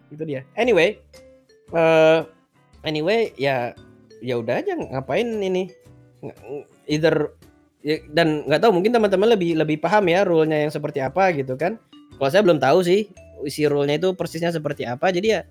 [0.08, 0.48] Itu dia.
[0.56, 1.04] Anyway
[1.76, 2.20] eh
[2.88, 3.76] anyway ya
[4.24, 5.68] ya udah aja ngapain ini?
[6.88, 7.36] Either
[7.84, 11.60] ya, dan nggak tahu mungkin teman-teman lebih lebih paham ya rule-nya yang seperti apa gitu
[11.60, 11.76] kan.
[12.16, 13.12] Kalau saya belum tahu sih
[13.44, 15.12] isi rule-nya itu persisnya seperti apa.
[15.12, 15.44] Jadi ya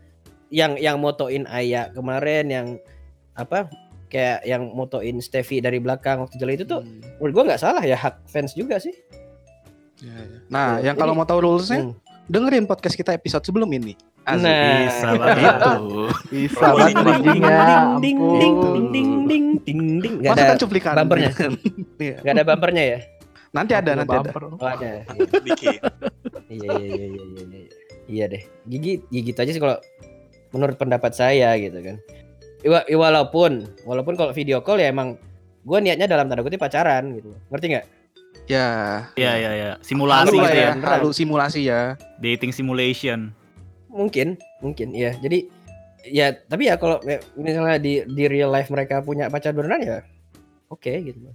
[0.48, 2.66] yang yang motoin Ayah kemarin yang
[3.36, 3.68] apa
[4.12, 7.00] kayak yang motoin Steffi dari belakang waktu jalan itu tuh Hmm.
[7.16, 8.92] menurut gua nggak salah ya hak fans juga sih
[9.98, 10.38] Iya, iya.
[10.48, 11.94] Nah, Tuh, yang kalau mau tahu rulesnya, Hmm.
[12.26, 13.94] dengerin podcast kita episode sebelum ini.
[14.24, 14.42] Asik.
[14.42, 15.62] Nah, Bisa banget gitu.
[15.62, 15.78] tuh.
[16.28, 17.58] Bisa Promosi banget ding, bridgingnya.
[17.96, 18.56] ding ding ding
[18.90, 20.94] ding ding ding ding nggak ada cuplikan.
[20.96, 21.30] bumpernya.
[22.02, 22.16] Iya.
[22.18, 22.98] nggak ada bumpernya ya
[23.52, 24.30] Nanti ada, nanti ada.
[24.32, 24.90] Oh ada
[25.38, 25.78] Dikit.
[26.48, 27.62] iya iya iya iya iya iya
[28.08, 29.76] iya deh gigi ya gitu aja sih kalau
[30.50, 31.96] menurut pendapat saya gitu kan
[32.92, 35.18] walaupun walaupun kalau video call ya emang
[35.62, 37.86] gue niatnya dalam tanda kutip pacaran gitu ngerti nggak
[38.50, 39.06] Ya.
[39.14, 39.70] Iya, iya, iya.
[39.78, 40.72] Halu Simulasi lah gitu ya, ya.
[40.82, 41.80] halu simulasi ya.
[42.18, 43.30] Dating simulation.
[43.86, 45.46] mungkin mungkin ya jadi
[46.02, 49.98] ya tapi ya kalau ya, misalnya di di real life mereka punya pacar beneran ya
[50.66, 51.28] oke gitu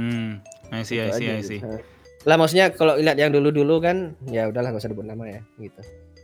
[0.00, 0.40] Hmm,
[0.72, 1.48] I see, I Gitu see, aja I gitu.
[1.52, 1.60] see.
[1.60, 1.78] Nah.
[2.24, 5.80] lah maksudnya kalau lihat yang dulu-dulu kan ya udahlah gak usah sebut nama ya gitu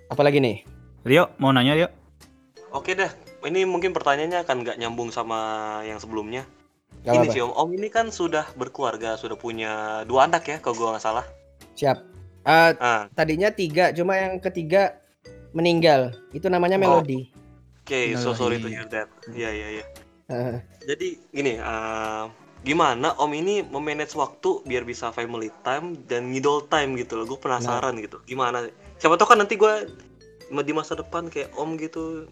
[0.09, 0.65] apalagi nih
[1.05, 1.89] Rio, mau nanya Rio?
[2.73, 3.13] Oke deh,
[3.47, 5.39] ini mungkin pertanyaannya akan nggak nyambung sama
[5.87, 6.43] yang sebelumnya.
[7.07, 7.35] Gak ini apa-apa.
[7.35, 11.05] sih om, om ini kan sudah berkeluarga, sudah punya dua anak ya, kalau gua nggak
[11.07, 11.27] salah.
[11.77, 12.03] siap
[12.47, 14.97] Eh, Ah, tadinya tiga cuma yang ketiga
[15.51, 17.03] meninggal itu namanya Oh.
[17.03, 17.27] melodi
[17.83, 19.07] oke, so sorry to hear that.
[19.31, 19.85] Iya iya iya.
[20.27, 20.57] Heeh.
[20.87, 22.25] Jadi gini, eh,
[22.63, 27.27] gimana om ini memanage waktu biar bisa family time dan middle time gitu loh.
[27.27, 28.19] Gue penasaran gitu.
[28.27, 28.67] Gimana?
[28.99, 29.87] Siapa tahu kan nanti gue
[30.51, 32.27] di masa depan kayak om gitu.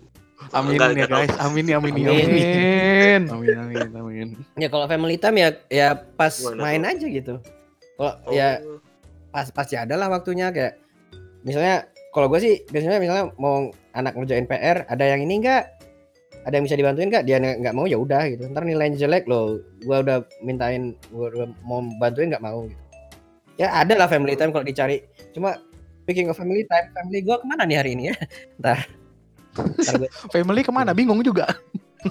[0.52, 2.28] Amin ya guys, amin ya, amin ya, Amin.
[2.28, 4.28] amin, amin, amin, amin.
[4.54, 6.90] ya kalau family time ya ya pas Gimana main tuh?
[6.92, 7.34] aja gitu.
[7.94, 8.58] Kalau Oh, ya
[9.30, 10.76] pas pasti ada lah waktunya kayak
[11.42, 15.70] misalnya kalau gue sih biasanya misalnya mau anak ngerjain PR ada yang ini enggak
[16.44, 17.24] ada yang bisa dibantuin nggak?
[17.24, 18.44] Dia nggak nggak mau ya udah gitu.
[18.50, 19.58] Ntar nilainya jelek loh.
[19.80, 22.82] Gue udah mintain gue udah mau bantuin nggak mau gitu.
[23.56, 25.00] Ya ada lah family time kalau dicari.
[25.32, 25.56] Cuma
[26.04, 28.16] speaking of family time family gue ke mana nih hari ini ya?
[28.60, 28.78] Ntar
[30.32, 30.90] Family ke mana?
[30.92, 31.48] Bingung juga.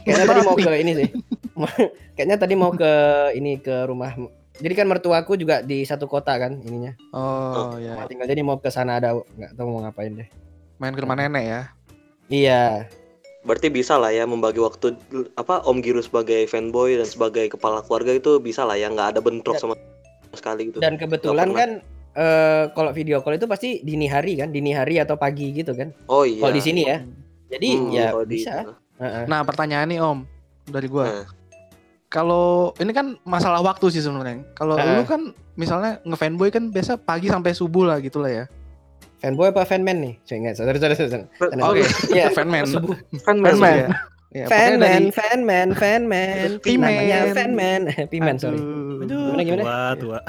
[0.02, 1.10] kayaknya tadi mau ke ini sih.
[2.18, 2.94] Kayaknya tadi mau ke
[3.38, 4.14] ini ke rumah.
[4.54, 6.94] Jadi kan mertuaku juga di satu kota kan ininya.
[7.14, 8.28] Oh ya, Rumah tinggal.
[8.30, 10.30] Jadi mau ke sana ada nggak tahu mau ngapain deh.
[10.78, 11.62] Main ke rumah nenek ya.
[12.30, 12.64] iya.
[13.44, 14.96] Berarti bisa lah ya membagi waktu
[15.36, 18.88] apa Om Giru sebagai fanboy dan sebagai kepala keluarga itu bisa lah ya.
[18.94, 19.76] Nggak ada bentrok sama
[20.34, 20.82] sekali gitu.
[20.82, 21.70] dan kebetulan kan
[22.18, 24.50] eh kalau video call itu pasti dini hari kan?
[24.50, 25.94] Dini hari atau pagi gitu kan?
[26.10, 26.42] Oh iya.
[26.46, 27.06] kalau di sini ya
[27.54, 28.56] jadi Hmm, ya kalau di- bisa
[28.96, 29.24] Heeh.
[29.26, 30.20] Nah pertanyaan nih Om
[30.66, 31.06] dari gua.
[31.06, 31.26] Nah.
[32.08, 32.46] Kalau
[32.78, 34.46] ini kan masalah waktu sih sebenarnya.
[34.54, 34.98] Kalau Heeh.
[34.98, 35.22] lu kan
[35.54, 38.46] misalnya ngefanboy kan biasa pagi sampai subuh lah gitu lah ya.
[39.16, 41.24] fanboy apa fanman nih saya ingat sorry sorry.
[41.64, 42.68] Oke, Iya, fanman.
[42.68, 42.92] subuh.
[43.24, 43.56] Fanman.
[43.56, 43.96] Fanman.
[44.34, 46.82] Ya, pokoknya fanman dari fanman fanman Pimen.
[46.90, 49.64] namanya fanman pimen sorry Aduh, Gimana, gimana?
[49.94, 50.20] Tua, tua.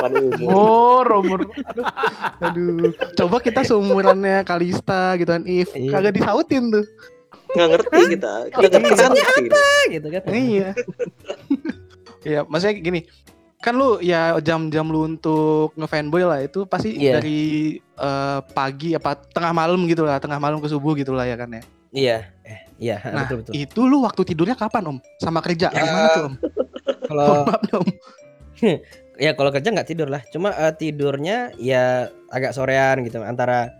[0.00, 0.48] Waduh.
[0.48, 1.44] Oh, umur.
[2.40, 2.88] Aduh.
[3.12, 5.76] Coba kita seumurannya Kalista gitu kan, If.
[5.76, 5.92] Iya.
[5.92, 6.84] Kagak disautin tuh.
[7.52, 8.32] Nggak ngerti kita.
[8.48, 9.50] Kita Maksudnya ngerti.
[9.52, 10.68] Ah, gitu kan Iya.
[12.28, 13.00] Iya, maksudnya gini.
[13.60, 17.20] Kan lu ya jam-jam lu untuk ngefanboy lah itu pasti Iya.
[17.20, 21.36] dari eh, pagi apa tengah malam gitu lah, tengah malam ke subuh gitu lah ya
[21.36, 21.62] kan ya.
[21.88, 24.98] iya eh, iya Nah, betul betul itu lu waktu tidurnya kapan, Om?
[25.18, 25.82] Sama kerja Ya.
[25.82, 26.34] gimana tuh, Om?
[27.04, 27.88] kalau Maaf, Om.
[29.18, 33.70] ya kalau kerja nggak tidur lah cuma eh, tidurnya ya agak sorean gitu antara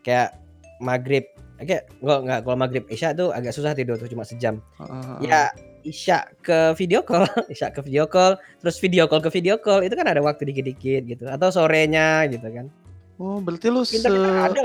[0.00, 0.36] kayak
[0.76, 1.24] maghrib
[1.56, 5.16] kayak nggak nggak kalau maghrib isya tuh agak susah tidur tuh cuma sejam Heeh.
[5.24, 5.40] ya
[5.82, 9.92] isya ke video call isya ke video call terus video call ke video call itu
[9.92, 12.68] kan ada waktu dikit-dikit gitu atau sorenya gitu kan
[13.14, 14.02] Oh, berarti lu se-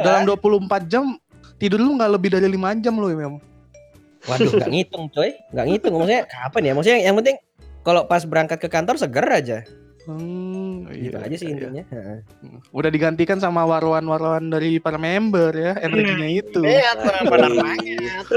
[0.02, 0.50] dalam 24
[0.90, 1.16] jam
[1.56, 3.38] tidur lu nggak lebih dari 5 jam lu ya, Om?
[4.26, 7.36] Waduh nggak ngitung coy nggak ngitung maksudnya kapan ya maksudnya yang penting
[7.80, 9.60] kalau pas berangkat ke kantor seger aja
[10.00, 11.54] Hmm, gitu iya, aja sih iya.
[11.54, 12.18] intinya Heeh.
[12.72, 16.66] Udah digantikan sama warwan-warwan dari para member ya, energinya itu.
[16.66, 17.62] Iya, benar-benar Iya.
[17.62, 18.26] banget.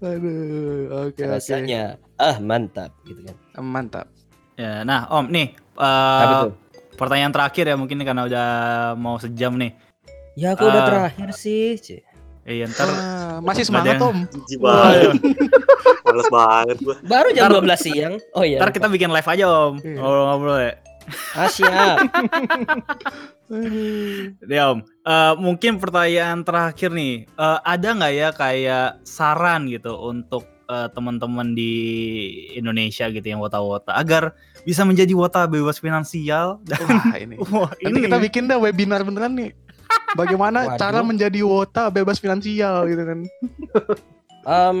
[0.00, 1.22] Aduh, oke oke.
[1.22, 4.06] rasanya ah mantap gitu kan Mantap.
[4.54, 6.52] Ya, nah Om nih eh, Apa tuh?
[6.96, 8.48] pertanyaan terakhir ya mungkin karena udah
[8.96, 9.72] mau sejam nih.
[10.36, 10.88] Ya aku udah Ah.
[10.88, 11.76] terakhir sih.
[12.50, 14.18] Iya ntar Ah, masih semangat, yang- Om.
[14.26, 15.14] Jijik banget.
[16.04, 16.96] Males banget gua.
[17.00, 18.14] Baru jam Ntar- 12 siang.
[18.32, 18.58] Oh iya.
[18.58, 19.74] ntar kita bikin live aja Om.
[19.78, 19.96] Iya.
[19.96, 20.72] Ngobrol-ngobrol ya.
[21.32, 21.96] Ah, siap.
[24.46, 30.46] Ya Om, Eh, mungkin pertanyaan terakhir nih, Eh, ada nggak ya kayak saran gitu untuk
[30.66, 31.74] eh, teman-teman di
[32.52, 36.62] Indonesia gitu yang wota-wota agar bisa menjadi wota bebas finansial?
[36.62, 37.34] Wah, ini.
[37.50, 39.50] Wah, Nanti kita bikin dah webinar beneran nih.
[40.18, 40.78] Bagaimana Waduh.
[40.78, 43.18] cara menjadi wota bebas finansial gitu kan.
[44.42, 44.76] Em,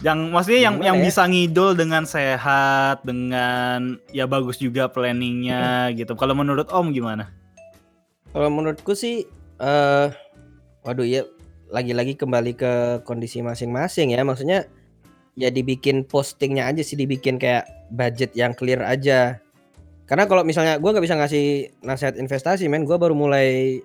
[0.00, 1.04] yang maksudnya yang Gimana yang ya?
[1.10, 6.14] bisa ngidol dengan sehat, dengan ya bagus juga planningnya gitu.
[6.14, 7.34] Kalau menurut Om gimana?
[8.28, 9.24] kalau menurutku sih
[9.58, 10.06] eh
[10.84, 11.24] waduh ya
[11.72, 12.72] lagi-lagi kembali ke
[13.04, 14.22] kondisi masing-masing ya.
[14.22, 14.68] Maksudnya
[15.34, 19.40] ya dibikin postingnya aja sih dibikin kayak budget yang clear aja.
[20.08, 21.46] Karena kalau misalnya gua nggak bisa ngasih
[21.84, 23.80] nasihat investasi, men, gua baru mulai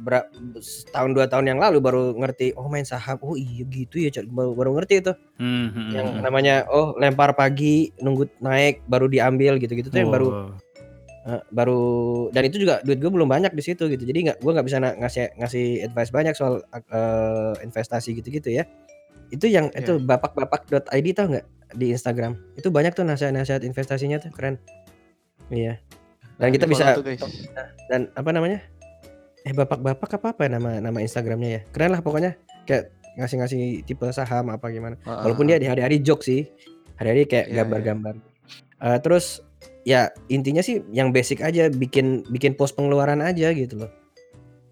[0.00, 0.28] ber-
[0.60, 3.16] setahun dua tahun yang lalu baru ngerti oh main saham.
[3.24, 5.12] Oh iya gitu ya baru baru ngerti itu.
[5.40, 6.22] Hmm, hmm, yang hmm.
[6.24, 10.50] namanya oh lempar pagi nunggu naik baru diambil gitu-gitu tuh yang baru Wow.
[11.26, 11.82] eh, baru
[12.30, 14.04] dan itu juga duit gue belum banyak di situ gitu.
[14.04, 18.68] Jadi nggak gue nggak bisa na- ngasih ngasih advice banyak soal eh, investasi gitu-gitu ya.
[19.32, 22.38] Itu yang itu bapak-bapak.id tau nggak di Instagram?
[22.54, 24.62] Itu banyak tuh nasihat-nasihat investasinya tuh keren.
[25.50, 25.82] Iya.
[26.36, 27.24] Dan kita Di-follow bisa
[27.88, 28.60] dan apa namanya
[29.46, 31.60] eh bapak-bapak apa apa ya nama nama Instagramnya ya?
[31.70, 32.34] Keren lah pokoknya.
[32.66, 34.98] Kayak ngasih-ngasih tipe saham apa gimana.
[35.06, 36.50] Walaupun dia di hari-hari joke sih.
[36.98, 37.58] Hari-hari kayak Iya, iya.
[37.62, 38.14] gambar-gambar.
[38.76, 39.40] Eh, terus
[39.86, 43.92] ya intinya sih yang basic aja bikin bikin post pengeluaran aja gitu loh.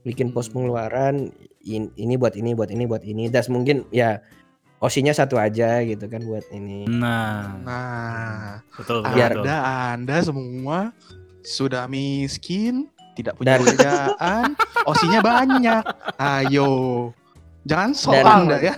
[0.03, 0.67] Bikin post Hmm.
[0.67, 1.31] pengeluaran
[1.63, 3.31] in- ini buat ini buat ini buat ini.
[3.31, 4.21] Das mungkin ya
[4.83, 6.85] osinya satu aja gitu kan buat ini.
[6.91, 9.15] Nah, Nah, betul betul.
[9.17, 9.47] Biar- betul.
[9.47, 9.57] Anda
[9.97, 10.79] Anda semua
[11.41, 14.45] sudah miskin, tidak punya Dan- pekerjaan,
[14.85, 15.83] osinya banyak.
[16.17, 16.71] Ayo.
[17.65, 18.75] Jangan sok Dan- Anda ya.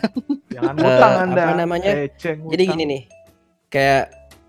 [0.48, 1.42] Jangan Eh, ngutang Anda.
[1.42, 1.90] apa namanya?
[1.98, 3.02] Eceng Jadi gini nih,
[3.66, 4.04] kayak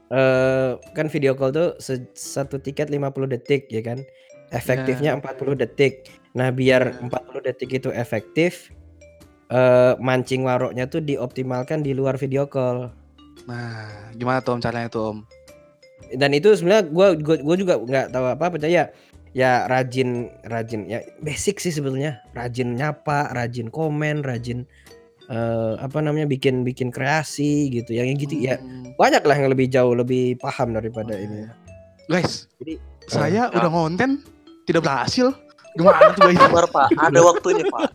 [0.08, 1.76] eh kan video call tuh
[2.14, 4.00] satu tiket 50 detik ya kan.
[4.48, 6.08] Efektifnya 40 detik.
[6.32, 7.02] Nah, biar Ya.
[7.02, 8.72] 40 detik itu efektif
[9.48, 12.92] eh mancing waroknya tuh dioptimalkan di luar video call.
[13.48, 15.18] Nah, gimana tuh Om caranya tuh Om?
[16.14, 18.92] Dan itu sebenarnya gua gua, gua juga nggak tahu apa percaya
[19.32, 22.20] ya rajin rajin ya basic sih sebetulnya.
[22.32, 24.64] Rajin nyapa, rajin komen, rajin
[25.28, 27.92] eh apa namanya bikin bikin kreasi gitu.
[27.92, 28.96] Yang gitu ya Hmm.
[28.96, 31.48] banyak lah yang lebih jauh lebih paham daripada Oh, ini.
[32.08, 33.52] Guys, Jadi saya ya.
[33.52, 34.24] udah ngonten
[34.64, 35.36] tidak berhasil.
[35.76, 36.40] Gimana tuh guys?
[36.40, 37.92] Sabar Pak, ada waktunya Pak.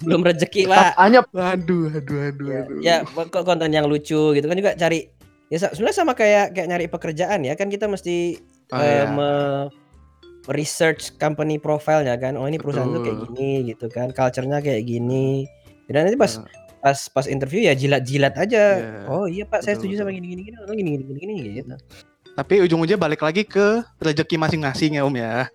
[0.00, 0.92] belum rezeki Ah, pak.
[1.08, 1.26] Anyep.
[1.32, 2.78] Aduh, aduh, aduh, aduh.
[2.78, 5.08] ya kok konten yang lucu gitu kan juga cari
[5.48, 9.04] ya sebenarnya sama kayak kayak nyari pekerjaan ya kan kita mesti Oh, eh, iya.
[9.06, 9.68] me-
[10.50, 13.28] research company profile-nya kan oh ini perusahaan tuh kayak Betul.
[13.32, 15.48] gini gitu kan culture-nya kayak gini
[15.88, 16.40] dan nanti pas
[16.84, 19.08] Eh, pas pas interview ya jilat-jilat aja Iya.
[19.08, 20.20] oh iya pak saya Betul, setuju sama betul.
[20.20, 21.74] gini gini gini gini gini gini gini gitu
[22.34, 25.48] Tapi ujung-ujungnya balik lagi ke rezeki masing-masing ya Om ya.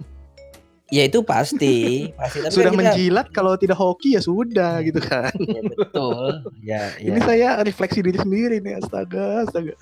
[0.89, 4.97] ya itu pasti pasti tapi sudah kan kita, menjilat kalau tidak hoki ya sudah gitu
[4.97, 5.29] kan.
[5.37, 9.77] ya betul ya ya Ini saya refleksi diri sendiri nih, astaga, astaga.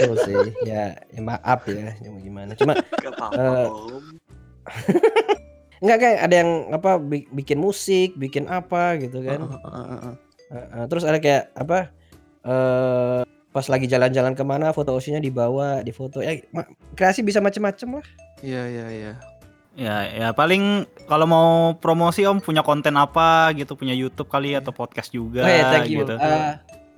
[0.00, 0.32] betul sih
[0.64, 2.72] ya, ya maaf ya gimana cuma
[3.04, 4.00] Gak apa-apa Om.
[5.82, 9.44] Enggak kayak ada yang apa bi- bikin musik, bikin apa gitu kan.
[9.44, 10.14] Heeh, heeh, heeh.
[10.46, 11.92] Heeh, terus ada kayak apa
[12.46, 13.20] eh
[13.52, 16.20] pas lagi jalan-jalan ke mana foto osinya dibawa, difoto.
[16.20, 18.06] Ya ma- kreasi bisa macem-macem lah.
[18.44, 19.12] Iya, iya, iya.
[19.76, 24.72] Ya, ya paling kalau mau promosi Om punya konten apa gitu, punya YouTube kali atau
[24.72, 26.00] podcast juga oh ya thank you.
[26.00, 26.16] gitu.
[26.16, 26.52] Eh,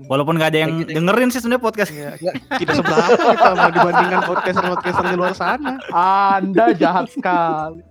[0.07, 1.91] Walaupun nggak ada yang dengerin sih sebenarnya podcast.
[1.91, 2.15] Iya,
[2.63, 5.83] Tidak seberapa kita mau dibandingkan podcaster-podcaster di luar sana.
[5.91, 7.83] Anda jahat sekali.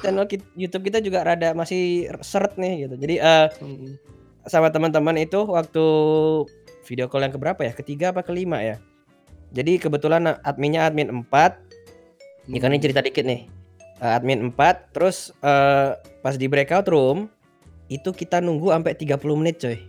[0.00, 0.24] channel
[0.56, 2.94] YouTube kita juga rada masih seret nih gitu.
[3.00, 3.96] Jadi eh Hmm.
[4.44, 5.84] sama teman-teman itu waktu
[6.84, 7.72] video call yang keberapa ya?
[7.72, 8.76] Ketiga apa kelima ya?
[9.52, 11.60] Jadi kebetulan adminnya admin 4
[12.44, 13.48] Ya kan ini cerita dikit nih.
[14.04, 17.32] Eh, admin 4 terus eh, pas di breakout room
[17.88, 19.80] itu kita nunggu sampai 30 menit coy.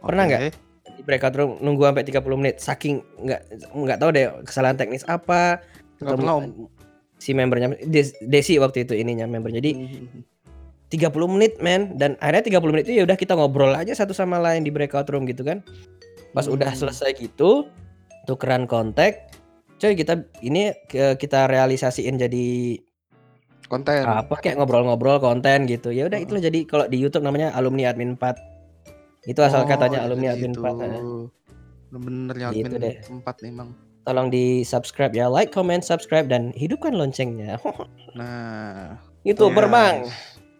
[0.00, 0.40] Pernah nggak?
[0.42, 0.50] Oke.
[0.90, 3.40] Di breakout room nunggu sampai 30 menit saking nggak
[3.70, 5.60] nggak tahu deh kesalahan teknis apa.
[5.98, 6.44] Nggak pernah, Om.
[7.16, 9.52] Si membernya Des- Desi waktu itu ininya member.
[9.52, 10.24] Jadi Hmm.
[10.88, 14.36] 30 menit men dan akhirnya 30 menit itu ya udah kita ngobrol aja satu sama
[14.36, 15.62] lain di breakout room gitu kan.
[16.32, 16.56] Pas Hmm.
[16.56, 17.68] udah selesai gitu
[18.24, 19.30] tukeran kontak
[19.76, 22.76] coy kita ini ke- kita realisasiin jadi
[23.64, 24.02] Konten.
[24.04, 28.12] apa kayak ngobrol-ngobrol konten gitu ya udah itulah jadi kalau di YouTube namanya alumni admin
[28.12, 28.36] 4
[29.22, 30.60] itu asal Oh, katanya itu alumni admin gitu.
[30.60, 31.02] 4 nah.
[31.90, 32.94] Bener-bener ya Gitu admin deh.
[33.02, 33.68] 4 memang.
[34.00, 37.60] tolong di subscribe ya like comment subscribe dan hidupkan loncengnya
[38.18, 39.70] Nah, youtuber Yes.
[39.70, 39.96] bang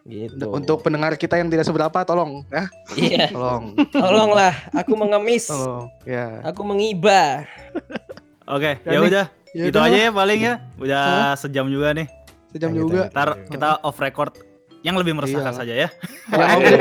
[0.02, 3.76] gitu untuk pendengar kita yang tidak seberapa tolong ya, iya tolong.
[3.90, 5.88] tolonglah aku mengemis Tolong.
[6.02, 6.40] Ya.
[6.42, 7.44] aku mengiba
[8.46, 9.26] Oke, Ya ya udah.
[9.50, 10.54] Ya Itu aja ya paling ya.
[10.74, 12.06] Udah sejam juga nih.
[12.48, 12.98] sejam Lanjut, juga.
[13.00, 13.14] lanjut.
[13.14, 14.32] Ntar kita off record
[14.80, 15.58] yang lebih meresahkan Iya.
[15.58, 15.88] saja ya.
[16.30, 16.74] Ya, oke.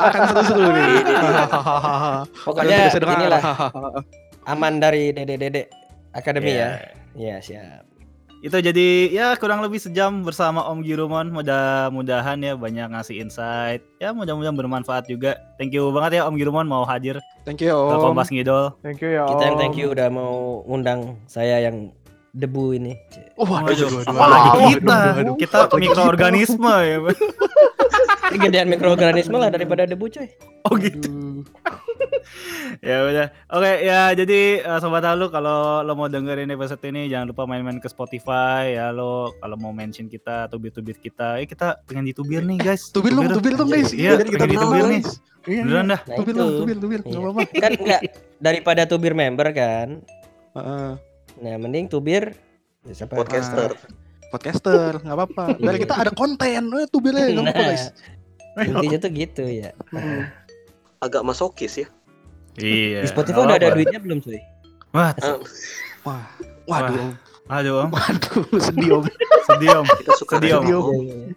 [0.00, 0.86] akan seru-seru nih.
[2.42, 3.16] pokoknya bisa dengar.
[3.18, 3.42] inilah
[4.52, 5.62] aman dari dede dede
[6.10, 6.66] akademi Iya.
[6.66, 6.70] ya
[7.14, 7.84] iya siap
[8.36, 11.32] Itu jadi ya kurang lebih sejam bersama Om Girumon.
[11.32, 13.80] Mudah-mudahan ya banyak ngasih insight.
[13.96, 15.40] Ya mudah-mudahan bermanfaat juga.
[15.56, 17.96] Thank you banget ya Om Girumon mau hadir Thank you, Om.
[18.04, 18.76] Kompas Ngidol.
[18.84, 19.60] Thank you ya kita yang Om.
[19.64, 21.90] thank you udah mau ngundang saya yang
[22.36, 22.92] debu ini
[23.34, 24.84] Oh, waduh, Waduh, waduh, waduh, apalagi waduh, kita.
[24.92, 25.36] waduh, waduh.
[25.36, 26.96] Kita mikroorganisme ya.
[28.42, 30.28] Gedean mikroorganisme lah daripada debu coy
[30.64, 31.08] Oh gitu.
[31.08, 31.40] Aduh.
[32.84, 37.30] ya udah oke ya jadi eh, sobat halu kalau lo mau dengerin episode ini jangan
[37.30, 42.04] lupa main-main ke Spotify ya lo kalau mau mention kita tubir-tubir kita eh kita pengen
[42.04, 43.90] ditubir nih guys Tubir dong, tubir dong guys.
[43.90, 45.00] Iya, kita ditubir nih.
[45.00, 45.10] guys.
[45.46, 47.00] Iya, beneran dah nah Tubir dong, tubir, tubir.
[47.00, 47.08] Iya.
[47.08, 47.40] Enggak apa-apa.
[47.54, 48.00] kan enggak
[48.36, 49.88] daripada tubir member kan
[50.52, 50.90] Heeh.
[51.36, 52.32] Nah mending tubir
[52.82, 53.76] ya siapa Podcaster.
[54.26, 55.44] Podcaster, enggak apa-apa.
[55.54, 55.78] Iya.
[55.78, 57.70] kita ada konten, eh tubirnya enggak apa-apa, Nah.
[57.70, 57.84] guys.
[58.58, 60.26] intinya tuh gitu ya Hmm.
[60.98, 61.88] Agak masokis ya.
[62.56, 64.40] iya di Spotify nggak udah ada duitnya belum cuy
[64.90, 65.12] wah
[66.02, 66.24] Wah.
[66.64, 67.12] Waduh, Om.
[67.46, 69.04] aduh om waduh, sedih Om.
[69.44, 70.64] sedih om Kita suka Sedih, Om.
[70.64, 71.28] Iya, iya, iya.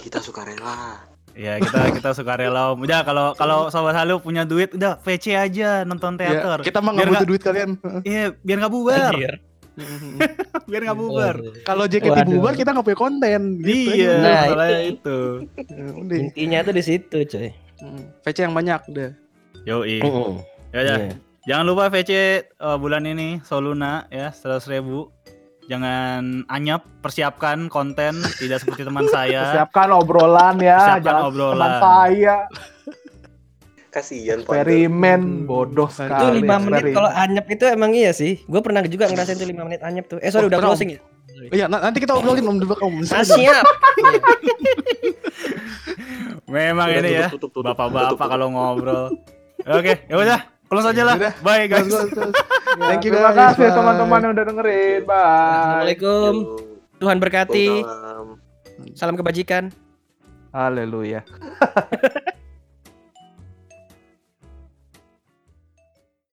[0.00, 1.04] Kita suka rela.
[1.34, 2.78] Ya kita kita suka rela om.
[2.78, 6.58] Udah kalau kalau sobat halu punya duit udah VC aja nonton Ya, teater.
[6.62, 7.70] kita mah nggak butuh duit kalian.
[8.02, 9.12] Iya biar nggak bubar.
[9.12, 9.34] Anjir.
[10.70, 11.34] biar nggak bubar.
[11.62, 12.30] Kalau JKT Waduh.
[12.30, 13.40] bubar kita nggak punya konten.
[13.58, 13.90] gitu.
[13.92, 15.18] Iya, Nah, masalahnya itu.
[15.58, 16.16] Ya.
[16.22, 17.48] Intinya tuh di situ, coy.
[17.82, 18.04] Hmm.
[18.22, 19.10] VC yang banyak udah.
[19.66, 19.98] Yoi.
[19.98, 20.32] Heeh.
[20.70, 20.98] Ya udah.
[21.00, 21.14] Iya.
[21.44, 22.42] Jangan lupa VC eh,
[22.78, 25.10] bulan ini Soluna ya 100 ribu.
[25.64, 29.48] Jangan anyap, persiapkan konten tidak seperti teman saya.
[29.54, 31.54] Siapkan obrolan ya, Persiapkan jangan obrolan.
[31.54, 32.36] teman saya.
[33.88, 36.42] Kasihan Eksperimen bodoh Itu sekali.
[36.42, 38.42] lima menit kalau anyep itu emang iya sih.
[38.42, 40.18] Gue pernah juga ngerasain tuh lima menit anyep tuh.
[40.18, 41.00] Eh sorry Oh, udah pernah, closing ya.
[41.46, 42.94] Iya, na- nanti kita obrolin om belakang om.
[43.06, 43.62] Ah, siap.
[46.46, 47.70] Memang Udah, ini ya, tutup, tutup.
[47.70, 49.14] bapak-bapak kalau ngobrol.
[49.64, 51.16] Oke, ya udah, close aja lah.
[51.40, 51.86] Bye guys.
[51.86, 52.34] Terus, terus.
[52.74, 55.00] Ya, Thank you, terima kasih teman-teman yang udah dengerin.
[55.06, 55.14] Bye.
[55.14, 56.32] Assalamualaikum.
[56.98, 57.68] Tuhan berkati.
[58.98, 59.70] Salam kebajikan.
[60.54, 61.26] Haleluya.